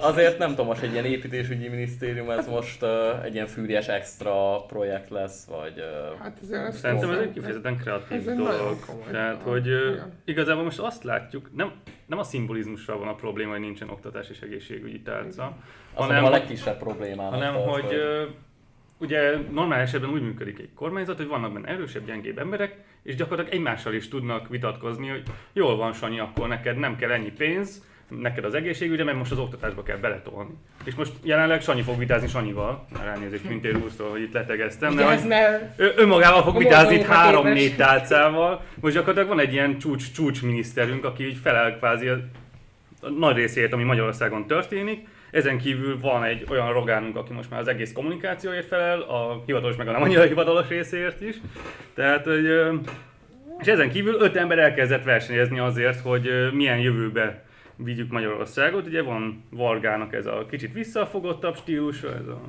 azért 0.00 0.38
nem 0.38 0.48
tudom, 0.48 0.66
most 0.66 0.82
egy 0.82 0.92
ilyen 0.92 1.04
építésügyi 1.04 1.68
minisztérium, 1.68 2.30
ez 2.30 2.46
most 2.46 2.82
uh, 2.82 3.24
egy 3.24 3.34
ilyen 3.34 3.46
fűries 3.46 3.86
extra 3.88 4.56
projekt 4.66 5.10
lesz, 5.10 5.44
vagy... 5.44 5.72
Uh, 6.12 6.18
Hát 6.22 6.38
ez 6.68 6.76
Szerintem 6.78 7.10
ez 7.10 7.18
egy 7.18 7.32
kifejezetten 7.32 7.76
kreatív 7.76 8.28
Ez 8.28 8.34
dolog. 8.34 8.76
komoly 8.86 9.10
Tehát, 9.10 9.42
hogy 9.42 9.66
Igen. 9.66 10.12
igazából 10.24 10.62
most 10.64 10.78
azt 10.78 11.04
látjuk, 11.04 11.50
nem, 11.56 11.72
nem 12.06 12.18
a 12.18 12.22
szimbolizmusra 12.24 12.98
van 12.98 13.08
a 13.08 13.14
probléma, 13.14 13.50
hogy 13.50 13.60
nincsen 13.60 13.90
oktatás 13.90 14.28
és 14.30 14.40
egészségügyi 14.40 15.00
tárca, 15.02 15.52
az 15.94 16.04
hanem, 16.06 16.24
a 16.24 16.30
legkisebb 16.30 16.78
problémának. 16.78 17.32
hanem 17.32 17.54
hogy 17.54 17.94
ö, 17.94 18.22
ugye 18.98 19.36
normál 19.50 19.80
esetben 19.80 20.10
úgy 20.10 20.22
működik 20.22 20.58
egy 20.58 20.68
kormányzat, 20.74 21.16
hogy 21.16 21.26
vannak 21.26 21.52
benne 21.52 21.68
erősebb, 21.68 22.06
gyengébb 22.06 22.38
emberek, 22.38 22.76
és 23.02 23.14
gyakorlatilag 23.14 23.58
egymással 23.58 23.94
is 23.94 24.08
tudnak 24.08 24.48
vitatkozni, 24.48 25.08
hogy 25.08 25.22
jól 25.52 25.76
van 25.76 25.92
Sanyi, 25.92 26.18
akkor 26.18 26.48
neked 26.48 26.76
nem 26.76 26.96
kell 26.96 27.10
ennyi 27.10 27.32
pénz, 27.32 27.82
neked 28.08 28.44
az 28.44 28.54
egészségügyre, 28.54 29.04
mert 29.04 29.16
most 29.16 29.32
az 29.32 29.38
oktatásba 29.38 29.82
kell 29.82 29.96
beletolni. 29.96 30.50
És 30.84 30.94
most 30.94 31.12
jelenleg 31.22 31.62
Sanyi 31.62 31.82
fog 31.82 31.98
vitázni 31.98 32.28
Sanyival, 32.28 32.86
már 32.92 33.06
elnézést 33.06 33.46
Pintér 33.46 33.76
úrtól, 33.76 34.10
hogy 34.10 34.22
itt 34.22 34.32
letegeztem, 34.32 34.94
de 34.94 35.04
hogy 35.04 35.32
ő 35.76 35.92
önmagával 35.96 36.42
fog 36.42 36.58
vitázni 36.58 36.94
itt 36.94 37.04
három-négy 37.04 37.76
tálcával. 37.76 38.62
Most 38.80 38.94
gyakorlatilag 38.94 39.36
van 39.36 39.46
egy 39.46 39.52
ilyen 39.52 39.78
csúcs, 39.78 40.12
csúcs 40.12 40.42
miniszterünk, 40.42 41.04
aki 41.04 41.26
így 41.26 41.38
felel 41.42 41.76
kvázi 41.76 42.08
a, 42.08 42.18
a 43.00 43.08
nagy 43.08 43.36
részért, 43.36 43.72
ami 43.72 43.82
Magyarországon 43.82 44.46
történik. 44.46 45.06
Ezen 45.36 45.58
kívül 45.58 46.00
van 46.00 46.24
egy 46.24 46.46
olyan 46.50 46.72
rogánunk, 46.72 47.16
aki 47.16 47.32
most 47.32 47.50
már 47.50 47.60
az 47.60 47.68
egész 47.68 47.92
kommunikációért 47.92 48.66
felel, 48.66 49.00
a 49.00 49.42
hivatalos 49.46 49.76
meg 49.76 49.88
a 49.88 49.90
nem 49.90 50.02
annyira 50.02 50.22
hivatalos 50.22 50.68
részért 50.68 51.20
is. 51.20 51.36
Tehát, 51.94 52.24
hogy, 52.24 52.44
és 53.58 53.66
ezen 53.66 53.90
kívül 53.90 54.14
öt 54.20 54.36
ember 54.36 54.58
elkezdett 54.58 55.04
versenyezni 55.04 55.58
azért, 55.58 56.00
hogy 56.00 56.52
milyen 56.52 56.78
jövőbe 56.78 57.44
vigyük 57.76 58.10
Magyarországot. 58.10 58.86
Ugye 58.86 59.02
van 59.02 59.44
Vargának 59.50 60.14
ez 60.14 60.26
a 60.26 60.46
kicsit 60.50 60.72
visszafogottabb 60.72 61.56
stílus, 61.56 62.02
ez 62.02 62.26
a 62.26 62.40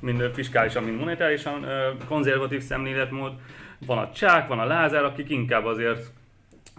mind 0.00 0.30
fiskálisan, 0.34 0.82
mind 0.82 0.98
monetárisan 0.98 1.66
konzervatív 2.08 2.62
szemléletmód. 2.62 3.32
Van 3.86 3.98
a 3.98 4.12
Csák, 4.12 4.48
van 4.48 4.58
a 4.58 4.66
Lázár, 4.66 5.04
akik 5.04 5.30
inkább 5.30 5.64
azért 5.64 6.10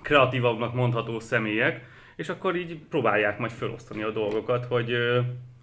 kreatívabbnak 0.02 0.74
mondható 0.74 1.20
személyek, 1.20 1.92
és 2.15 2.30
akkor 2.30 2.56
így 2.56 2.80
próbálják 2.89 3.39
majd 3.39 3.52
felosztani 3.52 4.04
a 4.04 4.12
dolgokat, 4.12 4.65
hogy 4.65 4.95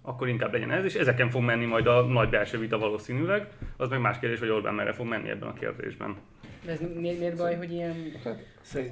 akkor 0.01 0.27
inkább 0.27 0.51
legyen 0.51 0.71
ez, 0.71 0.85
és 0.85 0.93
ezeken 0.93 1.29
fog 1.29 1.41
menni 1.43 1.65
majd 1.65 1.87
a 1.87 2.01
nagy 2.01 2.29
belső 2.29 2.57
vita 2.57 2.77
valószínűleg. 2.77 3.47
Az 3.77 3.89
meg 3.89 4.01
más 4.01 4.19
kérdés, 4.19 4.39
hogy 4.39 4.49
Orbán 4.49 4.73
merre 4.73 4.93
fog 4.93 5.07
menni 5.07 5.29
ebben 5.29 5.49
a 5.49 5.53
kérdésben. 5.53 6.15
De 6.65 6.71
ez 6.71 6.79
miért, 6.99 7.19
miért 7.19 7.37
baj, 7.37 7.55
hogy 7.55 7.71
ilyen... 7.71 8.11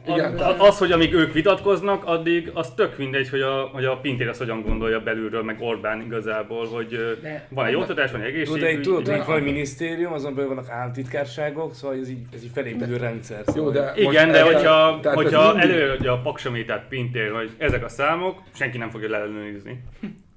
Igen, 0.07 0.37
Az- 0.37 0.77
hogy 0.77 0.91
amíg 0.91 1.13
ők 1.13 1.33
vitatkoznak, 1.33 2.03
addig 2.05 2.51
az 2.53 2.73
tök 2.73 2.97
mindegy, 2.97 3.29
hogy 3.29 3.41
a, 3.41 3.69
hogy 3.73 3.85
a 3.85 3.97
Pintér 3.99 4.27
azt 4.27 4.39
hogyan 4.39 4.61
gondolja 4.61 4.99
belülről, 4.99 5.43
meg 5.43 5.57
Orbán 5.61 6.01
igazából, 6.01 6.67
hogy 6.67 7.17
De- 7.21 7.47
van 7.49 7.65
egy 7.65 7.75
oktatás, 7.75 8.11
van 8.11 8.21
egy 8.21 8.43
Tudod, 8.43 8.59
de 8.59 8.65
egészségügy. 8.65 8.81
tudod, 8.83 9.07
hogy 9.07 9.25
van 9.25 9.41
minisztérium, 9.41 10.13
azon 10.13 10.33
belül 10.35 10.49
vannak 10.49 10.69
államtitkárságok, 10.69 11.73
szóval 11.75 11.97
ez 11.97 12.09
így, 12.09 12.17
ez 12.33 12.43
így 12.43 12.51
felépülő 12.53 12.97
rendszer. 12.97 13.43
Szóval 13.45 13.63
Jó, 13.63 13.69
de 13.81 13.93
Igen, 13.95 14.31
de 14.31 14.41
hogyha, 14.41 14.99
hogyha 15.13 15.53
mindig- 15.53 15.69
előadja 15.71 16.11
a 16.13 16.21
paksamétát 16.21 16.85
Pintér, 16.87 17.31
hogy 17.31 17.49
ezek 17.57 17.83
a 17.83 17.89
számok, 17.89 18.41
senki 18.53 18.77
nem 18.77 18.89
fogja 18.89 19.09
leellenőrizni. 19.09 19.83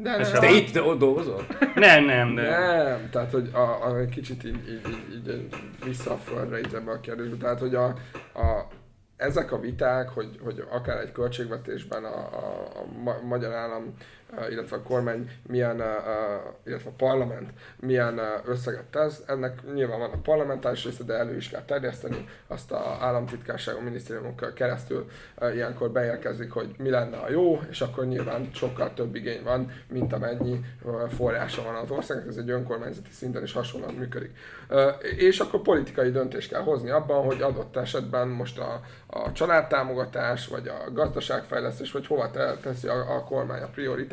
De 0.03 0.17
nem, 0.17 0.33
Te 0.33 0.51
itt 0.51 0.79
dolgozol? 0.79 1.47
Nem, 1.75 2.05
nem, 2.05 2.35
de... 2.35 2.43
Nem, 2.43 3.09
tehát 3.11 3.31
hogy 3.31 3.51
a, 3.53 3.87
a, 3.87 4.05
kicsit 4.11 4.45
így, 4.45 4.69
így, 4.69 4.89
így, 4.89 5.29
így 5.29 5.55
vissza 5.85 6.13
a 6.13 6.17
földre 6.17 6.59
így 6.59 6.75
ebbe 6.75 6.91
a 6.91 7.01
kérdésbe. 7.01 7.37
Tehát, 7.37 7.59
hogy 7.59 7.75
a, 7.75 7.85
a, 8.35 8.67
ezek 9.17 9.53
a 9.53 9.61
viták, 9.61 10.09
hogy, 10.09 10.39
hogy 10.45 10.65
akár 10.71 10.99
egy 10.99 11.13
költségvetésben 11.13 12.05
a, 12.05 12.17
a, 12.17 12.69
a 12.75 13.03
ma- 13.03 13.23
magyar 13.23 13.53
állam, 13.53 13.95
illetve 14.51 14.77
a 14.77 14.83
kormány 14.83 15.31
milyen, 15.47 15.83
illetve 16.65 16.91
a 16.91 16.95
parlament 16.97 17.51
milyen 17.77 18.21
összeget 18.45 18.85
tesz, 18.85 19.23
ennek 19.27 19.73
nyilván 19.75 19.99
van 19.99 20.11
a 20.11 20.21
parlamentáris 20.23 20.85
része, 20.85 21.05
de 21.05 21.15
elő 21.15 21.37
is 21.37 21.49
kell 21.49 21.65
terjeszteni, 21.65 22.29
azt 22.47 22.73
a 22.73 22.97
államtitkárságon, 23.01 23.83
minisztériumokkal 23.83 24.53
keresztül 24.53 25.11
eh, 25.39 25.55
ilyenkor 25.55 25.91
beérkezik, 25.91 26.51
hogy 26.51 26.75
mi 26.79 26.91
lenne 26.91 27.17
a 27.17 27.31
jó, 27.31 27.61
és 27.71 27.81
akkor 27.81 28.07
nyilván 28.07 28.51
sokkal 28.55 28.95
több 28.95 29.15
igény 29.15 29.43
van, 29.43 29.73
mint 29.89 30.13
amennyi 30.13 30.53
eh, 30.87 31.09
forrása 31.09 31.63
van 31.63 31.75
az 31.75 31.91
országnak, 31.91 32.29
ez 32.29 32.37
egy 32.37 32.51
önkormányzati 32.51 33.11
szinten 33.11 33.43
is 33.43 33.53
hasonlóan 33.53 33.95
működik. 33.95 34.37
Eh, 34.69 34.95
És 35.17 35.41
akkor 35.41 35.61
politikai 35.61 36.11
döntést 36.11 36.51
kell 36.51 36.63
hozni 36.63 36.91
abban, 36.91 37.25
hogy 37.25 37.43
adott 37.43 37.77
esetben 37.77 38.29
most 38.29 38.59
a, 38.59 38.81
a 39.07 39.33
családtámogatás, 39.33 40.47
vagy 40.47 40.69
a 40.69 40.93
gazdaságfejlesztés, 40.93 41.93
vagy 41.93 42.07
hova 42.07 42.31
te- 42.31 42.57
teszi 42.63 42.89
a, 42.89 43.15
a 43.17 43.25
kormány 43.25 43.63
a 43.63 43.71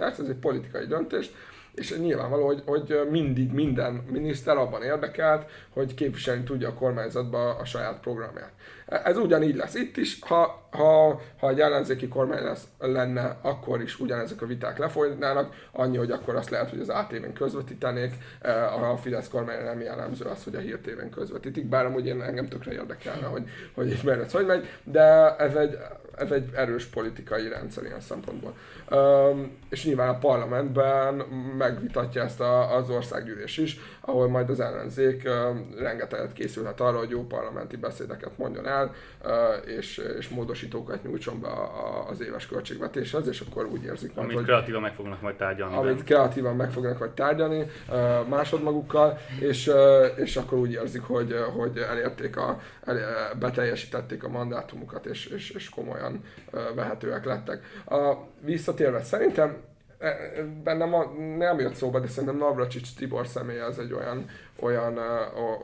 prioritást, 0.10 0.19
ez 0.19 0.36
egy 0.36 0.41
politikai 0.41 0.86
döntés, 0.86 1.32
és 1.76 1.98
nyilvánvaló, 1.98 2.45
hogy, 2.45 2.63
hogy 2.65 3.08
mindig 3.10 3.52
minden 3.52 3.93
miniszter 4.12 4.58
abban 4.58 4.84
érdekelt, 4.84 5.50
hogy 5.69 5.93
képviselni 5.93 6.43
tudja 6.43 6.67
a 6.67 6.74
kormányzatba 6.74 7.56
a 7.56 7.65
saját 7.65 8.00
programját. 8.00 8.52
Ez 8.86 9.17
ugyanígy 9.17 9.56
lesz 9.56 9.76
itt 9.76 9.98
is, 9.98 10.19
ha, 10.22 10.67
ha, 10.72 11.22
ha 11.39 11.50
egy 11.50 11.60
ellenzéki 11.60 12.08
kormány 12.08 12.43
lesz, 12.43 12.63
lenne, 12.80 13.38
akkor 13.41 13.82
is 13.82 14.00
ugyanezek 14.00 14.41
a 14.41 14.45
viták 14.45 14.78
lefolynának, 14.78 15.54
annyi, 15.72 15.98
hogy 15.98 16.12
akkor 16.12 16.36
azt 16.36 16.50
lehet, 16.50 16.69
hogy 16.69 16.80
az 16.80 16.89
ATV-n 16.89 17.34
közvetítenék, 17.34 18.13
eh, 18.41 18.91
a 18.91 18.98
Fidesz 18.98 19.30
kormány 19.30 19.63
nem 19.63 19.82
jellemző 19.82 20.26
az, 20.26 20.43
hogy 20.43 20.56
a 20.56 20.60
Hír 20.60 20.80
TV-n 20.80 21.10
közvetítik, 21.10 21.65
bár 21.65 21.86
amúgy 21.86 22.06
én 22.06 22.22
engem 22.22 22.48
tökre 22.48 22.72
érdekelne, 22.72 23.26
hogy, 23.26 23.43
hogy 23.74 23.89
itt 23.89 24.04
merre 24.04 24.26
hogy 24.32 24.45
megy, 24.45 24.69
de 24.84 25.36
ez 25.36 25.56
egy, 25.56 25.78
ez 26.20 26.32
egy 26.32 26.50
erős 26.54 26.86
politikai 26.86 27.50
rendszer 27.50 27.84
ilyen 27.84 28.02
szempontból. 28.02 28.54
Um, 28.92 29.58
és 29.70 29.86
nyilván 29.86 30.10
a 30.10 30.18
parlamentben 30.18 31.16
megvitatja 31.58 32.24
ezt 32.24 32.40
a, 32.40 32.76
az 32.76 32.90
országgyűlés 32.90 33.58
is, 33.58 33.80
ahol 34.02 34.30
majd 34.30 34.50
az 34.50 34.60
ellenzék 34.60 35.24
um, 35.26 35.70
rengeteget 35.78 36.34
készülhet 36.34 36.80
arra, 36.80 36.98
hogy 36.98 37.10
jó 37.10 37.26
parlamenti 37.26 37.78
beszédeket 37.78 38.38
mondjon 38.38 38.68
el, 38.68 38.94
uh, 39.24 39.32
és, 39.78 40.02
és 40.18 40.30
módosítókat 40.30 41.04
nyújtson 41.04 41.42
be 41.42 41.48
a, 41.48 41.64
a, 41.64 42.10
az 42.10 42.22
éves 42.22 42.48
költségvetéshez, 42.48 43.28
és 43.28 43.44
akkor 43.50 43.66
úgy 43.66 43.84
érzik 43.84 44.14
majd, 44.14 44.26
Amit 44.26 44.36
hogy 44.36 44.46
kreatívan 44.46 44.82
meg 44.82 44.94
fognak 44.94 45.22
majd 45.22 45.36
tárgyalni. 45.36 45.76
amit 45.76 46.04
kreatívan 46.04 46.56
meg 46.56 46.72
fognak 46.72 46.98
vagy 46.98 47.12
tárgyalni 47.12 47.66
uh, 47.90 48.28
másodmagukkal, 48.28 49.18
és, 49.40 49.68
uh, 49.68 49.76
és 50.16 50.36
akkor 50.36 50.58
úgy 50.58 50.72
érzik, 50.72 51.02
hogy, 51.02 51.36
hogy 51.56 51.78
elérték 51.78 52.38
a, 52.38 52.60
el, 52.86 53.34
beteljesítették 53.40 54.24
a 54.24 54.30
mandátumukat, 54.30 55.06
és, 55.06 55.26
és, 55.26 55.50
és 55.50 55.70
komolyan 55.70 56.09
uh, 56.15 56.76
vehetőek 56.76 57.26
lettek. 57.26 57.63
A, 57.86 58.13
visszatérve, 58.41 59.04
szerintem 59.04 59.58
e, 60.00 60.08
e, 60.08 60.43
bennem 60.63 60.93
a, 60.93 61.04
nem 61.38 61.60
jött 61.60 61.74
szóba, 61.74 62.00
de 62.00 62.08
szerintem 62.08 62.38
Navracsics 62.38 62.95
Tibor 62.95 63.28
személye 63.28 63.65
az 63.65 63.80
egy 63.80 63.93
olyan, 63.93 64.26
olyan, 64.60 65.00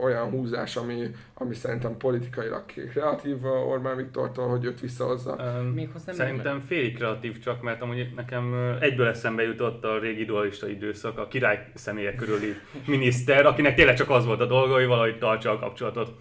olyan 0.01 0.29
húzás, 0.29 0.75
ami, 0.75 1.11
ami 1.33 1.53
szerintem 1.53 1.97
politikailag 1.97 2.63
kreatív 2.91 3.45
Orbán 3.45 3.95
Viktortól, 3.95 4.47
hogy 4.47 4.65
őt 4.65 4.79
visszahozza. 4.79 5.35
Öm, 5.39 5.65
Még 5.65 5.89
hozzá 5.91 6.13
Szerintem 6.13 6.63
félig 6.67 6.95
kreatív 6.95 7.39
csak, 7.39 7.61
mert 7.61 7.81
amúgy 7.81 8.13
nekem 8.15 8.75
egyből 8.79 9.07
eszembe 9.07 9.43
jutott 9.43 9.83
a 9.83 9.99
régi 9.99 10.25
dualista 10.25 10.67
időszak, 10.67 11.17
a 11.17 11.27
király 11.27 11.67
személyek 11.73 12.15
körüli 12.15 12.55
miniszter, 12.85 13.45
akinek 13.45 13.75
tényleg 13.75 13.95
csak 13.95 14.09
az 14.09 14.25
volt 14.25 14.41
a 14.41 14.45
dolga, 14.45 14.73
hogy 14.73 14.87
valahogy 14.87 15.17
tartsa 15.17 15.51
a 15.51 15.59
kapcsolatot. 15.59 16.11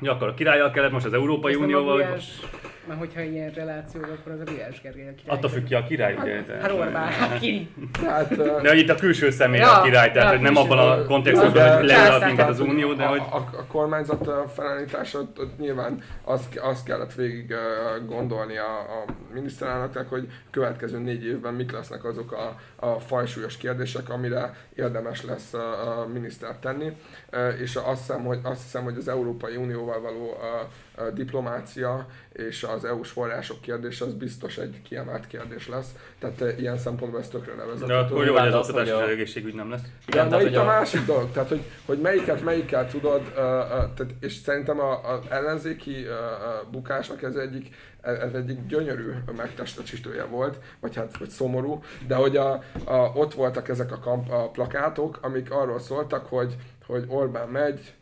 Ja, 0.00 0.12
akkor 0.12 0.28
a 0.28 0.34
királlyal 0.34 0.70
kellett, 0.70 0.92
most 0.92 1.06
az 1.06 1.12
Európai 1.12 1.52
Ez 1.52 1.58
Unióval, 1.58 2.18
Mert 2.86 2.98
hogyha 2.98 3.20
ilyen 3.20 3.50
reláció, 3.50 4.00
akkor 4.02 4.32
az 4.32 4.40
a 4.40 4.44
Gulyás 4.44 4.80
Gergely 4.80 5.08
a 5.08 5.14
király. 5.14 5.36
attól 5.36 5.50
függ 5.50 5.64
ki 5.64 5.74
a 5.74 5.84
király, 5.84 6.14
ugye? 6.14 6.34
Hát 6.34 6.44
tehát- 6.46 6.70
Orbán, 6.72 7.06
hát 7.06 7.38
ki? 7.38 7.74
De 8.62 8.68
hogy 8.68 8.78
itt 8.78 8.88
a 8.88 8.94
külső 8.94 9.30
személy 9.30 9.60
Ja, 9.60 9.78
a 9.78 9.82
király, 9.82 10.10
tehát 10.12 10.32
ja, 10.32 10.38
hogy 10.38 10.40
nem 10.40 10.56
abban 10.56 10.78
a 10.78 11.04
kontextusban, 11.04 11.76
hogy 11.76 11.88
Császár. 11.88 12.26
minket 12.26 12.48
az 12.48 12.60
Unió, 12.60 12.92
de 12.92 13.04
a, 13.04 13.08
hogy 13.08 13.22
a, 13.30 13.36
a 13.36 13.64
kormányzat 13.68 14.26
ö, 14.26 14.42
felállítása, 14.54 15.18
ott, 15.18 15.38
ott 15.38 15.58
nyilván 15.58 16.02
azt, 16.24 16.56
azt 16.58 16.84
kellett 16.84 17.14
végig 17.14 17.54
gondolni 18.06 18.56
a, 18.56 18.78
a 18.78 19.04
miniszterelnöknek, 19.34 20.08
hogy 20.08 20.28
következő 20.50 20.98
négy 20.98 21.24
évben 21.24 21.54
mik 21.54 21.72
lesznek 21.72 22.04
azok 22.04 22.32
a, 22.32 22.56
a 22.86 23.00
fajsúlyos 23.00 23.56
kérdések, 23.56 24.08
amire 24.10 24.54
érdemes 24.74 25.24
lesz 25.24 25.54
a, 25.54 25.98
a 26.00 26.06
miniszter 26.12 26.56
tenni. 26.60 26.92
És 27.62 27.76
azt 27.76 27.98
hiszem, 28.06 28.24
hogy, 28.24 28.38
azt 28.42 28.62
hiszem, 28.62 28.84
hogy 28.84 28.96
az 28.96 29.08
Európai 29.08 29.56
Unióval 29.56 30.00
való 30.00 30.38
ö, 30.42 30.46
diplomácia 31.14 32.06
és 32.32 32.62
az 32.62 32.84
EU-s 32.84 33.10
források 33.10 33.60
kérdése 33.60 34.04
az 34.04 34.14
biztos 34.14 34.58
egy 34.58 34.82
kiemelt 34.82 35.26
kérdés 35.26 35.68
lesz. 35.68 35.94
Tehát 36.18 36.58
ilyen 36.58 36.78
szempontból 36.78 37.20
ez 37.20 37.28
tökre 37.28 37.52
de 37.52 37.64
nevezető. 37.64 37.92
akkor 37.92 38.26
jó, 38.26 38.36
hogy 38.36 38.48
az 38.48 38.54
oktatás 38.54 38.88
és 38.88 39.12
egészségügy 39.12 39.54
nem 39.54 39.70
lesz. 39.70 39.80
De, 39.80 39.88
Igen, 40.06 40.28
de 40.28 40.42
itt 40.42 40.56
a 40.56 40.64
másik 40.64 41.04
dolog, 41.04 41.30
tehát 41.32 41.48
hogy, 41.48 41.62
hogy 41.84 41.98
melyiket 41.98 42.44
melyikkel 42.44 42.86
tudod, 42.90 43.20
uh, 43.20 43.26
uh, 43.26 43.68
tehát, 43.68 44.14
és 44.20 44.32
szerintem 44.34 44.80
az 44.80 45.20
ellenzéki 45.28 46.02
uh, 46.02 46.70
bukásnak 46.70 47.22
ez 47.22 47.34
egyik, 47.34 47.74
ez 48.02 48.32
egyik 48.32 48.66
gyönyörű 48.66 49.12
megtestesítője 49.36 50.24
volt, 50.24 50.58
vagy 50.80 50.96
hát 50.96 51.16
vagy 51.16 51.28
szomorú, 51.28 51.82
de 52.06 52.14
hogy 52.14 52.36
a, 52.36 52.62
a, 52.84 52.96
ott 53.14 53.34
voltak 53.34 53.68
ezek 53.68 53.92
a, 53.92 53.98
kamp, 53.98 54.30
a 54.30 54.50
plakátok, 54.50 55.18
amik 55.22 55.50
arról 55.50 55.78
szóltak, 55.78 56.26
hogy, 56.26 56.56
hogy 56.86 57.04
Orbán 57.08 57.48
megy, 57.48 57.94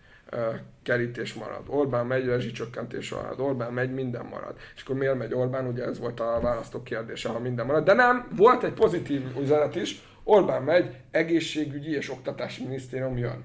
kerítés 0.82 1.34
marad, 1.34 1.62
Orbán 1.66 2.06
megy, 2.06 2.24
rezsicsökkentés 2.24 3.10
marad, 3.10 3.40
Orbán 3.40 3.72
megy, 3.72 3.90
minden 3.90 4.24
marad. 4.24 4.56
És 4.74 4.82
akkor 4.82 4.96
miért 4.96 5.18
megy 5.18 5.34
Orbán? 5.34 5.66
Ugye 5.66 5.84
ez 5.84 5.98
volt 5.98 6.20
a 6.20 6.38
választók 6.42 6.84
kérdése, 6.84 7.28
ha 7.28 7.38
minden 7.38 7.66
marad. 7.66 7.84
De 7.84 7.92
nem, 7.92 8.28
volt 8.36 8.62
egy 8.62 8.72
pozitív 8.72 9.22
üzenet 9.40 9.74
is, 9.74 10.02
Orbán 10.24 10.62
megy, 10.62 10.96
egészségügyi 11.10 11.90
és 11.90 12.10
oktatási 12.10 12.64
minisztérium 12.64 13.18
jön. 13.18 13.44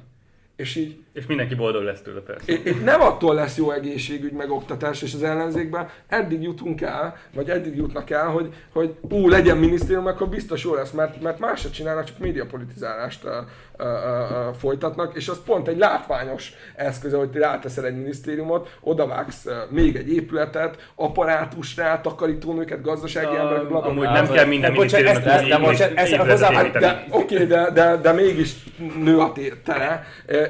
És 0.55 0.75
így 0.75 1.03
És 1.19 1.25
mindenki 1.25 1.55
boldog 1.55 1.83
lesz 1.83 2.01
tőle 2.01 2.19
persze. 2.19 2.51
itt 2.51 2.83
nem 2.83 3.01
attól 3.01 3.35
lesz 3.35 3.57
jó 3.57 3.71
egészségügy, 3.71 4.31
meg 4.31 4.51
oktatás, 4.51 5.01
és 5.01 5.13
az 5.13 5.23
ellenzékben 5.23 5.89
eddig 6.07 6.41
jutunk 6.41 6.81
el, 6.81 7.15
vagy 7.33 7.49
eddig 7.49 7.75
jutnak 7.75 8.09
el, 8.09 8.27
hogy, 8.27 8.53
hogy 8.73 8.95
ú, 9.01 9.29
legyen 9.29 9.57
minisztérium, 9.57 10.05
akkor 10.05 10.27
biztos 10.29 10.63
jó 10.63 10.73
lesz, 10.73 10.91
mert, 10.91 11.21
mert 11.21 11.39
más 11.39 11.59
se 11.59 11.69
csinálnak, 11.69 12.03
csak 12.03 12.17
médiapolitizálást 12.17 13.23
uh, 13.23 13.31
uh, 13.31 13.85
uh, 13.85 14.55
folytatnak, 14.55 15.15
és 15.15 15.27
az 15.27 15.41
pont 15.45 15.67
egy 15.67 15.77
látványos 15.77 16.53
eszköze, 16.75 17.17
hogy 17.17 17.29
te 17.29 17.39
ráteszel 17.39 17.85
egy 17.85 17.95
minisztériumot, 17.95 18.77
odavágsz 18.81 19.45
uh, 19.45 19.53
még 19.69 19.95
egy 19.95 20.13
épületet, 20.13 20.91
apparátus 20.95 21.75
rá, 21.75 22.01
takarítónőket, 22.01 22.81
gazdasági 22.81 23.35
De, 23.35 23.39
emberek, 23.39 23.67
bla, 23.67 23.79
bla, 23.79 23.89
amúgy 23.89 24.09
nem 24.09 24.29
kell 24.31 24.45
minden 24.45 24.71
minisztériumnak 24.71 25.25
ezt- 25.25 25.47
ezt-. 25.95 26.71
De, 26.79 27.05
oké, 27.09 27.45
de, 27.45 27.71
de, 27.71 27.97
de 27.97 28.11
mégis 28.11 28.55
nő 29.03 29.19
a 29.19 29.31
té- 29.31 29.57
tere, 29.63 30.05
e, 30.27 30.49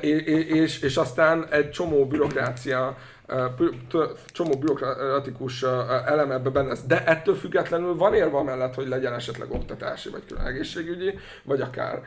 és, 0.59 0.81
és, 0.81 0.97
aztán 0.97 1.47
egy 1.51 1.69
csomó 1.69 2.07
bürokrácia 2.07 2.97
csomó 4.25 4.57
bürokratikus 4.57 5.63
elem 6.05 6.31
ebbe 6.31 6.49
benne 6.49 6.67
lesz. 6.67 6.83
De 6.87 7.03
ettől 7.05 7.35
függetlenül 7.35 7.95
van 7.95 8.13
érve 8.13 8.37
amellett, 8.37 8.75
hogy 8.75 8.87
legyen 8.87 9.13
esetleg 9.13 9.51
oktatási, 9.51 10.09
vagy 10.09 10.21
külön 10.27 10.45
egészségügyi, 10.45 11.13
vagy 11.43 11.61
akár 11.61 12.01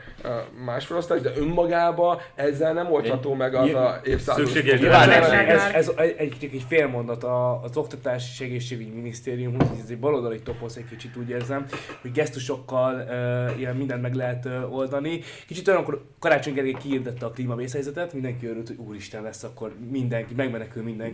más 0.65 0.85
felosztás, 0.85 1.21
de 1.21 1.31
önmagába 1.35 2.21
ezzel 2.35 2.73
nem 2.73 2.91
oldható 2.91 3.33
meg 3.33 3.55
az 3.55 3.73
a 3.73 3.99
évszázados 4.03 4.51
Szükséges 4.51 4.81
ez, 4.81 5.31
ez, 5.31 5.73
ez, 5.73 5.91
egy, 5.95 6.15
egy, 6.17 6.65
fél 6.67 6.87
mondat 6.87 7.23
az 7.63 7.77
Oktatási 7.77 8.31
és 8.33 8.39
Egészségügyi 8.39 8.89
Minisztérium, 8.89 9.53
hogy 9.57 9.67
ez 9.83 9.89
egy 9.89 9.99
baloldali 9.99 10.41
toposz, 10.41 10.75
egy 10.75 10.87
kicsit 10.89 11.15
úgy 11.17 11.29
érzem, 11.29 11.65
hogy 12.01 12.11
gesztusokkal 12.11 13.05
ilyen 13.57 13.75
mindent 13.75 14.01
meg 14.01 14.15
lehet 14.15 14.49
oldani. 14.69 15.19
Kicsit 15.47 15.67
olyan, 15.67 15.81
akkor 15.81 16.03
Karácsony 16.19 16.53
Gergely 16.53 16.75
kiirdette 16.81 17.25
a 17.25 17.29
klímavészhelyzetet, 17.29 18.13
mindenki 18.13 18.47
örült, 18.47 18.67
hogy 18.67 18.77
úristen 18.77 19.23
lesz, 19.23 19.43
akkor 19.43 19.73
mindenki, 19.89 20.33
megmenekül 20.33 20.83
mindenki, 20.83 21.12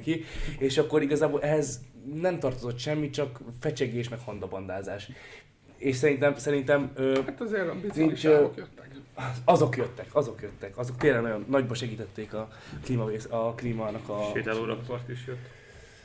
és 0.60 0.78
akkor 0.78 1.02
igazából 1.02 1.42
ehhez 1.42 1.80
nem 2.22 2.40
tartozott 2.40 2.78
semmi, 2.80 3.10
csak 3.10 3.40
fecsegés 3.60 4.10
meg 4.10 4.20
handabandázás. 4.26 5.10
És 5.78 5.96
szerintem, 5.96 6.36
szerintem 6.38 6.92
ö, 6.96 7.20
Hát 7.26 7.42
azért 7.42 7.68
a 7.68 7.76
Nincs, 7.96 8.26
ö, 8.26 8.30
jöttek. 8.56 8.90
azok 9.44 9.78
jöttek, 9.78 10.08
azok 10.12 10.42
jöttek, 10.42 10.78
azok 10.78 10.98
tényleg 10.98 11.22
nagyon 11.22 11.46
nagyba 11.50 11.74
segítették 11.74 12.34
a, 12.34 12.48
klímavész, 12.84 13.28
a 13.30 13.54
klímának 13.54 14.10
a... 14.10 14.32
Sétálórakpart 14.34 15.10
is 15.10 15.20
jött. 15.28 15.38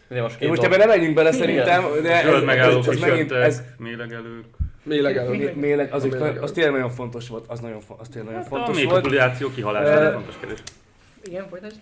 De 0.09 0.23
most 0.23 0.41
Én 0.41 0.49
most 0.49 0.63
ebben 0.63 0.79
nem 0.79 0.89
menjünk 0.89 1.15
bele 1.15 1.33
szerintem, 1.33 1.83
de 2.03 2.23
Zöld 2.23 2.35
ez, 2.35 2.43
megállók 2.43 2.87
ez 2.87 2.95
is 2.95 3.01
megint, 3.01 3.31
jöttek, 3.31 3.47
ez, 3.47 3.63
mélegelők. 3.79 4.45
Méleg 4.83 5.17
előtt. 5.17 5.55
méleg, 5.57 5.93
az, 5.93 6.05
A 6.05 6.07
méleg 6.07 6.43
az 6.43 6.53
tényleg 6.53 6.73
nagyon 6.73 6.91
fontos 6.91 7.29
volt, 7.29 7.45
az, 7.49 7.61
nagyon, 7.61 7.83
az 7.87 8.09
tényleg 8.09 8.25
nagyon 8.33 8.43
Hát 8.43 8.53
a 8.53 8.57
fontos 8.57 8.83
volt. 8.83 8.93
méhpopuláció 9.03 9.51
kihalása 9.51 10.01
Ö, 10.03 10.07
egy 10.07 10.13
fontos 10.13 10.35
kérdés. 10.41 10.59
Igen, 11.25 11.49
folytasd. 11.49 11.77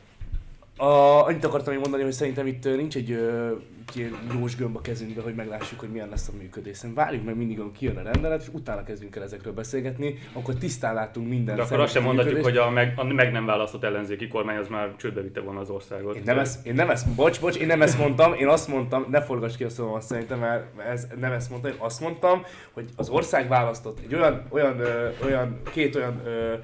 A, 0.82 1.24
annyit 1.26 1.44
akartam 1.44 1.72
még 1.72 1.82
mondani, 1.82 2.02
hogy 2.02 2.12
szerintem 2.12 2.46
itt 2.46 2.64
nincs 2.64 2.96
egy 2.96 3.10
ö, 3.10 3.52
ilyen 3.94 4.18
jós 4.38 4.56
gömb 4.56 4.76
a 4.76 4.80
kezünkben, 4.80 5.24
hogy 5.24 5.34
meglássuk, 5.34 5.80
hogy 5.80 5.88
milyen 5.88 6.08
lesz 6.08 6.28
a 6.28 6.32
működés. 6.38 6.76
Szerintem 6.76 7.04
várjuk 7.04 7.24
meg 7.24 7.36
mindig, 7.36 7.60
amikor 7.60 7.78
kijön 7.78 7.96
a 7.96 8.02
rendelet, 8.02 8.40
és 8.42 8.48
utána 8.52 8.82
kezdünk 8.84 9.16
el 9.16 9.22
ezekről 9.22 9.52
beszélgetni, 9.52 10.18
akkor 10.32 10.54
tisztán 10.54 10.94
látunk 10.94 11.28
minden 11.28 11.56
De 11.56 11.62
akkor 11.62 11.80
azt 11.80 11.92
sem 11.92 12.02
mondhatjuk, 12.02 12.34
működést. 12.34 12.58
hogy 12.58 12.68
a 12.68 12.70
meg, 12.70 12.92
a 12.96 13.04
meg 13.04 13.32
nem 13.32 13.46
választott 13.46 13.84
ellenzéki 13.84 14.28
kormány 14.28 14.56
az 14.56 14.68
már 14.68 14.96
csődbe 14.96 15.20
vitte 15.20 15.40
volna 15.40 15.60
az 15.60 15.70
országot. 15.70 16.16
Én 16.16 16.22
nem, 16.24 16.38
ezt, 16.38 16.66
én 16.66 16.74
nem 16.74 16.90
ezt, 16.90 17.14
bocs, 17.14 17.40
bocs, 17.40 17.56
én 17.56 17.66
nem 17.66 17.82
ezt 17.82 17.98
mondtam, 17.98 18.34
én 18.34 18.48
azt 18.48 18.68
mondtam, 18.68 19.06
ne 19.10 19.22
forgass 19.22 19.56
ki 19.56 19.64
a 19.64 19.68
szavamat 19.68 20.02
szerintem, 20.02 20.38
mert 20.38 20.78
ez, 20.78 21.06
nem 21.20 21.32
ezt 21.32 21.50
mondtam, 21.50 21.70
én 21.70 21.76
azt 21.80 22.00
mondtam, 22.00 22.42
hogy 22.72 22.84
az 22.96 23.08
ország 23.08 23.48
választott 23.48 23.98
egy 24.04 24.14
olyan, 24.14 24.46
olyan, 24.48 24.80
ö, 24.80 25.08
olyan 25.24 25.60
két 25.72 25.96
olyan 25.96 26.20
ö, 26.24 26.54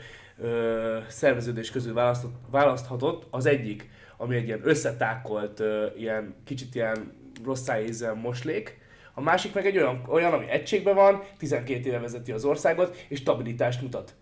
ö, 0.43 0.97
szerveződés 1.09 1.71
közül 1.71 1.95
választott, 1.95 2.35
választhatott, 2.51 3.27
az 3.31 3.47
egyik, 3.47 3.89
ami 4.21 4.37
egy 4.37 4.47
ilyen 4.47 4.61
összetákolt, 4.63 5.63
ilyen 5.97 6.35
kicsit 6.45 6.75
ilyen 6.75 7.13
rossz 7.45 7.63
szájízzel 7.63 8.15
moslék, 8.15 8.79
a 9.15 9.21
másik 9.21 9.55
meg 9.55 9.67
egy 9.67 9.77
olyan, 9.77 10.05
olyan, 10.09 10.33
ami 10.33 10.51
egységben 10.51 10.95
van, 10.95 11.23
12 11.39 11.89
éve 11.89 11.99
vezeti 11.99 12.33
az 12.33 12.45
országot, 12.45 13.05
és 13.09 13.19
stabilitást 13.19 13.83
mutat 13.83 14.15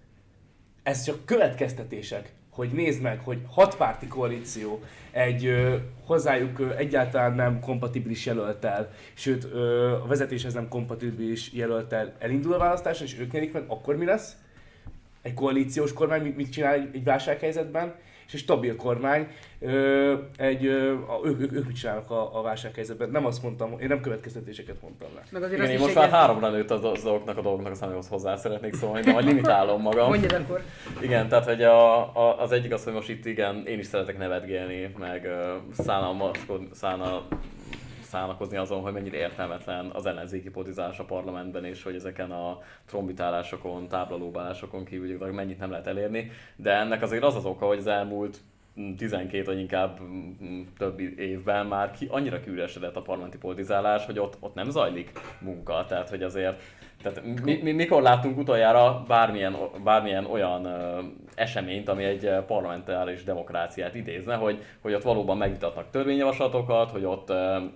ez 0.87 1.05
csak 1.05 1.25
következtetések, 1.25 2.33
hogy 2.51 2.71
nézd 2.71 3.03
meg, 3.03 3.21
hogy 3.21 3.39
hat 3.51 3.77
párti 3.77 4.07
koalíció 4.07 4.83
egy 5.11 5.47
ö, 5.47 5.77
hozzájuk 6.05 6.59
ö, 6.59 6.75
egyáltalán 6.75 7.35
nem 7.35 7.61
kompatibilis 7.61 8.27
jelöltel, 8.27 8.91
sőt 9.15 9.45
ö, 9.45 9.93
a 9.93 10.07
vezetéshez 10.07 10.55
nem 10.55 10.69
kompatibilis 10.69 11.53
jelöltel 11.53 12.13
elindul 12.19 12.53
a 12.53 12.59
választás, 12.59 13.01
és 13.01 13.19
ők 13.19 13.33
nyerik 13.33 13.53
meg, 13.53 13.65
akkor 13.67 13.97
mi 13.97 14.05
lesz? 14.05 14.37
Egy 15.27 15.35
koalíciós 15.35 15.93
kormány 15.93 16.23
mit, 16.23 16.37
mit 16.37 16.53
csinál 16.53 16.75
egy, 16.75 16.89
egy 16.93 17.05
válsághelyzetben? 17.05 17.95
És 18.27 18.35
egy 18.35 18.41
stabil 18.41 18.77
kormány, 18.77 19.27
ö, 19.61 20.15
egy, 20.37 20.67
ö, 20.67 20.93
a, 20.93 21.21
ők, 21.25 21.41
ők, 21.41 21.53
ők 21.53 21.67
mit 21.67 21.77
csinálnak 21.77 22.11
a, 22.11 22.39
a 22.39 22.43
válsághelyzetben? 22.43 23.11
Nem 23.11 23.27
azt 23.27 23.43
mondtam, 23.43 23.81
én 23.81 23.89
nem 23.89 24.01
következtetéseket 24.01 24.83
mondtam 24.83 25.09
le. 25.15 25.23
Meg 25.31 25.43
azért 25.43 25.61
Igen, 25.61 25.71
én 25.71 25.77
is 25.77 25.83
most 25.83 25.95
már 25.95 26.11
háromra 26.11 26.51
nőtt 26.51 26.71
az, 26.71 26.85
az 26.85 27.03
dolgoknak 27.03 27.39
a 27.39 27.43
dolgoknak 27.43 27.73
a 27.73 27.75
számához 27.75 28.09
hozzá 28.09 28.37
szeretnék 28.37 28.75
szólni, 28.75 29.01
de 29.01 29.13
majd 29.13 29.27
limitálom 29.27 29.83
magam. 29.83 30.09
Mondjad 30.09 30.33
akkor. 30.33 30.63
Igen, 31.01 31.29
tehát 31.29 31.45
hogy 31.45 31.63
a, 31.63 31.99
a, 31.99 32.41
az 32.41 32.53
egyik 32.53 32.73
az, 32.73 32.85
hogy 32.85 32.93
most 32.93 33.09
itt 33.09 33.27
igen, 33.27 33.67
én 33.67 33.79
is 33.79 33.87
szeretek 33.87 34.19
nevetgélni, 34.19 34.95
meg 34.99 35.25
uh, 35.25 35.85
szánalmaskodni, 35.85 36.69
szánal, 36.73 37.27
szánakozni 38.17 38.57
azon, 38.57 38.81
hogy 38.81 38.93
mennyire 38.93 39.17
értelmetlen 39.17 39.91
az 39.93 40.07
ellenzéki 40.07 40.51
politizálás 40.51 40.99
a 40.99 41.05
parlamentben, 41.05 41.65
és 41.65 41.83
hogy 41.83 41.95
ezeken 41.95 42.31
a 42.31 42.59
trombitálásokon, 42.87 43.89
táblalóbálásokon 43.89 44.85
kívül 44.85 45.07
gyakorlatilag 45.07 45.45
mennyit 45.45 45.59
nem 45.59 45.71
lehet 45.71 45.87
elérni. 45.87 46.31
De 46.57 46.73
ennek 46.73 47.03
azért 47.03 47.23
az 47.23 47.37
az 47.37 47.45
oka, 47.45 47.67
hogy 47.67 47.79
az 47.79 47.87
elmúlt 47.87 48.41
mm, 48.81 48.95
12 48.95 49.45
vagy 49.45 49.59
inkább 49.59 50.01
mm, 50.01 50.63
több 50.79 51.01
évben 51.19 51.67
már 51.67 51.91
ki, 51.91 52.07
annyira 52.11 52.41
kiüresedett 52.41 52.97
a 52.97 53.03
parlamenti 53.03 53.39
politizálás, 53.39 54.07
hogy 54.07 54.19
ott, 54.19 54.37
ott 54.41 54.55
nem 54.55 54.71
zajlik 54.71 55.11
munka. 55.41 55.85
Tehát, 55.89 56.09
hogy 56.09 56.23
azért 56.23 56.63
tehát 57.03 57.23
mi, 57.45 57.61
mi, 57.63 57.73
mikor 57.73 58.03
láttunk 58.03 58.39
utoljára 58.39 59.05
bármilyen, 59.09 59.57
bármilyen 59.85 60.25
olyan 60.25 60.67
eseményt, 61.37 61.89
ami 61.89 62.05
egy 62.05 62.31
parlamentáris 62.47 63.25
demokráciát 63.25 63.95
idézne, 63.95 64.35
hogy, 64.35 64.63
hogy 64.83 64.95
ott 64.95 65.03
valóban 65.03 65.37
megvitatnak 65.37 65.85
törvényjavaslatokat, 65.91 66.91
hogy 66.91 67.05
ott 67.05 67.33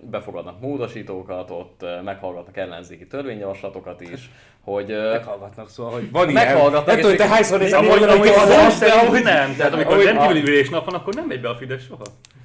befogadnak 0.09 0.61
módosítókat, 0.61 1.49
ott 1.49 1.85
meghallgatnak 2.03 2.57
ellenzéki 2.57 3.07
törvényjavaslatokat 3.07 4.01
is, 4.01 4.29
hogy 4.61 4.87
Meghallgatnak, 4.87 5.69
szóval, 5.69 5.91
hogy 5.91 6.11
van 6.11 6.29
ilyen. 6.29 6.45
Meghallgatnak, 6.45 6.85
Nem 6.85 6.99
tudom, 6.99 7.15
te 7.15 7.27
hányszor 7.27 7.59
nézel 7.59 7.79
Amúgy, 7.79 7.91
oldalra, 7.91 8.13
amúgy 8.13 8.27
hogy 8.27 8.37
az 8.37 8.49
az 8.49 8.79
de 8.79 8.91
amúgy 8.91 9.23
nem. 9.23 9.55
Tehát 9.55 9.73
amikor 9.73 9.93
Ahogy- 9.93 10.05
rendkívüli 10.05 10.41
ülésnap 10.41 10.85
van, 10.85 10.93
akkor 10.95 11.13
nem 11.13 11.25
megy 11.25 11.41
be 11.41 11.49
a 11.49 11.55
Fidesz 11.55 11.83
soha. 11.85 12.01
akkor 12.01 12.03
Szó 12.03 12.13
úgy 12.13 12.13
mondom, 12.13 12.40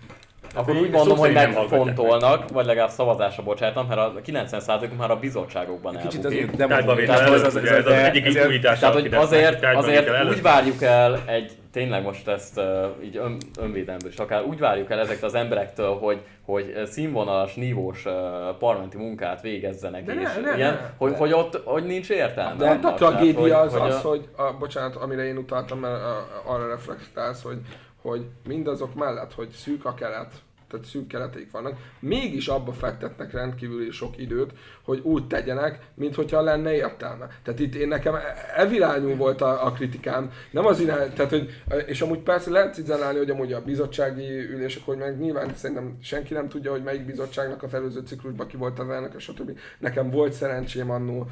hogy 0.63 0.75
szerint 0.75 0.93
nem 1.35 1.53
hallgatják 1.55 1.55
megfontolnak, 1.55 2.51
vagy 2.51 2.67
legalább 2.67 2.91
szavazásra 2.91 3.43
bocsátam, 3.43 3.87
mert 3.87 4.01
a 4.01 4.13
90%-uk 4.27 4.97
már 4.99 5.11
a 5.11 5.17
bizottságokban 5.17 5.97
Kicsit 5.97 6.25
elbukik. 6.25 6.51
azért 6.51 7.09
előtt, 7.09 7.45
ez- 7.45 7.55
az 7.55 7.85
de- 7.85 8.07
egyik 8.07 8.33
Tehát, 8.33 8.95
hogy 8.95 9.15
azért, 9.15 9.65
azért 9.75 10.25
úgy 10.29 10.43
várjuk 10.43 10.83
el 10.83 11.19
egy, 11.27 11.53
tényleg 11.73 12.03
most 12.03 12.29
ezt 12.29 12.59
uh, 12.59 12.65
így 13.05 13.17
ön, 13.17 13.37
önvédelemből 13.61 14.11
is 14.11 14.17
akár, 14.17 14.45
úgy 14.45 14.59
várjuk 14.59 14.91
el 14.91 14.99
ezektől 14.99 15.29
az 15.29 15.35
emberektől, 15.35 15.95
hogy, 15.99 16.21
hogy 16.45 16.75
színvonalas, 16.85 17.55
nívós 17.55 18.05
uh, 18.05 18.13
parlamenti 18.59 18.97
munkát 18.97 19.41
végezzenek, 19.41 20.05
De 20.05 20.13
és 20.13 20.29
ne, 20.43 20.51
ne, 20.51 20.57
ilyen, 20.57 20.73
ne. 20.73 20.79
hogy, 20.99 21.15
hogy 21.17 21.33
ott 21.33 21.61
hogy 21.65 21.85
nincs 21.85 22.11
értelme. 22.11 22.55
De 22.57 22.67
hát 22.67 22.85
a 22.85 22.87
annak. 22.87 22.99
Tehát, 22.99 23.13
tragédia 23.15 23.59
az 23.61 23.73
hogy 23.73 23.81
az, 23.91 24.05
a- 24.05 24.09
hogy, 24.09 24.29
a, 24.37 24.53
bocsánat, 24.59 24.97
amire 24.97 25.25
én 25.25 25.37
utaltam, 25.37 25.79
mert 25.79 25.95
a, 26.03 26.27
arra 26.45 26.69
reflektálsz, 26.69 27.43
hogy, 27.43 27.59
hogy 28.07 28.27
mindazok 28.49 28.95
mellett, 28.95 29.33
hogy 29.33 29.51
szűk 29.51 29.85
a 29.85 29.95
kelet, 29.95 30.33
tehát 30.71 30.87
szűk 30.87 31.07
keleték 31.07 31.51
vannak, 31.51 31.77
mégis 32.01 32.49
abba 32.49 32.73
fektetnek 32.73 33.33
rendkívül 33.33 33.93
sok 33.93 34.19
időt, 34.19 34.53
hogy 34.83 35.01
úgy 35.03 35.27
tegyenek, 35.27 35.79
mint 35.95 36.15
hogyha 36.15 36.41
lenne 36.41 36.75
értelme. 36.75 37.29
Tehát 37.43 37.61
itt 37.61 37.75
én 37.75 37.89
nekem 37.89 38.15
evirányú 38.57 39.17
volt 39.17 39.41
a, 39.41 39.67
a 39.67 39.73
kritikám, 39.73 40.31
nem 40.51 40.67
az 40.67 40.81
irány, 40.81 41.13
tehát 41.13 41.31
hogy, 41.31 41.63
és 41.87 42.01
amúgy 42.01 42.19
persze 42.19 42.51
lehet 42.51 42.75
cizellálni, 42.75 43.19
hogy 43.19 43.31
amúgy 43.31 43.53
a 43.53 43.63
bizottsági 43.63 44.51
ülések, 44.51 44.83
hogy 44.85 44.97
meg 44.97 45.19
nyilván 45.19 45.55
szerintem 45.55 45.99
senki 46.03 46.35
nem 46.35 46.49
tudja, 46.49 46.71
hogy 46.71 46.83
melyik 46.83 47.05
bizottságnak 47.07 47.63
a 47.63 47.67
előző 47.73 48.01
ciklusban 48.01 48.47
ki 48.47 48.57
volt 48.57 48.79
az 48.79 48.89
elnök, 48.89 49.21
stb. 49.21 49.59
Nekem 49.79 50.11
volt 50.11 50.33
szerencsém 50.33 50.91
annó 50.91 51.27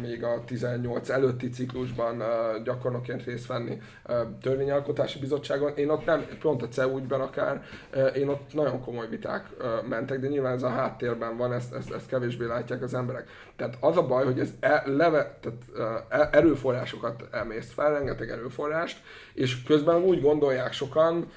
még 0.00 0.24
a 0.24 0.42
18 0.46 1.08
előtti 1.08 1.48
ciklusban 1.48 2.22
gyakornokként 2.64 3.24
részt 3.24 3.46
venni 3.46 3.78
törvényalkotási 4.42 5.18
bizottságon. 5.18 5.72
Én 5.76 5.88
ott 5.88 6.04
nem, 6.04 6.26
pont 6.40 6.62
a 6.62 6.68
CEU 6.68 6.98
ügyben 6.98 7.20
akár, 7.20 7.64
én 8.14 8.28
ott 8.28 8.54
nagyon 8.54 8.65
komoly 8.70 9.08
viták 9.08 9.48
mentek, 9.88 10.20
de 10.20 10.28
nyilván 10.28 10.52
ez 10.52 10.62
a 10.62 10.68
háttérben 10.68 11.36
van, 11.36 11.52
ezt, 11.52 11.74
ezt, 11.74 11.92
ezt 11.92 12.06
kevésbé 12.06 12.44
látják 12.44 12.82
az 12.82 12.94
emberek. 12.94 13.28
Tehát 13.56 13.76
az 13.80 13.96
a 13.96 14.06
baj, 14.06 14.24
hogy 14.24 14.40
ez 14.40 14.50
e, 14.60 14.82
leve, 14.86 15.38
tehát, 15.40 16.02
e- 16.08 16.38
erőforrásokat 16.38 17.24
emészt 17.30 17.72
fel, 17.72 17.92
rengeteg 17.92 18.30
erőforrást, 18.30 19.02
és 19.34 19.62
közben 19.62 20.02
úgy 20.02 20.20
gondolják 20.20 20.72
sokan, 20.72 21.30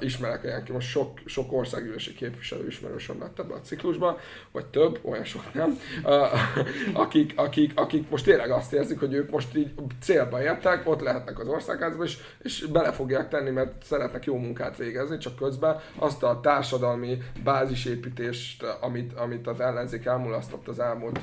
ismerek 0.00 0.44
olyan, 0.44 0.62
ki 0.62 0.72
most 0.72 0.88
sok, 0.88 1.20
sok 1.24 1.52
országgyűlési 1.52 2.14
képviselő 2.14 2.66
ismerősöm 2.66 3.20
lett 3.20 3.38
ebbe 3.38 3.54
a 3.54 3.60
ciklusban, 3.60 4.16
vagy 4.52 4.66
több, 4.66 4.98
olyan 5.02 5.24
sok 5.24 5.54
nem, 5.54 5.78
akik, 7.04 7.32
akik, 7.36 7.72
akik 7.74 8.10
most 8.10 8.24
tényleg 8.24 8.50
azt 8.50 8.72
érzik, 8.72 8.98
hogy 8.98 9.14
ők 9.14 9.30
most 9.30 9.56
így 9.56 9.70
célba 10.00 10.42
értek, 10.42 10.88
ott 10.88 11.00
lehetnek 11.00 11.38
az 11.38 11.48
országházban, 11.48 12.06
és, 12.06 12.18
és 12.42 12.66
bele 12.66 12.92
fogják 12.92 13.28
tenni, 13.28 13.50
mert 13.50 13.82
szeretnek 13.82 14.24
jó 14.24 14.36
munkát 14.36 14.76
végezni, 14.76 15.18
csak 15.18 15.36
közben 15.36 15.80
azt 15.98 16.22
a 16.22 16.40
társadalmi 16.78 17.18
bázisépítést, 17.44 18.64
amit, 18.80 19.12
amit 19.12 19.46
az 19.46 19.60
ellenzék 19.60 20.04
elmulasztott 20.04 20.68
az 20.68 20.78
elmúlt 20.78 21.20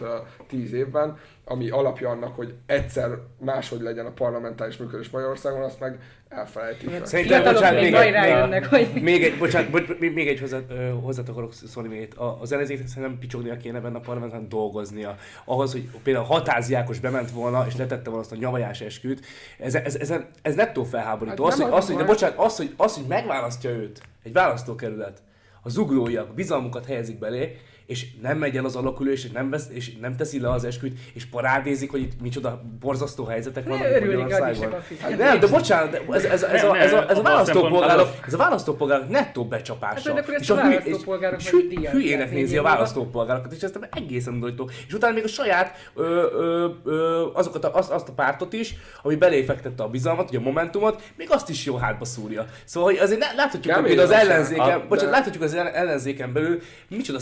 tíz 0.48 0.74
évben, 0.74 1.18
ami 1.46 1.70
alapja 1.70 2.10
annak, 2.10 2.36
hogy 2.36 2.54
egyszer 2.66 3.10
máshogy 3.39 3.82
legyen 3.82 4.06
a 4.06 4.12
parlamentáris 4.12 4.78
működés 4.78 5.10
Magyarországon, 5.10 5.62
azt 5.62 5.80
meg 5.80 6.00
elfelejtik. 6.30 6.89
fel. 6.89 7.06
Szerintem, 7.06 7.44
bocsánat, 7.44 7.82
még 7.82 7.92
majd 7.92 8.13
rájönnek, 8.13 8.66
hogy... 8.66 8.89
még 9.02 9.24
egy, 9.24 9.38
bocsánat, 9.38 9.70
bocs, 9.70 9.98
még, 10.00 10.28
egy 10.28 10.39
hozzá, 10.39 10.58
hozzá 11.02 11.22
akarok 11.28 11.54
szólni 11.54 11.89
még 11.89 12.02
egy. 12.02 12.13
Az 12.39 12.52
ellenzéknek 12.52 12.88
szerintem 12.88 13.20
picsognia 13.20 13.58
kéne 13.58 13.80
benne 13.80 13.98
a 13.98 14.00
parlamentben 14.00 14.50
dolgoznia. 14.50 15.18
Ahhoz, 15.46 15.72
hogy 15.72 15.89
például 16.04 16.26
Hatázi 16.26 16.74
Ákos 16.74 17.00
bement 17.00 17.32
volna, 17.32 17.66
és 17.68 17.76
letette 17.76 18.10
volna 18.10 18.20
azt 18.20 18.32
a 18.32 18.36
nyavajás 18.36 18.82
esküt, 18.82 19.26
ez, 19.60 19.76
ez, 19.76 19.96
ez, 19.96 20.13
ez 20.42 20.56
nettó 20.56 20.84
felháborító. 20.84 21.44
Hát 21.44 21.54
az, 21.54 21.60
nem 21.60 21.70
hogy, 21.70 21.78
az 21.78 21.86
hogy, 21.86 21.96
a 21.96 21.98
de 21.98 22.06
bocsánat, 22.06 22.38
az, 22.38 22.58
hogy, 22.58 22.74
az, 22.78 22.96
hogy 22.96 23.06
megválasztja 23.08 23.70
őt 23.70 24.02
egy 24.24 24.34
választókerület, 24.34 25.22
a 25.63 25.69
zuglóiak 25.69 26.34
bizalmukat 26.34 26.86
helyezik 26.86 27.19
belé, 27.19 27.58
és 27.86 28.06
nem 28.22 28.38
megy 28.38 28.58
el 28.58 28.65
az 28.65 28.76
alakulés, 28.76 29.24
és 29.24 29.32
nem, 29.32 29.50
vesz, 29.50 29.67
és 29.72 29.91
nem 30.02 30.15
teszi 30.15 30.39
le 30.39 30.50
az 30.52 30.63
esküt, 30.63 30.98
és 31.13 31.26
parádézik, 31.26 31.91
hogy 31.91 32.02
itt 32.02 32.22
micsoda 32.22 32.62
borzasztó 32.80 33.24
helyzetek 33.26 33.67
vannak 33.67 33.84
Magyarországon. 34.00 34.74
a 34.74 35.02
Hát 35.02 35.17
Nem, 35.17 35.39
de 35.39 35.48
bocsánat, 35.48 35.91
de 35.91 36.02
ez, 36.12 36.24
ez, 36.24 36.43
ez, 36.43 36.62
Nem, 36.62 36.74
ez, 36.74 36.93
a, 36.93 37.10
ez 37.10 37.17
a 37.17 37.22
választópolgárok, 37.22 38.08
ez 38.28 38.34
a 38.34 38.38
választópolgárok 38.38 39.10
nettó 39.10 39.46
becsapása. 39.46 40.13
Hát, 40.15 40.28
és 40.39 40.50
a 40.50 40.56
hülye- 40.62 40.84
választópolgárok 40.84 41.39
és 41.39 41.52
meg 41.52 41.62
hü- 41.62 41.69
díjat 41.76 41.91
hülyének 41.93 42.32
nézi 42.32 42.58
a 42.58 42.62
választópolgárokat, 42.62 43.52
és 43.54 43.62
ez 43.62 43.72
egészen 43.91 44.34
undorító. 44.34 44.69
És 44.88 44.93
utána 44.93 45.13
még 45.13 45.24
a 45.24 45.28
saját 45.28 45.89
ö, 45.96 46.04
ö, 46.34 46.67
ö, 46.84 47.26
azokat 47.34 47.63
a, 47.65 47.74
azt, 47.76 47.91
azt 47.91 48.10
a 48.10 48.12
pártot 48.13 48.54
is, 48.54 48.76
ami 49.02 49.15
beléfektette 49.15 49.84
a 49.84 49.88
bizalmat, 49.88 50.30
ugye 50.30 50.38
a 50.38 50.41
Momentumot, 50.41 51.02
még 51.17 51.28
azt 51.32 51.50
is 51.50 51.65
jó 51.65 51.76
hátba 51.76 52.06
szúrja. 52.06 52.46
Szóval 52.65 52.89
hogy 52.91 53.00
azért 53.00 53.19
láthatjuk, 53.36 53.74
hogy 53.76 53.98
az 53.98 54.12
ellenzéken, 54.12 54.88
bocsánat, 54.88 55.12
láthatjuk 55.13 55.43
az 55.43 55.54
ellen- 55.54 55.74
ellenzéken 55.74 56.34
belül 56.34 56.60
micsoda 56.88 57.19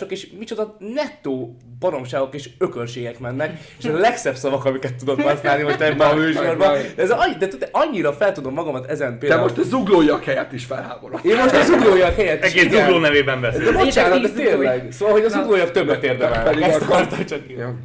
széthúzások 0.00 0.10
és 0.10 0.38
micsoda 0.38 0.76
nettó 0.94 1.56
baromságok 1.78 2.34
és 2.34 2.50
ökölségek 2.58 3.18
mennek, 3.18 3.58
és 3.78 3.84
a 3.84 3.92
legszebb 3.98 4.34
szavak, 4.34 4.64
amiket 4.64 4.94
tudod 4.94 5.20
használni 5.22 5.62
most 5.62 5.80
ebben 5.80 6.10
a 6.10 6.14
műsorban. 6.14 6.76
Ez 6.96 7.10
annyi, 7.10 7.34
de 7.38 7.48
tudod, 7.48 7.68
annyira 7.72 8.12
fel 8.12 8.32
tudom 8.32 8.54
magamat 8.54 8.90
ezen 8.90 9.12
Te 9.12 9.18
például. 9.18 9.42
most 9.42 9.58
a 9.58 9.62
zuglóiak 9.62 10.24
helyett 10.24 10.52
is 10.52 10.64
felháborodtál. 10.64 11.32
Én 11.32 11.36
most 11.38 11.54
az 11.54 11.68
uglójak 11.70 12.14
helyett 12.14 12.44
is, 12.44 12.54
Egész 12.54 12.72
zugló 12.72 12.98
nevében 12.98 13.40
beszél. 13.40 13.72
De 13.72 13.72
bocsánat, 13.72 14.20
de 14.20 14.28
tényleg. 14.28 14.92
Szóval, 14.92 15.14
hogy 15.14 15.24
az 15.24 15.32
Na. 15.32 15.42
uglójak 15.42 15.70
többet 15.70 16.04
érdemelnek. 16.04 16.60
Ezt 16.60 16.82
akartam 16.82 17.24
csak 17.24 17.48
én. 17.48 17.78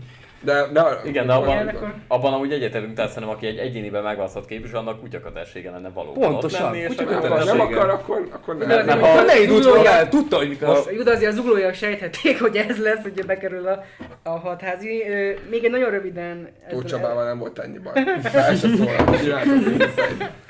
De, 0.45 0.67
de, 0.73 0.84
Igen, 1.03 1.27
de 1.27 1.34
abban, 1.34 1.49
Igen, 1.49 1.67
akkor- 1.67 1.93
abban 2.08 2.34
amúgy 2.34 2.51
egyetemünk, 2.51 2.93
tehát 2.95 3.12
szerintem 3.12 3.38
aki 3.38 3.47
egy 3.47 3.58
egyéniben 3.58 4.03
megválasztott 4.03 4.45
képviselő, 4.45 4.79
annak 4.79 4.99
kutyakatersége 4.99 5.71
lenne 5.71 5.89
való. 5.89 6.12
Pontosan, 6.12 6.65
Ott 6.65 6.95
lenni, 6.95 7.45
nem 7.45 7.60
akar, 7.60 7.89
akkor, 7.89 8.27
akkor 8.31 8.58
nem. 8.58 8.69
azért 8.69 8.86
nem. 8.86 8.99
mondjuk- 8.99 9.19
Ha 9.19 9.25
ne 9.25 9.39
indult 9.41 9.63
volna 9.65 10.08
tudta, 10.10 10.38
hogy 10.38 10.49
mikor 10.49 10.67
Most, 10.67 11.03
de 11.03 11.12
azért 11.12 11.31
az 11.31 11.38
uglóiak 11.38 11.73
sejthették, 11.73 12.39
hogy 12.41 12.55
ez 12.55 12.77
lesz, 12.81 13.01
hogy 13.01 13.25
bekerül 13.25 13.67
a, 13.67 13.84
a 14.23 14.29
hatházi. 14.29 15.03
Még 15.49 15.63
egy 15.63 15.71
nagyon 15.71 15.89
röviden... 15.89 16.47
Tóth 16.69 16.86
Csabával 16.86 17.25
nem 17.25 17.38
volt 17.39 17.60
ennyi 17.60 17.77
baj. 17.77 18.03
Fel 18.21 18.55
se 18.55 18.67
mindezt. 18.67 20.01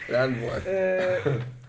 Rend 0.10 0.39
volt. 0.39 0.67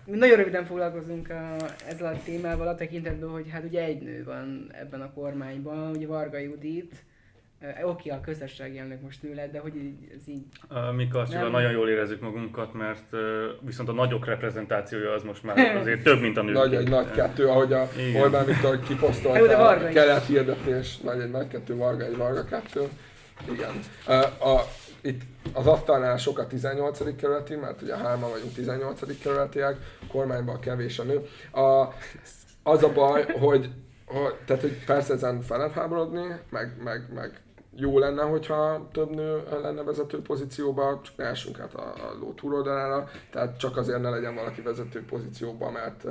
Mi 0.05 0.17
nagyon 0.17 0.37
röviden 0.37 0.65
foglalkozunk 0.65 1.29
a, 1.29 1.55
ezzel 1.89 2.13
a 2.13 2.17
témával 2.25 2.67
a 2.67 2.75
tekintetben, 2.75 3.29
hogy 3.29 3.45
hát 3.51 3.63
ugye 3.63 3.83
egy 3.83 4.01
nő 4.01 4.23
van 4.25 4.71
ebben 4.81 5.01
a 5.01 5.11
kormányban, 5.13 5.89
ugye 5.95 6.07
Varga 6.07 6.37
Judit, 6.37 6.91
Oké, 7.83 8.09
a 8.09 8.19
közösségi 8.19 8.77
elnök 8.77 9.01
most 9.01 9.23
nő 9.23 9.33
lett, 9.33 9.51
de 9.51 9.59
hogy 9.59 9.75
így, 9.75 10.11
ez 10.15 10.27
így... 10.27 10.43
Mi 10.95 11.07
Karcsival 11.07 11.41
Nem. 11.41 11.51
nagyon 11.51 11.71
jól 11.71 11.89
érezzük 11.89 12.21
magunkat, 12.21 12.73
mert 12.73 13.15
viszont 13.61 13.89
a 13.89 13.91
nagyok 13.91 14.25
reprezentációja 14.25 15.11
az 15.11 15.23
most 15.23 15.43
már 15.43 15.75
azért 15.81 16.03
több, 16.03 16.21
mint 16.21 16.37
a 16.37 16.41
nők. 16.41 16.53
Nagy 16.53 16.75
egy 16.75 16.89
nagy 16.89 17.11
kettő, 17.11 17.47
ahogy 17.47 17.73
a 17.73 17.89
Igen. 17.97 18.21
Orbán 18.21 18.45
Viktor 18.45 18.79
kiposztolta 18.87 19.67
a 19.67 19.87
kelet 19.89 20.25
hirdetés, 20.25 20.97
nagy 20.97 21.19
egy 21.19 21.31
nagy 21.31 21.47
kettő, 21.47 21.75
Varga 21.75 22.05
egy 22.05 22.17
Varga 22.17 22.43
kettő. 22.45 22.81
Igen. 23.51 23.79
Ö, 24.07 24.13
A, 24.49 24.61
itt 25.01 25.21
az 25.53 25.67
asztalnál 25.67 26.17
sok 26.17 26.39
a 26.39 26.47
18. 26.47 27.15
kerületi, 27.15 27.55
mert 27.55 27.81
ugye 27.81 27.97
hárman 27.97 28.29
vagyunk 28.29 28.53
18. 28.53 29.21
kerületiek, 29.21 29.75
kormányban 30.07 30.59
kevés 30.59 30.99
a 30.99 31.03
nő. 31.03 31.21
A, 31.61 31.93
az 32.63 32.83
a 32.83 32.93
baj, 32.93 33.25
hogy, 33.39 33.69
hogy, 34.05 34.35
tehát, 34.45 34.61
hogy 34.61 34.85
persze 34.85 35.13
ezen 35.13 35.41
fel 35.41 35.57
lehet 35.57 35.73
háborodni, 35.73 36.25
meg, 36.49 36.71
meg, 36.83 37.13
meg 37.13 37.41
jó 37.79 37.99
lenne, 37.99 38.21
hogyha 38.21 38.87
több 38.91 39.09
nő 39.09 39.43
lenne 39.61 39.83
vezető 39.83 40.21
pozícióban, 40.21 40.99
csak 41.03 41.17
ne 41.17 41.25
essünk 41.25 41.59
át 41.59 41.73
a, 41.73 41.81
a 41.81 42.17
ló 42.19 42.33
túloldalára, 42.33 43.09
tehát 43.31 43.57
csak 43.57 43.77
azért 43.77 44.01
ne 44.01 44.09
legyen 44.09 44.35
valaki 44.35 44.61
vezető 44.61 45.05
pozícióban, 45.05 45.71
mert, 45.71 46.05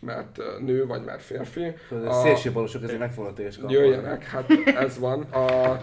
mert 0.00 0.38
nő 0.60 0.86
vagy 0.86 1.04
mert 1.04 1.22
férfi. 1.22 1.74
A 2.06 2.12
szélsőbalosok 2.12 2.82
ezért 2.82 2.98
meg 2.98 3.12
fognak 3.12 3.34
téged 3.34 3.56
kapni. 3.60 3.74
Jöjjenek, 3.74 4.24
hát 4.24 4.50
ez 4.64 4.98
van. 4.98 5.22
A, 5.22 5.76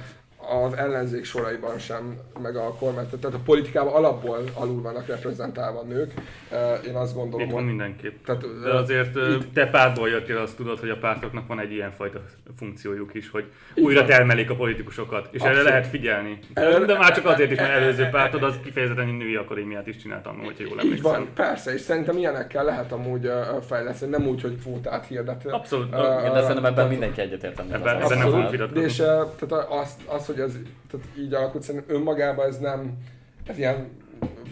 az 0.65 0.73
ellenzék 0.73 1.25
soraiban 1.25 1.79
sem, 1.79 2.17
meg 2.41 2.55
a 2.55 2.73
kormány, 2.79 3.05
tehát 3.19 3.35
a 3.37 3.41
politikában 3.45 3.93
alapból 3.93 4.43
alul 4.53 4.81
vannak 4.81 5.07
reprezentálva 5.07 5.81
nők. 5.81 6.13
Eh, 6.51 6.79
Én 6.87 6.95
azt 6.95 7.15
gondolom, 7.15 7.45
Itt 7.45 7.51
van 7.51 7.61
hogy 7.61 7.69
mindenképp. 7.69 8.25
Tehát, 8.25 8.61
De 8.63 8.73
azért 8.73 9.15
itt- 9.15 9.53
te 9.53 9.67
pártból 9.67 10.09
jöttél, 10.09 10.37
azt 10.37 10.55
tudod, 10.55 10.79
hogy 10.79 10.89
a 10.89 10.97
pártoknak 10.97 11.47
van 11.47 11.59
egy 11.59 11.71
ilyen 11.71 11.91
fajta 11.91 12.19
funkciójuk 12.57 13.13
is, 13.13 13.29
hogy 13.29 13.45
Így 13.75 13.83
újra 13.83 13.99
van. 13.99 14.09
termelik 14.09 14.49
a 14.49 14.55
politikusokat, 14.55 15.27
és 15.31 15.39
erre 15.41 15.49
Abszolút. 15.49 15.69
lehet 15.69 15.87
figyelni. 15.87 16.39
Erre- 16.53 16.85
De 16.85 16.97
már 16.97 17.15
csak 17.15 17.25
azért 17.25 17.51
is, 17.51 17.57
mert 17.57 17.71
előző 17.71 18.05
pártod 18.11 18.43
az 18.43 18.55
kifejezetten 18.63 19.07
női 19.07 19.35
akadémiát 19.35 19.87
is 19.87 19.97
csinált 19.97 20.25
annól, 20.27 20.43
hogyha 20.45 20.63
jól 20.63 20.79
emlékszem. 20.79 21.11
van, 21.11 21.27
persze, 21.35 21.73
és 21.73 21.81
szerintem 21.81 22.17
ilyenekkel 22.17 22.63
lehet 22.65 22.91
amúgy 22.91 23.31
fejleszteni, 23.67 24.11
nem 24.11 24.27
úgy, 24.27 24.41
hogy 24.41 24.57
kvótát 24.59 25.05
hirdet. 25.07 25.45
Abszolút. 25.45 25.87
Igen, 25.87 26.33
de 26.33 26.39
szerintem 26.41 26.65
ebben 26.65 26.87
mindenki 26.87 27.21
egyetért. 27.21 27.59
ebben 27.59 27.73
Ebben- 27.81 28.17
nem 28.17 28.49
vitatkozni. 28.51 28.83
és 28.83 28.99
eh, 28.99 29.05
tehát 29.39 29.65
az, 29.69 29.95
az, 30.05 30.25
hogy 30.25 30.36
ez 30.39 30.57
tehát 30.91 31.07
így 31.17 31.33
alakult, 31.33 31.63
szerintem 31.63 31.95
önmagában 31.95 32.47
ez 32.47 32.57
nem, 32.57 32.97
ez 33.45 33.57
ilyen 33.57 33.89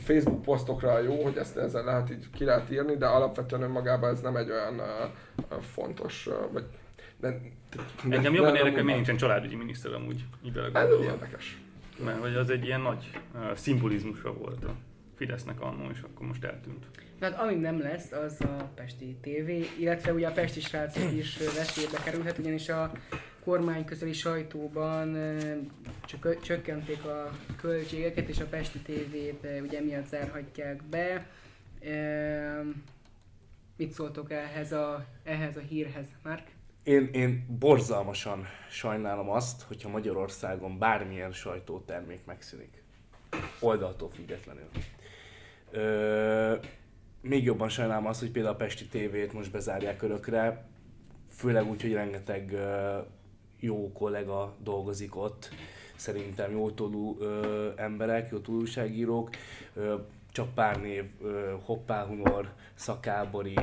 Facebook 0.03 0.41
posztokra 0.41 0.99
jó, 0.99 1.23
hogy 1.23 1.37
ezt 1.37 1.57
ezzel 1.57 1.83
lehet 1.83 2.11
így 2.11 2.25
ki 2.33 2.43
lehet 2.43 2.71
írni, 2.71 2.95
de 2.97 3.05
alapvetően 3.05 3.61
önmagában 3.61 4.09
ez 4.13 4.21
nem 4.21 4.35
egy 4.35 4.49
olyan 4.49 4.79
uh, 4.79 5.59
fontos, 5.61 6.27
uh, 6.27 6.33
vagy 6.51 6.63
de, 7.19 7.41
de, 8.03 8.15
Engem 8.15 8.33
jobban 8.33 8.51
de- 8.51 8.57
érdekel, 8.57 8.75
nem- 8.75 8.85
miért 8.85 8.97
nincsen 8.97 9.17
családügyi 9.17 9.55
miniszter 9.55 9.93
amúgy, 9.93 10.25
így 10.43 10.57
Ez 10.57 10.71
belegondolva. 10.71 11.03
érdekes. 11.11 11.61
Mert 12.03 12.19
hogy 12.19 12.35
az 12.35 12.49
egy 12.49 12.65
ilyen 12.65 12.81
nagy 12.81 13.09
uh, 13.35 13.53
szimbolizmusa 13.55 14.33
volt 14.33 14.63
a 14.63 14.73
Fidesznek 15.15 15.61
annó, 15.61 15.89
és 15.89 15.99
akkor 16.01 16.27
most 16.27 16.43
eltűnt. 16.43 16.85
Hát 17.21 17.39
amíg 17.39 17.57
nem 17.59 17.79
lesz, 17.79 18.11
az 18.11 18.41
a 18.41 18.69
Pesti 18.75 19.17
TV, 19.21 19.79
illetve 19.81 20.13
ugye 20.13 20.27
a 20.27 20.31
Pesti 20.31 20.59
srácok 20.59 21.11
is 21.11 21.37
veszélybe 21.37 21.97
kerülhet, 22.03 22.37
ugyanis 22.37 22.69
a 22.69 22.91
kormány 23.45 23.85
közeli 23.85 24.13
sajtóban 24.13 25.15
ö, 25.15 25.55
csök- 26.05 26.41
csökkenték 26.41 27.03
a 27.05 27.29
költségeket, 27.57 28.27
és 28.27 28.39
a 28.39 28.45
Pesti 28.45 28.81
ö, 29.41 29.59
ugye 29.59 29.77
emiatt 29.77 30.07
zárhatják 30.07 30.83
be. 30.83 31.27
Mit 33.77 33.91
szóltok 33.91 34.31
ehhez 34.31 34.71
a, 34.71 35.05
ehhez 35.23 35.57
a 35.57 35.59
hírhez, 35.59 36.05
Márk? 36.23 36.47
Én, 36.83 37.09
én 37.13 37.45
borzalmasan 37.59 38.45
sajnálom 38.69 39.29
azt, 39.29 39.61
hogyha 39.61 39.89
Magyarországon 39.89 40.77
bármilyen 40.77 41.31
sajtótermék 41.31 42.25
megszűnik. 42.25 42.83
Oldaltól 43.59 44.09
függetlenül. 44.09 44.69
Ö, 45.71 46.55
még 47.21 47.43
jobban 47.43 47.69
sajnálom 47.69 48.05
azt, 48.05 48.19
hogy 48.19 48.31
például 48.31 48.53
a 48.53 48.57
Pesti 48.57 48.85
TV-t 48.85 49.33
most 49.33 49.51
bezárják 49.51 50.01
örökre, 50.01 50.67
főleg 51.29 51.69
úgy, 51.69 51.81
hogy 51.81 51.93
rengeteg 51.93 52.51
ö, 52.51 52.97
jó 53.65 53.91
kollega 53.91 54.53
dolgozik 54.63 55.15
ott, 55.15 55.49
szerintem 55.95 56.51
jó 56.51 56.71
tolú 56.71 57.17
ö, 57.19 57.69
emberek, 57.75 58.29
jó 58.31 58.37
tolú 58.37 58.59
újságírók, 58.59 59.29
ö, 59.73 59.95
csak 60.31 60.53
pár 60.53 60.81
név, 60.81 61.03
Hoppá 61.63 62.05
Hunor, 62.05 62.49
Szakábori, 62.73 63.57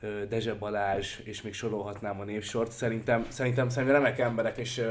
ö, 0.00 0.26
Dezse 0.28 0.54
Balázs, 0.54 1.18
és 1.24 1.42
még 1.42 1.54
sorolhatnám 1.54 2.20
a 2.20 2.24
névsort. 2.24 2.72
Szerintem, 2.72 3.26
szerintem, 3.28 3.68
szerintem 3.68 3.96
remek 3.96 4.18
emberek, 4.18 4.56
és 4.56 4.82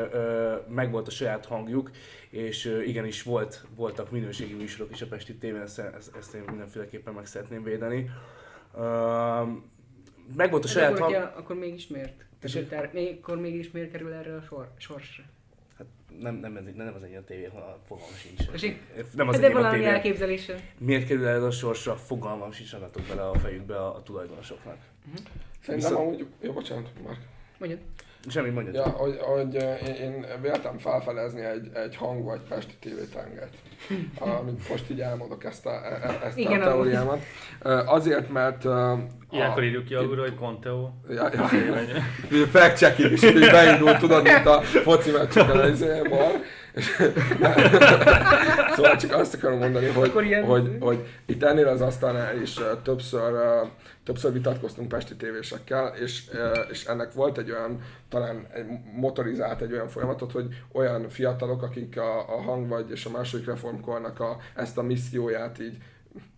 megvolt 0.67 1.08
a 1.08 1.12
saját 1.12 1.45
hangjuk, 1.45 1.91
és 2.30 2.65
ö, 2.65 2.82
igenis 2.82 3.23
volt, 3.23 3.65
voltak 3.76 4.12
minőségi 4.12 4.54
műsorok 4.54 4.91
is 4.91 5.02
a 5.02 5.08
Pesti 5.08 5.36
tévén, 5.36 5.62
ezt, 5.62 5.80
ezt, 6.17 6.34
én 6.34 6.43
mindenféleképpen 6.47 7.13
meg 7.13 7.26
szeretném 7.26 7.63
védeni. 7.63 8.10
Megvolt 10.36 10.64
a 10.64 10.68
Hát 10.68 10.76
saját 10.76 10.90
akkor, 10.92 11.02
hang... 11.02 11.14
hogyha, 11.16 11.38
akkor 11.40 11.56
mégis 11.56 11.88
miért? 11.88 12.26
Tessék? 12.40 12.70
Tehát, 12.70 12.94
még, 12.94 13.18
akkor 13.22 13.38
mégis 13.40 13.72
miért 13.72 13.92
kerül 13.92 14.14
erre 14.14 14.36
a 14.36 14.42
sor, 14.42 14.72
sorsra? 14.78 15.24
Hát 15.78 15.88
nem, 16.20 16.36
nem, 16.36 16.58
ez, 16.58 16.64
nem 16.76 16.94
az 16.96 17.04
enyém 17.04 17.18
a 17.18 17.24
tévé, 17.24 17.44
ha 17.44 17.80
fogalmam 17.88 18.14
sincs. 18.16 18.40
Nem 19.14 19.28
az 19.28 19.34
Hát 19.34 19.42
de 19.42 19.48
enyém 19.48 19.58
a 19.58 19.62
valami 19.62 19.78
tévé. 19.80 19.90
elképzelése. 19.90 20.60
Miért 20.78 21.08
kerül 21.08 21.28
el 21.28 21.46
a 21.46 21.52
sorsra? 21.52 21.96
Fogalmam 21.96 22.52
sincs, 22.52 22.74
adhatok 22.74 23.04
bele 23.08 23.30
a 23.30 23.34
fejükbe 23.40 23.76
a, 23.78 23.96
a 23.96 24.04
tulajdonosoknak. 24.04 24.78
Szerintem 25.62 25.76
Viszont- 25.76 25.96
amúgy, 26.08 26.26
jó, 26.42 26.54
bocsánat, 26.54 26.90
Mark. 27.04 27.20
Mondjad. 27.58 27.80
Semmi 28.30 28.50
mondja. 28.50 28.74
Ja, 28.74 28.90
hogy, 28.90 29.18
hogy 29.22 29.56
eh, 29.56 29.88
én, 29.88 29.94
én 29.96 30.26
véltem 30.42 30.78
felfelezni 30.78 31.42
egy, 31.42 31.70
egy 31.74 31.96
hang 31.96 32.24
vagy 32.24 32.40
Pesti 32.50 32.74
TV 32.80 33.14
tenget. 33.14 33.50
Amit 34.40 34.70
most 34.70 34.90
így 34.90 35.00
elmondok 35.02 35.44
ezt 35.44 35.66
a, 35.66 35.70
e- 35.70 36.08
e- 36.08 36.26
ezt 36.26 36.38
Igen, 36.38 36.62
a 36.62 36.64
teóriámat. 36.64 37.20
Eh, 37.62 37.94
Azért, 37.94 38.30
mert 38.30 38.66
eh, 38.66 38.98
Ilyenkor 39.32 39.64
írjuk 39.64 39.86
ki 39.86 39.94
alulra, 39.94 40.22
hogy 40.22 40.36
Conteo. 40.36 40.90
Ja, 41.10 41.30
ja. 41.34 41.48
fact 42.52 42.78
checking 42.78 43.12
is 43.12 43.24
így 43.24 43.40
beindult, 43.52 43.98
tudod, 43.98 44.24
mint 44.24 44.46
a 44.46 44.62
foci 44.62 45.12
meccseken 45.12 45.60
az 45.60 45.70
izé. 45.70 46.02
És- 46.04 46.10
szóval 48.76 48.96
csak 48.96 49.12
azt 49.14 49.34
akarom 49.34 49.58
mondani, 49.58 49.88
hogy, 49.88 50.26
ilyen- 50.26 50.46
hogy, 50.46 50.78
hogy 50.80 51.08
itt 51.26 51.44
ennél 51.44 51.68
az 51.68 51.82
asztalnál 51.82 52.42
is 52.42 52.60
többször, 52.84 53.32
többször 54.04 54.34
vitatkoztunk 54.34 54.88
pesti 54.88 55.16
tévésekkel, 55.16 55.94
és, 56.02 56.24
és 56.72 56.86
ennek 56.86 57.14
volt 57.14 57.38
egy 57.38 57.52
olyan, 57.52 57.82
talán 58.10 58.48
egy 58.54 58.66
motorizált 58.96 59.62
egy 59.62 59.72
olyan 59.74 59.88
folyamatot, 59.88 60.32
hogy 60.32 60.48
olyan 60.72 61.10
fiatalok, 61.10 61.62
akik 61.64 61.98
a, 61.98 62.36
a 62.38 62.42
hang 62.42 62.68
vagy 62.68 62.92
és 62.92 63.06
a 63.06 63.10
második 63.10 63.46
reformkornak 63.46 64.20
a, 64.20 64.38
ezt 64.56 64.78
a 64.78 64.82
misszióját 64.82 65.60
így 65.60 65.78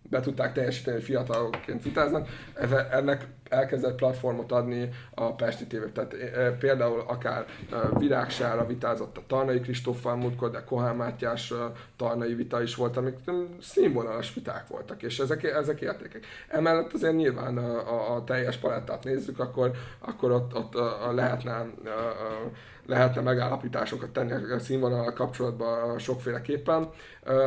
be 0.02 0.20
tudták 0.20 0.52
teljesíteni, 0.52 0.96
hogy 0.96 1.04
fiatalokként 1.04 1.82
vitáznak. 1.82 2.28
Ez- 2.54 2.84
Ennek 2.90 3.26
elkezdett 3.48 3.94
platformot 3.94 4.52
adni 4.52 4.88
a 5.14 5.34
Pesti 5.34 5.66
TV. 5.66 5.82
Tehát 5.92 6.12
e, 6.12 6.50
például 6.50 7.04
akár 7.06 7.46
e, 7.72 7.76
Virágsára 7.98 8.66
vitázott 8.66 9.16
a 9.16 9.22
Tarnai 9.26 9.60
Kristóffal 9.60 10.16
múltkor, 10.16 10.50
de 10.50 10.64
Kohán 10.64 10.96
Mátyás 10.96 11.50
e, 11.50 11.54
Tarnai 11.96 12.34
vita 12.34 12.62
is 12.62 12.74
volt, 12.74 12.96
amik 12.96 13.16
színvonalas 13.60 14.34
viták 14.34 14.66
voltak, 14.68 15.02
és 15.02 15.18
ezek, 15.18 15.42
ezek 15.44 15.80
értékek. 15.80 16.26
Emellett 16.48 16.92
azért 16.92 17.16
nyilván 17.16 17.58
a, 17.58 17.92
a, 17.94 18.14
a 18.14 18.24
teljes 18.24 18.56
palettát 18.56 19.04
nézzük, 19.04 19.38
akkor, 19.38 19.70
akkor 19.98 20.30
ott, 20.30 20.54
ott 20.54 20.74
a, 20.74 21.08
a 21.08 21.12
lehetne 21.12 21.52
a, 21.52 21.88
a, 21.88 22.50
lehetne 22.86 23.20
megállapításokat 23.20 24.10
tenni 24.10 24.32
a 24.32 24.58
színvonal 24.58 25.12
kapcsolatban 25.12 25.98
sokféleképpen. 25.98 26.88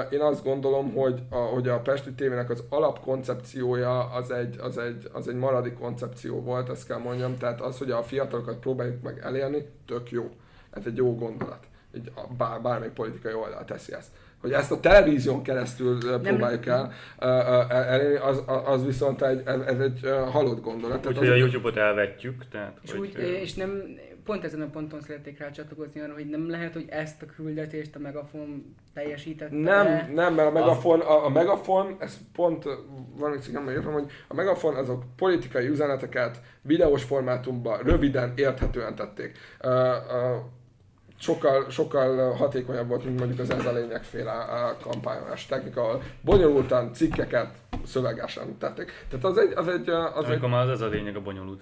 Én 0.09 0.21
azt 0.21 0.43
gondolom, 0.43 0.93
hogy 0.93 1.21
a, 1.29 1.35
hogy 1.35 1.67
a 1.67 1.79
Pesti 1.79 2.13
tévének 2.13 2.49
az 2.49 2.63
alapkoncepciója 2.69 4.09
az 4.09 4.31
egy, 4.31 4.59
az, 4.59 4.77
egy, 4.77 5.09
az 5.13 5.27
egy 5.27 5.35
maradi 5.35 5.73
koncepció 5.89 6.41
volt, 6.41 6.69
ezt 6.69 6.87
kell 6.87 6.97
mondjam, 6.97 7.37
tehát 7.37 7.61
az, 7.61 7.77
hogy 7.77 7.91
a 7.91 8.03
fiatalokat 8.03 8.57
próbáljuk 8.57 9.01
meg 9.01 9.19
elérni, 9.23 9.65
tök 9.87 10.11
jó. 10.11 10.31
Ez 10.71 10.85
egy 10.85 10.97
jó 10.97 11.15
gondolat. 11.15 11.63
Egy, 11.93 12.11
bár, 12.37 12.61
bármely 12.61 12.91
politikai 12.93 13.33
oldal 13.33 13.65
teszi 13.65 13.93
ezt 13.93 14.09
hogy 14.41 14.51
ezt 14.51 14.71
a 14.71 14.79
televízión 14.79 15.43
keresztül 15.43 15.97
nem, 15.97 16.21
próbáljuk 16.21 16.65
el 16.65 16.93
elérni, 17.69 18.15
az, 18.15 18.43
az 18.65 18.85
viszont 18.85 19.21
egy, 19.21 19.41
ez 19.45 19.79
egy 19.79 19.99
halott 20.31 20.61
gondolat. 20.61 21.05
Úgyhogy 21.05 21.27
a 21.27 21.35
YouTube-ot 21.35 21.77
elvetjük. 21.77 22.47
Tehát, 22.51 22.77
és, 22.81 22.91
hogy, 22.91 22.99
úgy, 22.99 23.17
és 23.17 23.53
nem, 23.53 23.83
pont 24.29 24.43
ezen 24.43 24.61
a 24.61 24.69
ponton 24.69 25.01
szeretnék 25.01 25.39
rá 25.39 25.51
csatlakozni 25.51 26.01
arra, 26.01 26.13
hogy 26.13 26.29
nem 26.29 26.49
lehet, 26.49 26.73
hogy 26.73 26.85
ezt 26.89 27.21
a 27.21 27.25
küldetést 27.25 27.95
a 27.95 27.99
Megafon 27.99 28.75
teljesítette. 28.93 29.55
Nem, 29.55 30.13
nem, 30.13 30.33
mert 30.33 30.47
a 30.47 30.51
Megafon, 30.51 30.99
a, 30.99 31.25
a 31.25 31.29
Megafon, 31.29 31.95
ez 31.99 32.17
pont, 32.33 32.63
van 33.15 33.33
egy 33.33 33.41
cikkemben 33.41 33.73
írtam, 33.73 33.93
hogy 33.93 34.11
a 34.27 34.33
Megafon 34.33 34.75
azok 34.75 35.03
politikai 35.15 35.67
üzeneteket 35.67 36.41
videós 36.61 37.03
formátumban 37.03 37.79
röviden, 37.79 38.33
érthetően 38.35 38.95
tették. 38.95 39.37
Uh, 39.63 39.71
uh, 39.71 40.41
sokkal, 41.19 41.69
sokkal 41.69 42.33
hatékonyabb 42.33 42.87
volt, 42.87 43.03
mint 43.03 43.19
mondjuk 43.19 43.39
az 43.39 43.49
ez 43.49 43.65
a 43.65 43.71
lényegféle 43.71 44.45
kampányolás 44.81 45.45
technika, 45.45 45.81
ahol 45.81 46.01
bonyolultan 46.21 46.93
cikkeket 46.93 47.57
szövegesen 47.85 48.57
tették. 48.57 48.91
Tehát 49.09 49.25
az 49.25 49.37
egy... 49.37 49.51
Az 49.55 49.67
egy, 49.67 49.89
az 49.89 50.23
Amikor 50.25 50.43
egy... 50.43 50.49
már 50.49 50.63
az 50.63 50.69
ez 50.69 50.81
a 50.81 50.87
lényeg 50.87 51.15
a 51.15 51.21
bonyolult. 51.21 51.61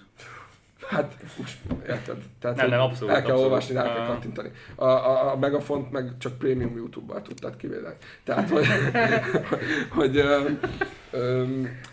Hát, 0.88 1.16
most 1.38 1.60
érted? 1.88 2.18
Tehát, 2.40 2.58
nem, 2.58 2.70
nem, 2.70 2.80
abszolút. 2.80 3.14
El 3.14 3.22
kell 3.22 3.32
abszolút. 3.32 3.52
olvasni, 3.52 3.76
el 3.76 3.94
kell 3.94 4.06
kattintani. 4.06 4.52
A, 4.76 4.86
a, 4.86 5.32
a 5.32 5.38
Megafont 5.38 5.92
meg 5.92 6.12
csak 6.18 6.38
prémium 6.38 6.76
YouTube-bal 6.76 7.22
tudtad 7.22 7.56
kivédeni. 7.56 7.96
Tehát, 8.24 8.50
hogy, 8.50 8.66
hogy 9.98 10.18
ö, 10.18 10.50
ö, 11.12 11.46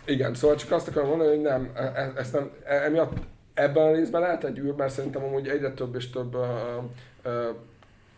igen, 0.05 0.33
szóval 0.33 0.55
csak 0.55 0.71
azt 0.71 0.87
akarom 0.87 1.09
mondani, 1.09 1.29
hogy 1.29 1.41
nem, 1.41 1.71
e, 1.75 1.81
e, 1.83 2.13
ezt 2.15 2.33
nem, 2.33 2.49
e, 2.63 2.73
emiatt 2.73 3.13
ebben 3.53 3.83
a 3.83 3.91
részben 3.91 4.21
lehet 4.21 4.43
egy 4.43 4.59
űr, 4.59 4.73
mert 4.75 4.93
szerintem 4.93 5.23
amúgy 5.23 5.47
egyre 5.47 5.71
több 5.71 5.95
és 5.95 6.09
több 6.09 6.33
ö, 6.33 6.45
ö, 7.23 7.49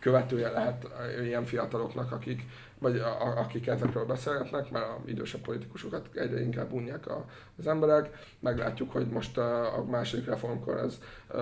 követője 0.00 0.50
lehet 0.50 0.86
ilyen 1.22 1.44
fiataloknak, 1.44 2.12
akik, 2.12 2.42
vagy 2.80 2.96
a, 2.96 3.22
a, 3.22 3.38
akik 3.38 3.66
ezekről 3.66 4.04
beszélgetnek, 4.04 4.70
mert 4.70 4.84
a 4.84 5.00
idősebb 5.06 5.40
politikusokat 5.40 6.08
egyre 6.14 6.40
inkább 6.40 6.72
unják 6.72 7.06
a, 7.06 7.24
az 7.58 7.66
emberek. 7.66 8.08
Meglátjuk, 8.40 8.92
hogy 8.92 9.06
most 9.06 9.38
a, 9.38 9.76
a 9.78 9.84
második 9.84 10.26
reformkor 10.26 10.76
ez 10.76 10.98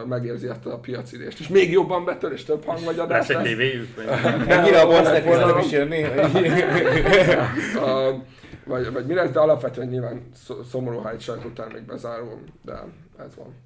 megérzi 0.06 0.48
ezt 0.48 0.66
a 0.66 0.78
piacirést, 0.78 1.40
és 1.40 1.48
még 1.48 1.70
jobban 1.70 2.04
betör, 2.04 2.32
és 2.32 2.44
több 2.44 2.64
hangmagyadás 2.64 3.18
lesz. 3.18 3.28
Lesz 3.28 3.38
egy 3.38 3.44
tévéjük? 3.44 3.88
Mennyire 4.46 4.80
a 4.80 5.60
is 5.60 5.70
jönni? 5.70 6.02
vagy, 8.64 8.92
vagy 8.92 9.06
mi 9.06 9.14
lesz, 9.14 9.30
de 9.30 9.40
alapvetően 9.40 9.88
nyilván 9.88 10.30
szomorú, 10.70 10.98
ha 10.98 11.10
egy 11.10 11.20
sajtótermék 11.20 11.82
bezárul, 11.82 12.38
de 12.64 12.72
ez 13.18 13.34
van. 13.36 13.65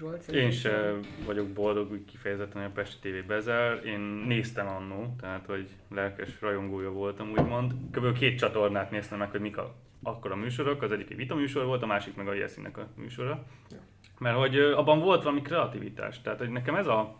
Zsolt, 0.00 0.28
Én 0.28 0.50
se 0.50 0.94
vagyok 1.26 1.48
boldog, 1.48 1.90
úgy 1.90 2.04
kifejezetten, 2.04 2.62
hogy 2.62 2.70
a 2.70 2.74
Pesti 2.74 3.10
TV 3.10 3.26
bezár. 3.26 3.84
Én 3.84 4.00
néztem 4.00 4.68
annó, 4.68 5.14
tehát 5.20 5.46
hogy 5.46 5.68
lelkes 5.90 6.40
rajongója 6.40 6.90
voltam, 6.90 7.30
úgymond. 7.30 7.72
Kb. 7.92 8.18
két 8.18 8.38
csatornát 8.38 8.90
néztem 8.90 9.18
meg, 9.18 9.30
hogy 9.30 9.40
mik 9.40 9.56
a, 9.56 9.74
akkor 10.02 10.32
a 10.32 10.36
műsorok. 10.36 10.82
Az 10.82 10.92
egyik 10.92 11.10
egy 11.10 11.16
vita 11.16 11.34
műsor 11.34 11.64
volt, 11.64 11.82
a 11.82 11.86
másik 11.86 12.14
meg 12.16 12.28
a 12.28 12.32
Jeszinek 12.32 12.78
a 12.78 12.88
műsora. 12.96 13.46
Ja. 13.70 13.76
Mert 14.18 14.36
hogy 14.36 14.58
abban 14.58 15.00
volt 15.00 15.22
valami 15.22 15.42
kreativitás. 15.42 16.20
Tehát, 16.20 16.38
hogy 16.38 16.50
nekem 16.50 16.74
ez 16.74 16.86
a 16.86 17.16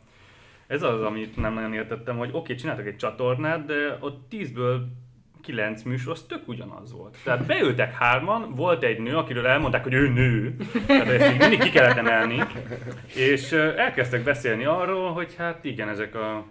ez 0.66 0.82
az, 0.82 1.02
amit 1.02 1.36
nem 1.36 1.54
nagyon 1.54 1.74
értettem, 1.74 2.16
hogy 2.16 2.28
oké, 2.28 2.38
okay, 2.38 2.54
csináltak 2.54 2.86
egy 2.86 2.96
csatornát, 2.96 3.64
de 3.64 3.96
ott 4.00 4.28
tízből 4.28 4.88
kilenc 5.42 5.82
műsor, 5.82 6.12
az 6.12 6.22
tök 6.22 6.48
ugyanaz 6.48 6.92
volt. 6.92 7.16
Tehát 7.24 7.46
beültek 7.46 7.94
hárman, 7.94 8.54
volt 8.54 8.82
egy 8.82 8.98
nő, 8.98 9.16
akiről 9.16 9.46
elmondták, 9.46 9.82
hogy 9.82 9.94
ő 9.94 10.08
nő, 10.08 10.56
tehát 10.86 11.08
ezt 11.08 11.32
így 11.32 11.38
mindig 11.38 11.58
ki 11.58 11.70
kellett 11.70 11.96
emelni, 11.96 12.42
és 13.14 13.52
elkezdtek 13.52 14.22
beszélni 14.22 14.64
arról, 14.64 15.12
hogy 15.12 15.34
hát 15.38 15.64
igen, 15.64 15.88
ezek 15.88 16.14
a 16.14 16.44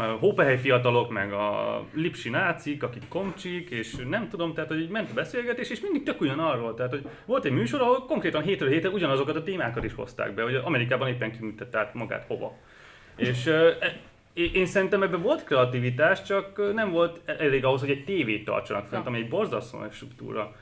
a 0.00 0.16
hópehely 0.20 0.58
fiatalok, 0.58 1.10
meg 1.10 1.32
a 1.32 1.84
lipsi 1.94 2.28
nácik, 2.28 2.82
akik 2.82 3.08
komcsik, 3.08 3.70
és 3.70 3.96
nem 4.08 4.28
tudom, 4.28 4.54
tehát 4.54 4.70
hogy 4.70 4.88
ment 4.88 5.10
a 5.10 5.14
beszélgetés, 5.14 5.70
és 5.70 5.80
mindig 5.80 6.02
tök 6.02 6.20
ugyanarról. 6.20 6.74
Tehát, 6.74 6.90
hogy 6.90 7.08
volt 7.24 7.44
egy 7.44 7.52
műsor, 7.52 7.80
ahol 7.80 8.04
konkrétan 8.04 8.42
hétről 8.42 8.68
hétre 8.68 8.88
ugyanazokat 8.88 9.36
a 9.36 9.42
témákat 9.42 9.84
is 9.84 9.94
hozták 9.94 10.34
be, 10.34 10.42
hogy 10.42 10.54
Amerikában 10.54 11.08
éppen 11.08 11.32
kiműtette 11.32 11.78
át 11.78 11.94
magát 11.94 12.24
hova. 12.26 12.56
És 13.16 13.50
én 14.32 14.66
szerintem 14.66 15.02
ebben 15.02 15.22
volt 15.22 15.44
kreativitás, 15.44 16.22
csak 16.22 16.74
nem 16.74 16.90
volt 16.90 17.20
elég 17.38 17.64
ahhoz, 17.64 17.80
hogy 17.80 17.90
egy 17.90 18.04
tévét 18.04 18.44
tartsanak 18.44 18.86
fent, 18.86 19.06
ami 19.06 19.18
egy 19.18 19.28
borzasztó 19.28 19.78
struktúra. 19.90 20.54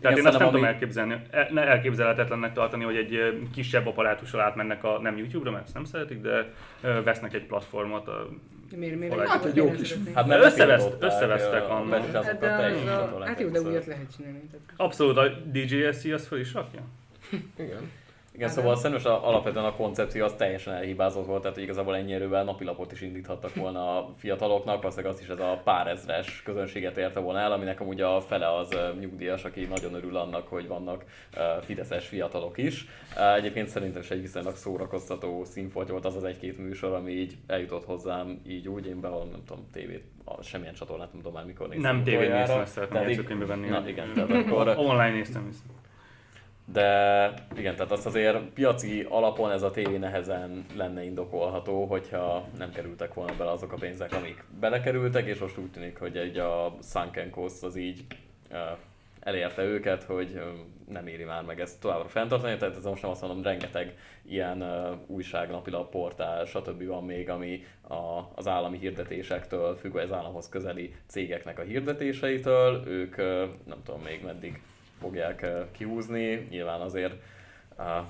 Tehát 0.00 0.18
én 0.18 0.26
azt 0.26 0.38
nem 0.38 0.46
ami... 0.46 0.56
tudom 0.56 0.72
elképzelni, 0.72 1.16
elképzelhetetlennek 1.54 2.52
tartani, 2.52 2.84
hogy 2.84 2.96
egy 2.96 3.40
kisebb 3.52 3.86
apparátussal 3.86 4.40
átmennek 4.40 4.84
a, 4.84 4.98
nem 5.00 5.16
YouTube-ra, 5.16 5.50
mert 5.50 5.64
ezt 5.64 5.74
nem 5.74 5.84
szeretik, 5.84 6.20
de 6.20 6.52
vesznek 6.80 7.34
egy 7.34 7.46
platformot. 7.46 8.08
A, 8.08 8.28
miért, 8.76 8.98
miért? 8.98 9.28
Hát 9.28 9.44
egy 9.44 9.56
jó 9.56 9.70
kis... 9.70 9.94
Hát 10.14 10.26
mert 10.26 10.44
összeveszt, 10.44 10.96
összevesztek 10.98 11.68
annak. 11.68 12.12
Hát, 12.12 12.38
de, 12.38 12.48
hát 13.24 13.40
jó, 13.40 13.48
de 13.48 13.60
újat 13.60 13.86
lehet 13.86 14.16
csinálni. 14.16 14.40
Abszolút, 14.76 15.16
a 15.16 15.28
DJSC 15.28 16.04
az 16.04 16.26
föl 16.26 16.40
is 16.40 16.52
rakja. 16.52 16.80
Igen. 17.58 17.90
Igen, 18.34 18.48
hát, 18.48 18.56
szóval 18.56 18.76
szerintem 18.76 19.12
alapvetően 19.12 19.64
a 19.64 19.76
koncepció 19.76 20.24
az 20.24 20.32
teljesen 20.32 20.74
elhibázott 20.74 21.26
volt, 21.26 21.40
tehát 21.40 21.56
hogy 21.56 21.64
igazából 21.64 21.96
ennyi 21.96 22.12
erővel 22.12 22.44
napilapot 22.44 22.92
is 22.92 23.00
indíthattak 23.00 23.54
volna 23.54 23.98
a 23.98 24.08
fiataloknak, 24.16 24.76
valószínűleg 24.76 25.12
azt 25.12 25.22
is 25.22 25.28
ez 25.28 25.38
a 25.38 25.60
pár 25.64 25.86
ezres 25.86 26.42
közönséget 26.42 26.96
érte 26.96 27.20
volna 27.20 27.38
el, 27.38 27.52
aminek 27.52 27.80
amúgy 27.80 28.00
a 28.00 28.20
fele 28.20 28.56
az 28.56 28.76
nyugdíjas, 29.00 29.44
aki 29.44 29.64
nagyon 29.64 29.94
örül 29.94 30.16
annak, 30.16 30.48
hogy 30.48 30.68
vannak 30.68 31.04
fideszes 31.60 32.06
fiatalok 32.06 32.58
is. 32.58 32.86
Egyébként 33.36 33.68
szerintem 33.68 34.00
is 34.00 34.10
egy 34.10 34.20
viszonylag 34.20 34.56
szórakoztató 34.56 35.44
színfolt 35.44 35.88
volt 35.88 36.04
az 36.04 36.16
az 36.16 36.24
egy-két 36.24 36.58
műsor, 36.58 36.92
ami 36.92 37.12
így 37.12 37.36
eljutott 37.46 37.84
hozzám 37.84 38.40
így 38.46 38.68
úgy, 38.68 38.86
én 38.86 39.00
bevallom, 39.00 39.30
nem 39.30 39.42
tudom, 39.46 39.66
tévét, 39.72 40.04
semmilyen 40.42 40.74
csatornát 40.74 41.12
nem 41.12 41.20
tudom 41.22 41.32
már 41.32 41.44
mikor 41.44 41.68
néztem. 41.68 41.94
Nem 41.94 42.04
tévét 42.04 42.32
néztem, 42.32 42.60
ezt 42.60 42.72
szeretném 42.72 43.02
jegyzőkönyvbe 43.02 43.46
venni. 43.46 43.68
Na 43.68 43.88
igen, 43.88 44.12
tehát 44.14 44.30
akkor... 44.30 44.68
Online 44.68 45.10
néztem 45.10 45.46
viszont. 45.46 45.72
De 46.72 47.34
igen, 47.56 47.76
tehát 47.76 47.92
azt 47.92 48.06
azért 48.06 48.38
piaci 48.38 49.06
alapon 49.08 49.50
ez 49.50 49.62
a 49.62 49.70
tévé 49.70 49.96
nehezen 49.96 50.66
lenne 50.76 51.04
indokolható, 51.04 51.84
hogyha 51.84 52.48
nem 52.58 52.70
kerültek 52.70 53.14
volna 53.14 53.34
bele 53.36 53.50
azok 53.50 53.72
a 53.72 53.76
pénzek, 53.76 54.12
amik 54.12 54.44
belekerültek, 54.60 55.26
és 55.26 55.38
most 55.38 55.58
úgy 55.58 55.70
tűnik, 55.70 55.98
hogy 55.98 56.16
egy 56.16 56.38
a 56.38 56.76
sunken 56.82 57.30
cost 57.30 57.62
az 57.62 57.76
így 57.76 58.04
elérte 59.20 59.62
őket, 59.62 60.02
hogy 60.02 60.40
nem 60.88 61.06
éri 61.06 61.24
már 61.24 61.42
meg 61.42 61.60
ezt 61.60 61.80
továbbra 61.80 62.08
fenntartani, 62.08 62.56
tehát 62.56 62.76
ez 62.76 62.84
most 62.84 63.02
nem 63.02 63.10
azt 63.10 63.20
mondom, 63.20 63.42
rengeteg 63.42 63.96
ilyen 64.22 64.62
uh, 64.62 64.98
újság, 65.06 65.50
napilap, 65.50 65.90
portál, 65.90 66.44
stb. 66.44 66.86
van 66.86 67.04
még, 67.04 67.30
ami 67.30 67.64
a, 67.88 68.20
az 68.34 68.46
állami 68.46 68.78
hirdetésektől 68.78 69.76
függ, 69.76 69.96
az 69.96 70.12
államhoz 70.12 70.48
közeli 70.48 70.94
cégeknek 71.06 71.58
a 71.58 71.62
hirdetéseitől, 71.62 72.82
ők 72.86 73.16
nem 73.66 73.82
tudom 73.84 74.00
még 74.00 74.22
meddig 74.24 74.62
fogják 75.04 75.42
eh, 75.42 75.64
kihúzni. 75.72 76.46
Nyilván 76.50 76.80
azért 76.80 77.14
a 77.78 78.00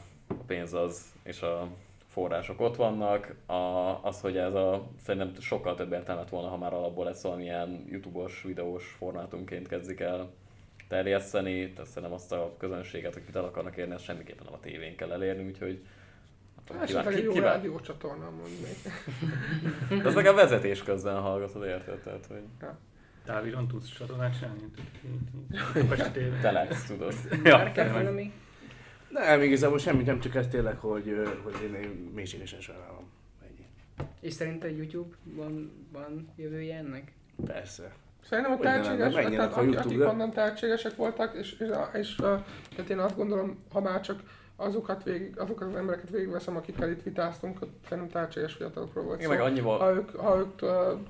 pénz 0.46 0.74
az 0.74 1.12
és 1.22 1.42
a 1.42 1.68
források 2.08 2.60
ott 2.60 2.76
vannak. 2.76 3.34
A, 3.46 3.54
az, 4.02 4.20
hogy 4.20 4.36
ez 4.36 4.54
a, 4.54 4.86
szerintem 5.04 5.40
sokkal 5.40 5.74
több 5.74 5.92
értelmet 5.92 6.28
volna, 6.28 6.48
ha 6.48 6.56
már 6.56 6.72
alapból 6.72 7.04
lesz 7.04 7.22
valamilyen 7.22 7.84
YouTube-os, 7.88 8.42
videós 8.42 8.94
formátumként 8.98 9.68
kezdik 9.68 10.00
el 10.00 10.30
terjeszteni, 10.88 11.72
tehát 11.72 11.90
szerintem 11.90 12.12
azt 12.12 12.32
a 12.32 12.54
közönséget, 12.58 13.16
akit 13.16 13.36
el 13.36 13.44
akarnak 13.44 13.76
érni, 13.76 13.94
ezt 13.94 14.04
semmiképpen 14.04 14.44
nem 14.44 14.54
a 14.54 14.60
tévén 14.60 14.96
kell 14.96 15.12
elérni, 15.12 15.46
úgyhogy 15.46 15.84
Esetleg 16.80 17.14
egy 17.14 17.24
jó 17.24 17.34
rádió 17.34 17.80
csatorna 17.80 18.30
mondjuk. 18.30 18.68
De 20.02 20.08
az 20.08 20.16
a 20.16 20.32
vezetés 20.32 20.82
közben 20.82 21.20
hallgatod, 21.20 21.64
érted? 21.64 21.98
Tehát, 21.98 22.26
hogy... 22.26 22.42
Ja. 22.60 22.78
Távíron 23.24 23.68
tudsz 23.68 23.88
csatornát 23.88 24.38
csinálni? 24.38 24.70
Telex, 26.40 26.84
tudod. 26.84 27.14
ja, 27.44 27.72
nem, 29.14 29.42
igazából 29.42 29.78
semmit 29.78 30.06
nem, 30.06 30.20
csak 30.20 30.34
ez 30.34 30.48
tényleg, 30.48 30.78
hogy, 30.78 31.16
hogy 31.42 31.54
én, 31.62 31.74
én 31.74 32.10
mélységesen 32.14 32.60
sajnálom. 32.60 33.10
Ennyi. 33.42 33.66
És 34.20 34.32
szerint 34.32 34.64
a 34.64 34.66
YouTube 34.66 35.14
van, 35.24 35.72
van 35.92 36.28
jövője 36.36 36.76
ennek? 36.76 37.12
Persze. 37.46 37.92
Szerintem 38.24 38.52
a 38.52 38.58
tehetséges, 38.58 39.12
tehát, 39.12 39.56
a 39.56 39.60
akik, 39.60 40.00
onnan 40.00 40.30
tehetségesek 40.30 40.96
voltak, 40.96 41.34
és, 41.34 41.52
és, 41.52 41.68
és, 41.92 41.98
és 41.98 42.14
tehát 42.14 42.90
én 42.90 42.98
azt 42.98 43.16
gondolom, 43.16 43.56
ha 43.72 43.80
már 43.80 44.00
csak 44.00 44.22
azokat, 44.56 45.02
végig, 45.02 45.38
azokat 45.38 45.68
az 45.68 45.74
embereket 45.76 46.10
végigveszem, 46.10 46.56
akikkel 46.56 46.90
itt 46.90 47.02
vitáztunk, 47.02 47.62
ott 47.62 47.72
szerintem 47.88 48.12
tehetséges 48.12 48.52
fiatalokról 48.52 49.04
volt 49.04 49.18
Igen, 49.18 49.30
meg 49.30 49.40
annyival- 49.40 49.80
Ha 49.80 49.92
ők, 49.94 50.16
ha 50.16 50.36
ők 50.38 50.62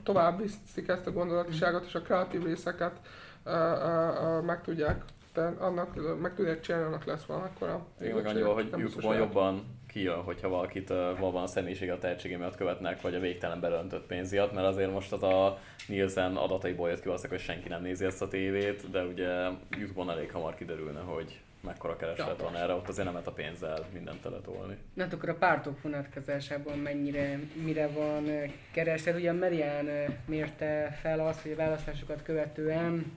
tovább 0.02 0.40
viszik 0.40 0.88
ezt 0.88 1.06
a 1.06 1.12
gondolatiságot 1.12 1.84
és 1.84 1.94
a 1.94 2.00
kreatív 2.00 2.44
részeket 2.44 3.00
ö, 3.44 3.50
ö, 3.50 4.08
ö, 4.22 4.40
meg 4.40 4.62
tudják, 4.62 5.04
de 5.34 5.42
annak, 5.58 6.20
meg 6.20 6.34
tudják 6.34 6.60
csinálni, 6.60 6.86
annak 6.86 7.04
lesz 7.04 7.24
valamikor 7.24 7.78
Igen, 8.00 8.14
meg 8.14 8.26
annyival, 8.26 8.54
hogy 8.54 8.72
Youtube-on 8.76 9.16
jobban 9.16 9.62
kijön, 9.88 10.22
hogyha 10.22 10.48
valakit 10.48 10.90
uh, 10.90 10.96
valóban 11.18 11.42
a 11.42 11.46
személyisége 11.46 11.92
a 11.92 11.98
tehetsége 11.98 12.36
miatt 12.38 12.56
követnek, 12.56 13.00
vagy 13.00 13.14
a 13.14 13.20
végtelen 13.20 13.60
belöntött 13.60 14.06
pénz 14.06 14.30
miatt, 14.30 14.52
mert 14.52 14.66
azért 14.66 14.92
most 14.92 15.12
az 15.12 15.22
a 15.22 15.58
Nielsen 15.88 16.36
adataiból 16.36 16.88
jött 16.88 17.00
ki 17.00 17.06
valószínűleg, 17.06 17.40
hogy 17.40 17.54
senki 17.54 17.68
nem 17.68 17.82
nézi 17.82 18.04
ezt 18.04 18.22
a 18.22 18.28
tévét, 18.28 18.90
de 18.90 19.02
ugye 19.04 19.48
Youtube-on 19.78 20.10
elég 20.10 20.32
hamar 20.32 20.54
kiderülne, 20.54 21.00
hogy 21.00 21.40
mekkora 21.64 21.96
kereslet 21.96 22.40
van 22.40 22.56
erre, 22.56 22.72
ott 22.72 22.88
azért 22.88 23.04
nem 23.04 23.14
lehet 23.14 23.28
a 23.28 23.32
pénzzel 23.32 23.86
mindent 23.92 24.20
teletolni. 24.20 24.76
Na 24.94 25.04
akkor 25.04 25.28
a 25.28 25.34
pártok 25.34 25.82
vonatkozásában 25.82 26.78
mennyire, 26.78 27.38
mire 27.64 27.88
van 27.88 28.24
kereslet? 28.70 29.16
Ugye 29.16 29.30
a 29.30 29.34
Merian 29.34 29.86
mérte 30.26 30.98
fel 31.00 31.20
azt, 31.20 31.40
hogy 31.40 31.52
a 31.52 31.56
választásokat 31.56 32.22
követően 32.22 33.12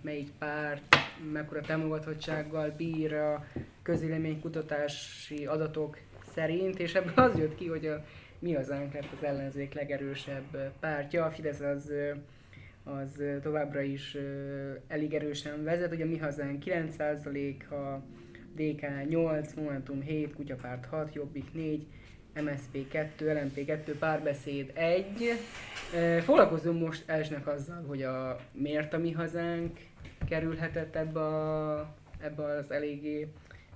melyik 0.00 0.30
párt 0.38 0.96
mekkora 1.32 1.60
támogatottsággal 1.60 2.70
bír 2.76 3.14
a 3.14 3.44
közvéleménykutatási 3.82 5.46
adatok 5.46 5.98
szerint, 6.34 6.78
és 6.78 6.94
ebből 6.94 7.24
az 7.24 7.38
jött 7.38 7.54
ki, 7.54 7.66
hogy 7.66 7.86
a 7.86 8.04
mi 8.38 8.54
hazánk 8.54 8.92
lett 8.92 9.12
az 9.16 9.24
ellenzék 9.24 9.74
legerősebb 9.74 10.72
pártja, 10.80 11.24
a 11.24 11.30
Fidesz 11.30 11.60
az 11.60 11.92
az 12.84 13.22
továbbra 13.42 13.80
is 13.80 14.16
elég 14.88 15.14
erősen 15.14 15.64
vezet, 15.64 15.92
ugye 15.92 16.04
mi 16.04 16.16
hazánk 16.16 16.62
9%, 16.66 17.68
a 17.70 18.02
DK 18.56 19.08
8, 19.08 19.54
Momentum 19.54 20.00
7, 20.00 20.34
Kutyapárt 20.34 20.86
6, 20.86 21.14
Jobbik 21.14 21.52
4, 21.52 21.86
MSZP 22.34 22.88
2, 22.88 23.32
LMP 23.32 23.64
2, 23.64 23.98
Párbeszéd 23.98 24.70
1. 24.74 25.04
Ö, 25.94 26.18
Foglalkozom 26.20 26.76
most 26.76 27.08
elsőnek 27.08 27.46
azzal, 27.46 27.84
hogy 27.86 28.02
a 28.02 28.36
miért 28.52 28.92
a 28.92 28.98
mi 28.98 29.12
hazánk 29.12 29.78
kerülhetett 30.28 30.96
ebbe, 30.96 31.20
a, 31.20 31.94
ebbe 32.18 32.44
az 32.44 32.70
eléggé 32.70 33.28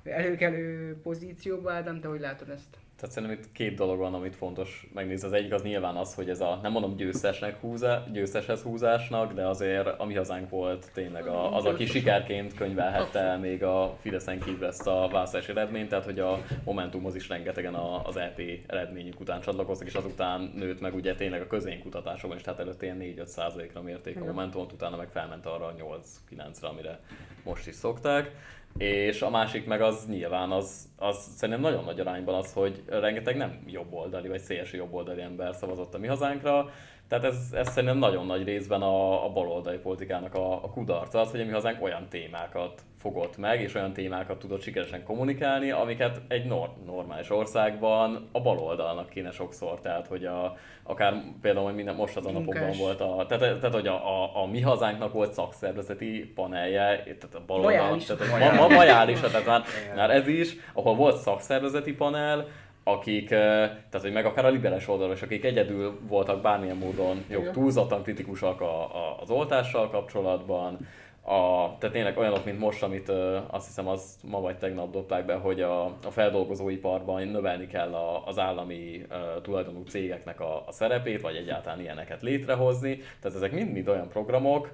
előkelő 0.04 0.96
pozícióba, 1.02 1.72
Ádám, 1.72 2.00
te 2.00 2.09
hogy 2.09 2.20
látod 2.20 2.48
ezt? 2.48 2.86
Tehát 3.01 3.14
szerintem 3.14 3.38
itt 3.38 3.53
két 3.53 3.74
dolog 3.74 3.99
van, 3.99 4.14
amit 4.14 4.36
fontos 4.36 4.86
megnézni. 4.94 5.26
Az 5.26 5.32
egyik 5.32 5.53
az 5.53 5.62
nyilván 5.62 5.97
az, 5.97 6.14
hogy 6.14 6.30
ez 6.30 6.40
a, 6.40 6.59
nem 6.62 6.72
mondom 6.72 6.97
győztesnek 6.97 7.61
húzá, 7.61 8.05
győzteshez 8.12 8.62
húzásnak, 8.62 9.32
de 9.32 9.47
azért 9.47 9.86
a 9.86 10.05
mi 10.05 10.14
hazánk 10.14 10.51
volt 10.51 10.90
tényleg 10.94 11.26
a, 11.26 11.57
az, 11.57 11.64
aki 11.64 11.86
sikerként 11.86 12.55
könyvelhette 12.55 13.18
el 13.18 13.38
még 13.38 13.62
a 13.64 13.97
Fideszen 14.01 14.38
kívül 14.40 14.66
ezt 14.66 14.86
a 14.86 15.09
választási 15.12 15.51
eredményt, 15.51 15.88
tehát 15.88 16.05
hogy 16.05 16.18
a 16.18 16.38
Momentumhoz 16.64 17.14
is 17.14 17.28
rengetegen 17.28 17.74
a- 17.74 18.07
az 18.07 18.16
EP 18.16 18.40
eredményük 18.66 19.20
után 19.20 19.40
csatlakoztak, 19.40 19.86
és 19.86 19.94
azután 19.94 20.53
nőtt 20.55 20.80
meg 20.80 20.94
ugye 20.94 21.14
tényleg 21.14 21.40
a 21.40 21.47
közénkutatásokban 21.47 22.36
is, 22.36 22.42
tehát 22.44 22.61
előtte 22.61 22.84
ilyen 22.84 22.99
4-5 23.01 23.24
százalékra 23.26 23.82
mérték 23.82 24.20
a 24.20 24.24
Momentumot, 24.24 24.72
utána 24.72 24.97
meg 24.97 25.09
felment 25.09 25.47
arra 25.47 25.66
a 25.66 25.74
8-9-re, 25.74 26.68
amire 26.68 27.01
most 27.44 27.66
is 27.66 27.74
szokták. 27.74 28.30
És 28.79 29.22
a 29.22 29.31
másik 29.31 29.66
meg 29.66 29.81
az 29.81 30.07
nyilván 30.09 30.51
az, 30.51 30.89
az 30.97 31.16
szerintem 31.37 31.64
nagyon 31.64 31.85
nagy 31.85 32.01
arányban 32.01 32.35
az, 32.35 32.53
hogy 32.53 32.83
rengeteg 32.87 33.37
nem 33.37 33.62
jobboldali 33.66 34.29
vagy 34.29 34.41
szélső 34.41 34.77
jobboldali 34.77 35.20
ember 35.20 35.55
szavazott 35.55 35.95
a 35.95 35.99
mi 35.99 36.07
hazánkra, 36.07 36.70
tehát 37.09 37.24
ez, 37.24 37.36
ez 37.52 37.68
szerintem 37.68 37.98
nagyon 37.98 38.26
nagy 38.26 38.44
részben 38.44 38.82
a, 38.82 39.24
a 39.24 39.28
baloldali 39.28 39.78
politikának 39.78 40.34
a, 40.34 40.52
a 40.52 40.70
kudarca 40.70 41.20
az, 41.20 41.30
hogy 41.30 41.40
a 41.40 41.44
mi 41.44 41.50
hazánk 41.52 41.82
olyan 41.82 42.09
témákat 42.09 42.82
fogott 42.98 43.36
meg, 43.36 43.61
és 43.61 43.74
olyan 43.74 43.92
témákat 43.92 44.38
tudott 44.38 44.62
sikeresen 44.62 45.04
kommunikálni, 45.04 45.70
amiket 45.70 46.20
egy 46.28 46.44
nor- 46.44 46.84
normális 46.86 47.30
országban 47.30 48.28
a 48.32 48.40
baloldalnak 48.40 49.09
kéne 49.09 49.30
sokszor, 49.30 49.80
tehát 49.80 50.07
hogy 50.07 50.24
a, 50.24 50.57
akár 50.82 51.22
például 51.40 51.64
hogy 51.64 51.74
minden, 51.74 51.94
most 51.94 52.16
az 52.16 52.26
a 52.26 52.30
napokban 52.30 52.62
Munkás. 52.62 52.78
volt 52.78 53.00
a, 53.00 53.24
tehát, 53.28 53.59
tehát 53.59 53.74
hogy 53.74 53.86
a, 53.86 53.94
a, 53.94 54.42
a 54.42 54.46
mi 54.46 54.61
hazánknak 54.61 55.12
volt 55.12 55.32
szakszervezeti 55.32 56.32
panelje, 56.34 57.02
tehát 57.02 57.34
a 57.34 57.42
baloldalnak, 57.46 58.04
tehát 58.04 58.57
ma, 58.57 58.68
majális, 58.68 59.20
tehát 59.20 59.46
már, 59.46 59.62
már 59.96 60.11
ez 60.11 60.28
is, 60.28 60.57
ahol 60.72 60.94
volt 60.94 61.16
szakszervezeti 61.16 61.92
panel, 61.94 62.46
akik, 62.89 63.30
eh, 63.30 63.39
tehát 63.66 64.01
hogy 64.01 64.12
meg 64.12 64.26
akár 64.26 64.45
a 64.45 64.49
liberális 64.49 64.89
oldalon 64.89 65.14
is, 65.14 65.22
akik 65.22 65.45
egyedül 65.45 65.99
voltak 66.09 66.43
bármilyen 66.43 66.76
módon 66.76 67.24
Igen. 67.28 67.53
túlzottan 67.53 68.03
kritikusak 68.03 68.61
a, 68.61 68.82
a, 68.82 69.16
az 69.20 69.30
oltással 69.30 69.91
kapcsolatban, 69.91 70.78
a, 71.22 71.74
tehát 71.78 71.95
tényleg 71.95 72.18
olyanok, 72.18 72.45
mint 72.45 72.59
most, 72.59 72.82
amit 72.82 73.09
ö, 73.09 73.39
azt 73.51 73.66
hiszem 73.66 73.89
az 73.89 74.18
ma 74.22 74.41
vagy 74.41 74.59
tegnap 74.59 74.91
dobták 74.91 75.26
be, 75.26 75.34
hogy 75.34 75.61
a, 75.61 75.84
a 75.84 76.11
feldolgozóiparban 76.11 77.28
növelni 77.28 77.66
kell 77.66 77.95
a, 77.95 78.26
az 78.26 78.39
állami 78.39 79.07
ö, 79.09 79.41
tulajdonú 79.43 79.82
cégeknek 79.82 80.41
a, 80.41 80.62
a 80.66 80.72
szerepét, 80.72 81.20
vagy 81.20 81.37
egyáltalán 81.37 81.80
ilyeneket 81.80 82.22
létrehozni. 82.22 82.97
Tehát 83.20 83.37
ezek 83.37 83.53
mind-mind 83.53 83.89
olyan 83.89 84.09
programok, 84.09 84.72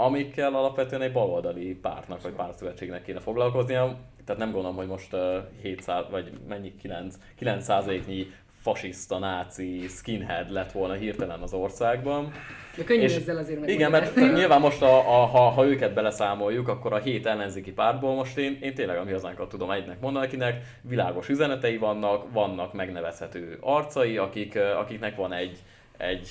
amikkel 0.00 0.54
alapvetően 0.54 1.02
egy 1.02 1.12
baloldali 1.12 1.74
pártnak 1.74 2.22
vagy 2.22 2.32
pártszövetségnek 2.32 3.02
kéne 3.02 3.20
foglalkoznia. 3.20 3.96
Tehát 4.24 4.40
nem 4.40 4.52
gondolom, 4.52 4.76
hogy 4.76 4.86
most 4.86 5.12
uh, 5.12 5.20
700 5.62 6.04
vagy 6.10 6.32
mennyi 6.48 6.74
9, 6.80 7.14
9 7.36 7.64
százaléknyi 7.64 8.26
fasiszta, 8.62 9.18
náci, 9.18 9.86
skinhead 9.88 10.50
lett 10.50 10.72
volna 10.72 10.94
hirtelen 10.94 11.40
az 11.40 11.52
országban. 11.52 12.32
De 12.76 12.84
könnyű 12.84 13.02
És- 13.02 13.16
ezzel 13.16 13.36
azért 13.36 13.68
Igen, 13.68 13.90
mert 13.90 14.14
nyilván 14.36 14.60
most, 14.60 14.82
a, 14.82 14.98
a, 14.98 15.26
ha, 15.26 15.48
ha 15.48 15.66
őket 15.66 15.94
beleszámoljuk, 15.94 16.68
akkor 16.68 16.92
a 16.92 16.98
hét 16.98 17.26
ellenzéki 17.26 17.72
pártból 17.72 18.14
most 18.14 18.38
én, 18.38 18.58
én 18.60 18.74
tényleg 18.74 18.96
a 18.96 19.04
mi 19.04 19.12
hazánkat 19.12 19.48
tudom 19.48 19.70
egynek 19.70 20.00
mondani, 20.00 20.26
akinek 20.26 20.62
világos 20.80 21.28
üzenetei 21.28 21.76
vannak, 21.76 22.32
vannak 22.32 22.72
megnevezhető 22.72 23.58
arcai, 23.60 24.16
akik, 24.16 24.58
akiknek 24.78 25.16
van 25.16 25.32
egy, 25.32 25.58
egy 25.96 26.30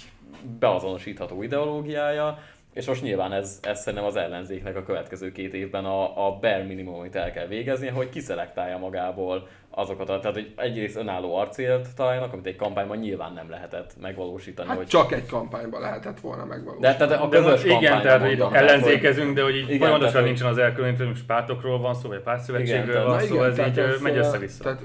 beazonosítható 0.59 1.43
ideológiája, 1.43 2.39
és 2.77 2.87
most 2.87 3.01
nyilván 3.01 3.33
ez, 3.33 3.59
ez 3.61 3.79
szerintem 3.79 4.07
az 4.07 4.15
ellenzéknek 4.15 4.75
a 4.75 4.83
következő 4.83 5.31
két 5.31 5.53
évben 5.53 5.85
a, 5.85 6.27
a 6.27 6.37
bare 6.41 6.63
minimum, 6.63 6.99
amit 6.99 7.15
el 7.15 7.31
kell 7.31 7.47
végeznie, 7.47 7.91
hogy 7.91 8.09
kiszelektálja 8.09 8.77
magából 8.77 9.47
azokat, 9.69 10.09
a, 10.09 10.19
tehát 10.19 10.35
hogy 10.35 10.53
egyrészt 10.55 10.95
önálló 10.95 11.35
arcélt 11.35 11.87
találjanak, 11.95 12.33
amit 12.33 12.45
egy 12.45 12.55
kampányban 12.55 12.97
nyilván 12.97 13.33
nem 13.33 13.49
lehetett 13.49 13.93
megvalósítani. 14.01 14.67
Hát 14.67 14.77
hogy 14.77 14.87
csak 14.87 15.11
egy 15.11 15.25
kampányban 15.25 15.81
lehetett 15.81 16.19
volna 16.19 16.45
megvalósítani. 16.45 16.93
de 16.93 17.05
tehát 17.05 17.23
a 17.23 17.27
De 17.27 17.37
közös 17.37 17.51
most 17.51 17.65
igen, 17.65 18.01
tehát 18.01 18.37
tehát, 18.37 18.53
ellenzékezünk, 18.53 19.35
de 19.35 19.43
hogy 19.43 19.55
így 19.55 19.63
Igen, 19.63 19.77
folyamatosan 19.77 20.11
tehát, 20.11 20.27
nincsen 20.27 20.47
az 20.47 20.57
elkülönítő, 20.57 21.07
most 21.07 21.25
pártokról 21.25 21.79
van 21.79 21.93
szó, 21.93 22.09
vagy 22.09 22.21
pártszövetségről 22.21 23.05
van 23.05 23.19
szó, 23.19 23.43
ez 23.43 23.59
így 23.59 23.77
ö, 23.77 23.95
megy 24.01 24.17
össze-vissza. 24.17 24.63
Tehát, 24.63 24.81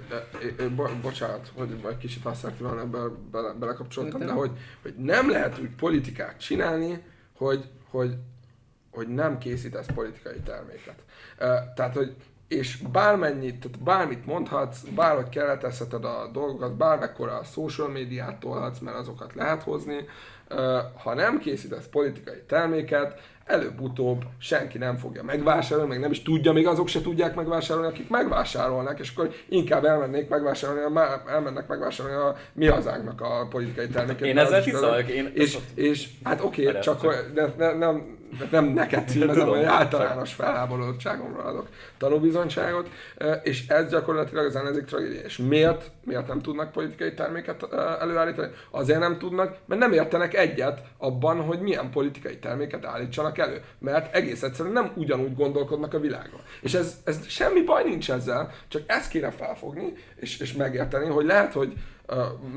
bo- 0.74 0.96
bocsánat, 1.02 1.52
hogy 1.56 1.68
egy 1.90 1.96
kicsit 1.96 2.24
asszertív 2.24 2.66
van 2.66 2.78
ebben 2.78 3.28
bele, 3.32 3.52
belekapcsoltam, 3.60 4.20
de 4.20 4.32
hogy, 4.32 4.50
hogy 4.82 4.94
nem 4.96 5.30
lehet 5.30 5.58
úgy 5.58 5.70
politikát 5.76 6.40
csinálni, 6.40 7.02
hogy, 7.36 7.64
hogy, 7.92 8.16
hogy 8.90 9.08
nem 9.08 9.38
készítesz 9.38 9.86
politikai 9.94 10.40
terméket. 10.40 11.04
Tehát, 11.74 11.94
hogy 11.94 12.16
és 12.52 12.76
bármennyit, 12.92 13.60
tehát 13.60 13.82
bármit 13.82 14.26
mondhatsz, 14.26 14.80
bárhogy 14.94 15.28
keretezheted 15.28 16.04
a 16.04 16.28
dolgokat, 16.32 16.76
bármekkora 16.76 17.38
a 17.38 17.44
social 17.44 17.88
médiát 17.88 18.40
tolhatsz, 18.40 18.78
mert 18.78 18.96
azokat 18.96 19.34
lehet 19.34 19.62
hozni, 19.62 19.96
ha 21.02 21.14
nem 21.14 21.38
készítesz 21.38 21.86
politikai 21.90 22.42
terméket, 22.48 23.20
előbb-utóbb 23.44 24.22
senki 24.38 24.78
nem 24.78 24.96
fogja 24.96 25.22
megvásárolni, 25.22 25.90
meg 25.90 26.00
nem 26.00 26.10
is 26.10 26.22
tudja, 26.22 26.52
még 26.52 26.66
azok 26.66 26.88
se 26.88 27.00
tudják 27.00 27.34
megvásárolni, 27.34 27.88
akik 27.88 28.08
megvásárolnak, 28.08 28.98
és 29.00 29.12
akkor 29.16 29.30
inkább 29.48 29.84
elmennék 29.84 30.28
megvásárolni, 30.28 31.00
elmennek 31.26 31.68
megvásárolni 31.68 32.18
a 32.20 32.36
mi 32.52 32.66
hazánknak 32.66 33.20
a 33.20 33.46
politikai 33.50 33.88
terméket. 33.88 34.26
Én 34.26 34.38
ezzel 34.38 34.60
hiszek, 34.62 35.08
én- 35.08 35.32
És, 35.34 35.58
és 35.74 36.08
hát 36.22 36.40
oké, 36.44 36.64
Várjál, 36.64 36.82
csak 36.82 37.30
de, 37.34 37.46
de, 37.56 37.72
nem, 37.72 38.20
de 38.38 38.46
nem 38.50 38.64
neked 38.64 39.08
címezem, 39.08 39.48
hogy 39.48 39.62
általános 39.62 40.32
felháborodottságomról 40.32 41.46
adok 41.46 41.68
tanúbizonyságot, 41.98 42.88
és 43.42 43.66
ez 43.66 43.90
gyakorlatilag 43.90 44.46
az 44.46 44.56
ellenzék 44.56 44.84
tragédia. 44.84 45.20
És 45.20 45.36
miért, 45.36 45.90
miért 46.04 46.26
nem 46.26 46.40
tudnak 46.40 46.72
politikai 46.72 47.14
terméket 47.14 47.72
előállítani? 48.00 48.52
Azért 48.70 48.98
nem 48.98 49.18
tudnak, 49.18 49.56
mert 49.66 49.80
nem 49.80 49.92
értenek 49.92 50.34
egyet 50.34 50.82
abban, 50.98 51.40
hogy 51.40 51.60
milyen 51.60 51.90
politikai 51.90 52.38
terméket 52.38 52.84
állítsanak 52.84 53.38
elő. 53.38 53.62
Mert 53.78 54.14
egész 54.14 54.42
egyszerűen 54.42 54.74
nem 54.74 54.92
ugyanúgy 54.94 55.34
gondolkodnak 55.34 55.94
a 55.94 56.00
világon. 56.00 56.40
És 56.60 56.74
ez, 56.74 56.96
ez 57.04 57.26
semmi 57.26 57.62
baj 57.62 57.84
nincs 57.84 58.10
ezzel, 58.10 58.50
csak 58.68 58.82
ezt 58.86 59.10
kéne 59.10 59.30
felfogni, 59.30 59.92
és, 60.16 60.38
és 60.38 60.52
megérteni, 60.52 61.06
hogy 61.06 61.24
lehet, 61.24 61.52
hogy 61.52 61.72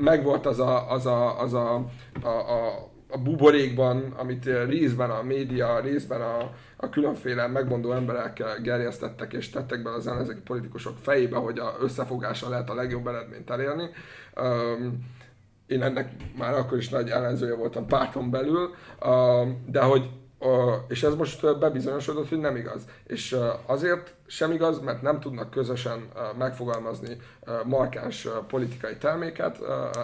megvolt 0.00 0.46
az 0.46 0.60
a, 0.60 0.90
az 0.90 1.06
a, 1.06 1.40
az 1.40 1.54
a, 1.54 1.84
a, 2.22 2.28
a 2.28 2.88
a 3.08 3.18
buborékban, 3.18 4.14
amit 4.16 4.44
részben 4.44 5.10
a 5.10 5.22
média, 5.22 5.80
részben 5.80 6.20
a, 6.20 6.50
a 6.76 6.88
különféle 6.88 7.46
megmondó 7.46 7.92
emberek 7.92 8.42
gerjesztettek 8.62 9.32
és 9.32 9.50
tettek 9.50 9.82
be 9.82 9.90
az 9.92 10.06
ellenzéki 10.06 10.40
politikusok 10.40 10.98
fejébe, 10.98 11.36
hogy 11.36 11.58
a 11.58 11.76
összefogással 11.80 12.50
lehet 12.50 12.70
a 12.70 12.74
legjobb 12.74 13.06
eredményt 13.06 13.50
elérni. 13.50 13.90
Um, 14.40 15.06
én 15.66 15.82
ennek 15.82 16.10
már 16.38 16.54
akkor 16.54 16.78
is 16.78 16.88
nagy 16.88 17.08
ellenzője 17.08 17.54
voltam 17.54 17.86
párton 17.86 18.30
belül, 18.30 18.74
uh, 19.00 19.48
de 19.66 19.80
hogy 19.80 20.10
uh, 20.38 20.74
és 20.88 21.02
ez 21.02 21.14
most 21.14 21.58
bebizonyosodott, 21.58 22.28
hogy 22.28 22.38
nem 22.40 22.56
igaz. 22.56 22.84
És 23.06 23.32
uh, 23.32 23.44
azért 23.66 24.14
sem 24.26 24.52
igaz, 24.52 24.80
mert 24.80 25.02
nem 25.02 25.20
tudnak 25.20 25.50
közösen 25.50 26.08
megfogalmazni 26.38 27.16
markáns 27.64 28.28
politikai 28.48 28.96
terméket, 28.96 29.58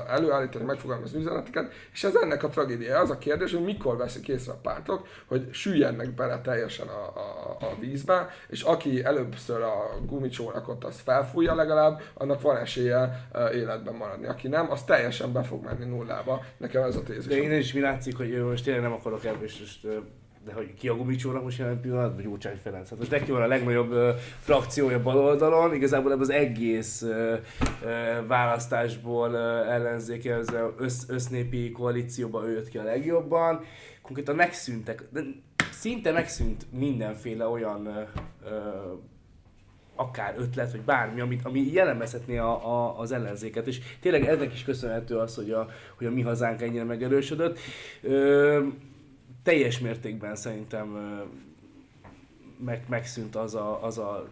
előállítani, 0.09 0.65
megfogalmazni 0.65 1.19
üzeneteket, 1.19 1.73
és 1.93 2.05
ez 2.05 2.15
ennek 2.15 2.43
a 2.43 2.49
tragédia. 2.49 2.99
Az 2.99 3.11
a 3.11 3.19
kérdés, 3.19 3.53
hogy 3.53 3.65
mikor 3.65 3.97
veszik 3.97 4.29
észre 4.29 4.53
a 4.53 4.59
pártok, 4.63 5.07
hogy 5.27 5.49
süllyednek 5.53 6.15
bele 6.15 6.41
teljesen 6.41 6.87
a, 6.89 7.19
a, 7.19 7.57
a 7.61 7.77
vízbe, 7.81 8.29
és 8.49 8.63
aki 8.63 9.05
előbbször 9.05 9.61
a 9.63 9.75
gumicsónakot 10.07 10.85
az 10.85 11.01
felfújja 11.01 11.55
legalább, 11.55 12.01
annak 12.15 12.41
van 12.41 12.57
esélye 12.57 13.29
életben 13.55 13.95
maradni. 13.95 14.27
Aki 14.27 14.49
nem, 14.49 14.71
az 14.71 14.85
teljesen 14.85 15.33
be 15.33 15.43
fog 15.43 15.65
menni 15.65 15.85
nullába. 15.85 16.45
Nekem 16.57 16.83
ez 16.83 16.97
a 16.97 17.01
De 17.01 17.13
tézisem. 17.13 17.43
én 17.43 17.59
is 17.59 17.73
mi 17.73 17.81
látszik, 17.81 18.17
hogy 18.17 18.45
most 18.45 18.65
tényleg 18.65 18.83
nem 18.83 18.93
akarok 18.93 19.25
ebből, 19.25 19.49
ö, 19.83 19.97
de 20.45 20.53
hogy 20.53 20.75
ki 20.75 20.89
a 20.89 20.97
gumicsónak 20.97 21.43
most 21.43 21.59
jelen 21.59 21.81
pillanatban, 21.81 22.23
Gyurcsány 22.23 22.57
Ferenc. 22.63 22.89
Hát 22.89 22.99
most 22.99 23.11
neki 23.11 23.31
van 23.31 23.43
a 23.43 23.47
legnagyobb 23.47 23.91
ö, 23.91 24.11
frakciója 24.41 25.03
bal 25.03 25.19
oldalon, 25.19 25.75
igazából 25.75 26.11
ebből 26.11 26.23
az 26.23 26.31
egész 26.31 27.03
ö, 27.03 27.35
ö, 27.85 28.27
választásból 28.27 29.33
ö, 29.33 29.65
ellenzéki, 29.71 30.31
ez 30.31 30.49
össz, 30.77 31.09
össznépi 31.09 31.71
koalícióban 31.71 32.45
ő 32.45 32.53
jött 32.53 32.69
ki 32.69 32.79
a 32.79 32.83
legjobban. 32.83 33.65
Konkrétan 34.03 34.35
megszűntek, 34.35 35.05
de 35.11 35.21
szinte 35.73 36.13
megszűnt 36.13 36.67
mindenféle 36.71 37.47
olyan 37.47 37.87
ö, 37.87 38.03
akár 39.95 40.35
ötlet, 40.39 40.71
vagy 40.71 40.81
bármi, 40.81 41.21
amit, 41.21 41.45
ami 41.45 41.73
jellemezhetné 41.73 42.39
a, 42.39 42.67
a, 42.67 42.99
az 42.99 43.13
ellenzéket. 43.13 43.67
És 43.67 43.81
tényleg 44.01 44.25
ennek 44.25 44.53
is 44.53 44.65
köszönhető 44.65 45.17
az, 45.17 45.35
hogy 45.35 45.51
a, 45.51 45.69
hogy 45.97 46.07
a 46.07 46.11
mi 46.11 46.21
hazánk 46.21 46.63
ennyire 46.63 46.85
megerősödött. 46.85 47.59
Ö, 48.03 48.67
teljes 49.43 49.79
mértékben 49.79 50.37
szerintem 50.37 50.87
meg, 52.59 52.85
megszűnt 52.89 53.37
az 53.37 53.55
a, 53.55 53.85
az 53.85 53.99
a 53.99 54.29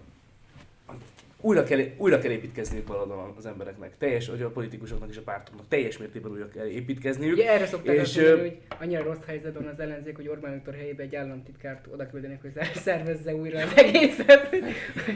újra 1.41 1.65
kell, 1.65 1.81
újra 1.97 2.19
kell 2.19 2.31
építkezniük 2.31 2.89
valahol 2.89 3.35
az 3.39 3.47
embereknek. 3.47 3.93
Teljes, 3.99 4.29
hogy 4.29 4.43
a 4.43 4.51
politikusoknak 4.51 5.11
és 5.11 5.17
a 5.17 5.23
pártoknak 5.23 5.69
teljes 5.69 5.99
mértékben 5.99 6.33
újra 6.33 6.49
kell 6.49 6.67
építkezniük. 6.67 7.33
Ugye 7.33 7.51
erre 7.51 7.67
szokták 7.67 7.95
És, 7.95 8.01
azt 8.01 8.17
mondani, 8.17 8.41
hogy 8.41 8.59
annyira 8.81 9.03
rossz 9.03 9.25
helyzetben 9.27 9.67
az 9.67 9.81
ellenzék, 9.81 10.17
hogy 10.17 10.29
Orbán 10.29 10.53
Viktor 10.53 10.75
helyébe 10.75 11.03
egy 11.03 11.15
államtitkárt 11.15 11.87
oda 11.93 12.07
küldenek, 12.11 12.41
hogy 12.41 12.53
szervezze 12.75 13.35
újra 13.35 13.59
az 13.59 13.73
egészet. 13.77 14.49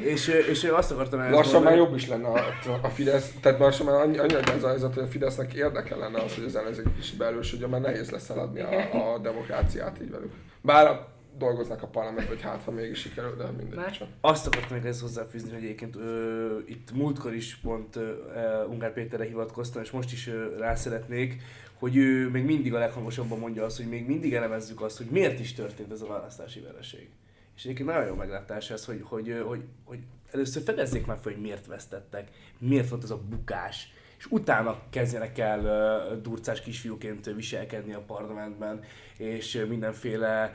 És, 0.04 0.28
és 0.50 0.64
azt 0.64 0.90
akartam 0.90 1.20
ezt 1.20 1.30
Lassan 1.30 1.62
már 1.62 1.76
jobb 1.76 1.94
is 1.94 2.08
lenne 2.08 2.26
a, 2.28 2.40
a 2.82 2.88
Fidesz, 2.88 3.34
tehát 3.40 3.58
lassan 3.58 3.86
már 3.86 3.94
annyi, 3.94 4.18
annyira 4.18 4.40
ez 4.40 4.62
a 4.62 4.68
helyzet, 4.68 4.94
hogy 4.94 5.02
a 5.02 5.06
Fidesznek 5.06 5.54
érdeke 5.54 5.96
lenne 5.96 6.18
az, 6.18 6.34
hogy 6.34 6.44
az 6.44 6.56
ellenzék 6.56 6.86
is 6.98 7.12
beerősödjön, 7.12 7.70
mert 7.70 7.82
nehéz 7.82 8.10
lesz 8.10 8.30
eladni 8.30 8.60
a, 8.60 9.14
a 9.14 9.18
demokráciát 9.18 9.98
így 10.02 10.10
velük. 10.10 10.32
Bár 10.60 11.12
dolgoznak 11.38 11.82
a 11.82 11.86
parlamentben, 11.86 12.26
hogy 12.26 12.42
hát 12.42 12.62
ha 12.62 12.70
mégis 12.70 12.98
sikerül, 12.98 13.36
de 13.36 13.44
mindegy 13.44 13.90
csak. 13.90 14.08
Azt 14.20 14.46
akartam 14.46 14.76
még 14.76 14.86
ezt 14.86 15.00
hozzáfűzni, 15.00 15.52
hogy 15.52 15.64
egyébként 15.64 15.96
ö, 15.96 16.58
itt 16.66 16.92
múltkor 16.92 17.34
is 17.34 17.56
pont 17.56 17.96
ö, 17.96 18.00
ö, 18.34 18.64
Ungár 18.64 18.92
Péterre 18.92 19.24
hivatkoztam, 19.24 19.82
és 19.82 19.90
most 19.90 20.12
is 20.12 20.26
ö, 20.26 20.56
rá 20.58 20.74
szeretnék, 20.74 21.42
hogy 21.74 21.96
ő 21.96 22.28
még 22.28 22.44
mindig 22.44 22.74
a 22.74 22.78
leghangosabban 22.78 23.38
mondja 23.38 23.64
azt, 23.64 23.76
hogy 23.76 23.88
még 23.88 24.06
mindig 24.06 24.34
elemezzük 24.34 24.80
azt, 24.80 24.96
hogy 24.96 25.06
miért 25.06 25.40
is 25.40 25.52
történt 25.52 25.92
ez 25.92 26.00
a 26.00 26.06
választási 26.06 26.60
vereség. 26.60 27.08
És 27.56 27.64
egyébként 27.64 27.88
nagyon 27.88 28.06
jó 28.06 28.14
meglátás 28.14 28.70
ez, 28.70 28.84
hogy, 28.84 29.00
hogy, 29.04 29.42
hogy, 29.46 29.64
hogy 29.84 29.98
először 30.30 30.62
fedezzék 30.62 31.06
már 31.06 31.18
fel, 31.22 31.32
hogy 31.32 31.42
miért 31.42 31.66
vesztettek, 31.66 32.28
miért 32.58 32.88
volt 32.88 33.02
ez 33.02 33.10
a 33.10 33.22
bukás, 33.28 33.92
és 34.24 34.30
utána 34.30 34.76
kezdjenek 34.90 35.38
el 35.38 36.20
durcás 36.22 36.60
kisfiúként 36.60 37.24
viselkedni 37.34 37.92
a 37.92 38.00
parlamentben, 38.00 38.80
és 39.18 39.64
mindenféle 39.68 40.52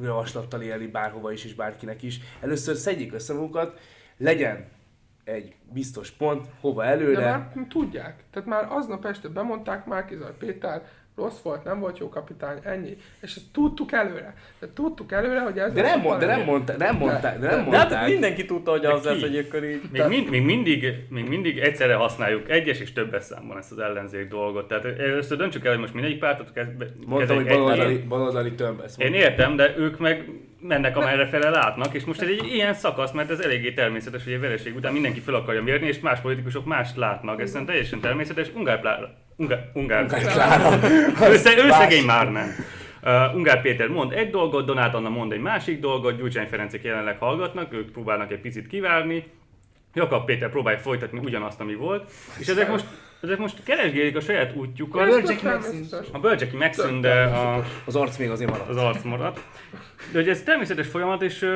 javaslattal 0.00 0.62
élni 0.62 0.86
bárhova 0.86 1.32
is 1.32 1.44
és 1.44 1.54
bárkinek 1.54 2.02
is. 2.02 2.20
Először 2.40 2.76
szedjék 2.76 3.12
össze 3.12 3.34
magukat, 3.34 3.78
legyen 4.16 4.68
egy 5.24 5.54
biztos 5.72 6.10
pont, 6.10 6.46
hova 6.60 6.82
De 6.82 6.88
előre. 6.88 7.30
már 7.30 7.52
tudják. 7.68 8.24
Tehát 8.30 8.48
már 8.48 8.66
aznap 8.72 9.04
este 9.04 9.28
bemondták 9.28 9.86
Márkizaj 9.86 10.36
Péter, 10.38 10.82
rossz 11.16 11.40
volt, 11.42 11.64
nem 11.64 11.80
volt 11.80 11.98
jó 11.98 12.08
kapitány, 12.08 12.58
ennyi. 12.62 12.96
És 13.20 13.34
ezt 13.36 13.52
tudtuk 13.52 13.92
előre. 13.92 14.34
De 14.60 14.66
tudtuk 14.74 15.12
előre, 15.12 15.40
hogy 15.40 15.58
ez 15.58 15.72
De 15.72 15.82
nem, 15.82 16.00
mond, 16.00 16.20
de 16.20 16.26
nem, 16.26 16.44
mondták, 16.44 16.76
nem 16.76 16.96
mondták, 16.96 17.38
de 17.38 17.46
nem 17.50 17.70
De 17.70 17.76
hát 17.76 17.88
mondták. 17.88 18.08
mindenki 18.08 18.44
tudta, 18.44 18.70
hogy 18.70 18.84
az 18.84 19.04
lesz, 19.04 19.20
hogy 19.20 19.36
akkor 19.36 19.64
így... 19.64 19.80
Még, 19.92 20.02
mind, 20.08 20.28
még, 20.30 20.42
mindig, 20.44 20.86
még 21.08 21.28
mindig 21.28 21.58
egyszerre 21.58 21.94
használjuk 21.94 22.50
egyes 22.50 22.80
és 22.80 22.92
többes 22.92 23.24
számban 23.24 23.58
ezt 23.58 23.72
az 23.72 23.78
ellenzék 23.78 24.28
dolgot. 24.28 24.68
Tehát 24.68 24.84
először 24.84 25.36
döntsük 25.38 25.64
el, 25.64 25.70
hogy 25.70 25.80
most 25.80 25.94
mindegyik 25.94 26.18
pártot 26.18 26.52
kezd, 26.52 26.72
Mondtam, 27.06 27.36
hogy 27.36 27.46
baloldali, 27.46 27.94
egy- 27.94 28.06
baloldali. 28.08 28.52
Ezt 28.84 29.00
Én 29.00 29.14
értem, 29.14 29.56
de 29.56 29.74
ők 29.76 29.98
meg 29.98 30.28
mennek 30.60 30.96
amerre 30.96 31.26
fele 31.26 31.50
látnak, 31.50 31.94
és 31.94 32.04
most 32.04 32.22
ez 32.22 32.28
egy 32.28 32.44
ilyen 32.52 32.74
szakasz, 32.74 33.12
mert 33.12 33.30
ez 33.30 33.40
eléggé 33.40 33.72
természetes, 33.72 34.24
hogy 34.24 34.32
egy 34.32 34.40
vereség 34.40 34.76
után 34.76 34.92
mindenki 34.92 35.20
fel 35.20 35.34
akarja 35.34 35.62
mérni, 35.62 35.86
és 35.86 36.00
más 36.00 36.20
politikusok 36.20 36.64
mást 36.64 36.96
látnak. 36.96 37.40
Ez 37.40 37.50
szerintem 37.50 37.74
teljesen 37.74 38.00
természetes. 38.00 38.50
Ungár. 38.54 38.80
Ungár, 39.36 39.70
Ungár, 39.74 40.02
Ungár 40.02 40.20
Klára. 40.22 40.78
ő, 41.32 41.36
sze- 41.36 41.64
ő 41.64 41.70
szegény 41.70 42.04
már 42.04 42.30
nem. 42.32 42.48
Uh, 43.04 43.34
Ungár 43.34 43.62
Péter 43.62 43.88
mond 43.88 44.12
egy 44.12 44.30
dolgot, 44.30 44.66
Donát 44.66 44.94
Anna 44.94 45.08
mond 45.08 45.32
egy 45.32 45.40
másik 45.40 45.80
dolgot, 45.80 46.16
Gyurcsány 46.16 46.46
Ferencek 46.46 46.82
jelenleg 46.84 47.18
hallgatnak, 47.18 47.72
ők 47.72 47.90
próbálnak 47.90 48.32
egy 48.32 48.40
picit 48.40 48.66
kivárni, 48.66 49.24
Jakab 49.94 50.24
Péter 50.24 50.50
próbálja 50.50 50.78
folytatni 50.78 51.18
ugyanazt, 51.18 51.60
ami 51.60 51.74
volt, 51.74 52.10
és 52.38 52.46
ezek 52.48 52.68
most, 52.68 52.84
ezek 53.22 53.38
most 53.38 53.62
keresgélik 53.64 54.16
a 54.16 54.20
saját 54.20 54.54
útjukat. 54.56 55.00
A 55.02 55.04
Ez 55.06 55.10
bölcsek 55.14 55.40
tök 55.40 55.50
megszűnt. 55.52 55.92
A 56.12 56.18
bölcseki 56.18 56.56
megszűnt, 56.56 57.00
de 57.00 57.22
a, 57.22 57.64
Az 57.84 57.96
arc 57.96 58.16
még 58.16 58.30
azért 58.30 58.50
maradt. 58.50 58.68
az 58.68 58.76
arc 58.76 59.02
maradt. 59.02 59.40
De 60.12 60.18
hogy 60.18 60.28
ez 60.28 60.42
természetes 60.42 60.86
folyamat, 60.86 61.22
és 61.22 61.48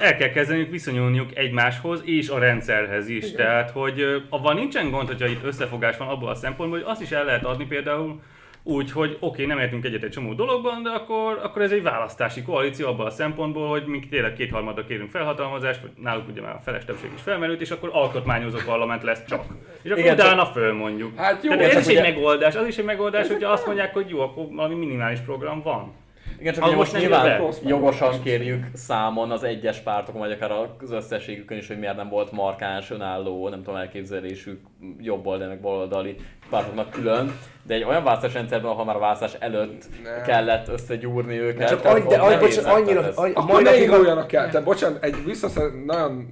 el 0.00 0.16
kell 0.16 0.28
kezdeniük 0.28 0.70
viszonyulniuk 0.70 1.36
egymáshoz 1.36 2.02
és 2.04 2.28
a 2.28 2.38
rendszerhez 2.38 3.08
is. 3.08 3.24
Igen. 3.24 3.36
Tehát, 3.36 3.70
hogy 3.70 4.24
avval 4.28 4.54
nincsen 4.54 4.90
gond, 4.90 5.06
hogyha 5.08 5.26
itt 5.26 5.44
összefogás 5.44 5.96
van 5.96 6.08
abból 6.08 6.28
a 6.28 6.34
szempontból, 6.34 6.78
hogy 6.78 6.88
azt 6.90 7.02
is 7.02 7.10
el 7.10 7.24
lehet 7.24 7.44
adni 7.44 7.64
például 7.66 8.20
úgy, 8.62 8.92
hogy 8.92 9.10
oké, 9.10 9.26
okay, 9.26 9.46
nem 9.46 9.58
értünk 9.58 9.84
egyet 9.84 10.02
egy 10.02 10.10
csomó 10.10 10.32
dologban, 10.32 10.82
de 10.82 10.90
akkor, 10.90 11.40
akkor 11.42 11.62
ez 11.62 11.72
egy 11.72 11.82
választási 11.82 12.42
koalíció 12.42 12.88
abban 12.88 13.06
a 13.06 13.10
szempontból, 13.10 13.68
hogy 13.68 13.84
mi 13.86 13.98
tényleg 14.10 14.32
kétharmadra 14.32 14.84
kérünk 14.84 15.10
felhatalmazást, 15.10 15.80
vagy 15.80 15.90
náluk 15.96 16.28
ugye 16.28 16.40
már 16.40 16.54
a 16.54 16.60
feles 16.64 16.84
többség 16.84 17.10
is 17.14 17.20
felmerült, 17.22 17.60
és 17.60 17.70
akkor 17.70 17.90
alkotmányozó 17.92 18.58
parlament 18.66 19.02
lesz 19.02 19.24
csak. 19.28 19.44
És 19.82 19.90
akkor 19.90 20.02
Igen, 20.02 20.16
csak- 20.16 20.26
utána 20.26 20.46
fölmondjuk. 20.46 21.18
Hát 21.18 21.44
jó, 21.44 21.50
Tehát 21.50 21.64
ez 21.64 21.72
csak 21.72 21.80
is 21.80 21.86
egy 21.86 21.92
ugye- 21.92 22.02
megoldás, 22.10 22.54
az 22.54 22.66
is 22.66 22.76
egy 22.76 22.84
megoldás, 22.84 23.28
hogyha 23.28 23.50
azt 23.50 23.66
mondják, 23.66 23.92
hogy 23.92 24.08
jó, 24.08 24.20
akkor 24.20 24.46
valami 24.50 24.74
minimális 24.74 25.18
program 25.20 25.62
van. 25.62 25.92
Igen, 26.40 26.52
csak 26.52 26.66
ugye 26.66 26.76
most 26.76 26.98
nyilván 26.98 27.42
jogosan 27.64 28.22
kérjük 28.22 28.66
számon 28.74 29.30
az 29.30 29.42
egyes 29.42 29.78
pártokon, 29.78 30.20
vagy 30.20 30.32
akár 30.32 30.50
az 30.82 30.90
összességükön 30.90 31.58
is, 31.58 31.68
hogy 31.68 31.78
miért 31.78 31.96
nem 31.96 32.08
volt 32.08 32.32
markáns, 32.32 32.90
önálló, 32.90 33.48
nem 33.48 33.62
tudom, 33.62 33.78
elképzelésük 33.78 34.60
jobboldali, 34.98 35.48
meg 35.48 35.60
baloldali 35.60 36.16
pártoknak 36.50 36.90
külön. 36.90 37.32
De 37.62 37.74
egy 37.74 37.84
olyan 37.84 38.04
választás 38.04 38.32
rendszerben, 38.32 38.70
ahol 38.70 38.84
már 38.84 38.96
a 38.96 38.98
választás 38.98 39.34
előtt 39.38 39.84
Nem. 40.02 40.22
kellett 40.22 40.68
összegyúrni 40.68 41.38
őket. 41.38 41.68
Csak 41.68 41.84
annyi, 41.84 42.06
de 42.06 42.18
annyi, 42.18 42.38
bocsánat, 42.38 42.72
annyira, 42.72 43.00
lett 43.00 43.10
ez. 43.10 43.16
annyi, 43.16 43.32
a 43.34 43.40
Akkor 43.40 43.62
ne 43.62 43.82
induljanak 43.82 44.32
el. 44.32 44.50
Tehát 44.50 44.66
bocsánat, 44.66 45.04
egy 45.04 45.24
visszaszer, 45.24 45.70
nagyon, 45.86 46.28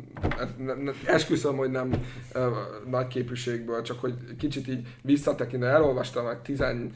esküszöm, 1.07 1.57
hogy 1.57 1.71
nem 1.71 1.91
uh, 2.35 2.43
nagy 2.91 3.07
képűségből, 3.07 3.83
csak 3.83 4.01
hogy 4.01 4.15
kicsit 4.39 4.69
így 4.69 4.87
visszatekintve, 5.03 5.69
elolvastam 5.69 6.25
meg 6.25 6.43
18 6.43 6.91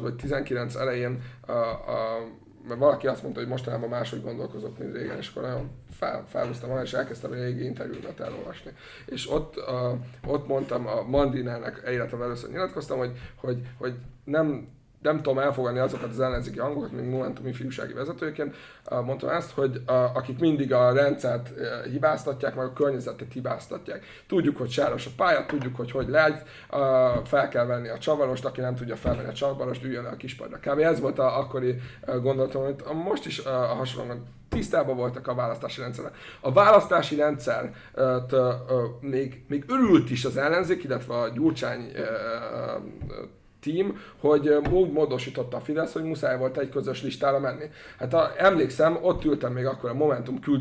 vagy 0.00 0.14
19 0.14 0.74
elején, 0.74 1.22
a, 1.46 1.52
a, 1.52 2.42
mert 2.68 2.80
valaki 2.80 3.06
azt 3.06 3.22
mondta, 3.22 3.40
hogy 3.40 3.48
mostanában 3.48 3.88
máshogy 3.88 4.22
gondolkozott, 4.22 4.78
mint 4.78 4.96
régen, 4.96 5.16
és 5.16 5.28
akkor 5.28 5.42
nagyon 5.42 5.70
fel, 5.90 6.24
felhúztam 6.28 6.68
volna, 6.68 6.84
és 6.84 6.92
elkezdtem 6.92 7.32
egy 7.32 7.42
régi 7.42 7.64
interjúkat 7.64 8.20
elolvasni. 8.20 8.70
És 9.06 9.30
ott, 9.30 9.56
uh, 9.56 10.32
ott 10.32 10.46
mondtam, 10.46 10.86
a 10.86 11.02
Mandinának 11.02 11.82
életem 11.88 12.22
először 12.22 12.50
nyilatkoztam, 12.50 12.98
hogy, 12.98 13.12
hogy, 13.36 13.58
hogy 13.78 13.94
nem 14.24 14.68
nem 15.04 15.16
tudom 15.16 15.38
elfogadni 15.38 15.78
azokat 15.78 16.10
az 16.10 16.20
ellenzéki 16.20 16.58
hangokat, 16.58 16.92
mint 16.92 17.10
Momentum 17.10 17.46
ifjúsági 17.46 17.92
vezetőként, 17.92 18.56
mondtam 19.04 19.28
ezt, 19.28 19.50
hogy 19.50 19.82
akik 20.14 20.38
mindig 20.38 20.72
a 20.72 20.92
rendszert 20.92 21.50
hibáztatják, 21.90 22.54
meg 22.54 22.64
a 22.64 22.72
környezetet 22.72 23.32
hibáztatják. 23.32 24.04
Tudjuk, 24.26 24.56
hogy 24.56 24.70
sáros 24.70 25.06
a 25.06 25.10
pálya, 25.16 25.46
tudjuk, 25.46 25.76
hogy 25.76 25.90
hogy 25.90 26.08
lehet, 26.08 26.48
fel 27.24 27.48
kell 27.48 27.66
venni 27.66 27.88
a 27.88 27.98
csavarost, 27.98 28.44
aki 28.44 28.60
nem 28.60 28.74
tudja 28.74 28.96
felvenni 28.96 29.28
a 29.28 29.32
csavarost, 29.32 29.84
üljön 29.84 30.04
a 30.04 30.16
kispadra. 30.16 30.58
Kb. 30.58 30.78
ez 30.78 31.00
volt 31.00 31.18
a 31.18 31.38
akkori 31.38 31.80
gondolatom, 32.22 32.64
hogy 32.64 32.74
most 33.04 33.26
is 33.26 33.38
uh, 33.38 33.44
hasonlóan 33.52 34.26
tisztában 34.48 34.96
voltak 34.96 35.26
a 35.26 35.34
választási 35.34 35.80
rendszerrel. 35.80 36.12
A 36.40 36.52
választási 36.52 37.16
rendszer 37.16 37.74
még, 39.00 39.44
még 39.48 39.64
örült 39.68 40.10
is 40.10 40.24
az 40.24 40.36
ellenzék, 40.36 40.84
illetve 40.84 41.14
a 41.14 41.28
Gyurcsány 41.28 41.92
team, 43.64 44.00
hogy 44.20 44.48
úgy 44.70 44.92
módosította 44.92 45.56
a 45.56 45.60
Fidesz, 45.60 45.92
hogy 45.92 46.02
muszáj 46.02 46.38
volt 46.38 46.58
egy 46.58 46.68
közös 46.68 47.02
listára 47.02 47.38
menni. 47.38 47.64
Hát 47.98 48.14
a, 48.14 48.32
emlékszem, 48.36 48.98
ott 49.02 49.24
ültem 49.24 49.52
még 49.52 49.66
akkor 49.66 49.90
a 49.90 49.94
Momentum 49.94 50.40
küld 50.40 50.52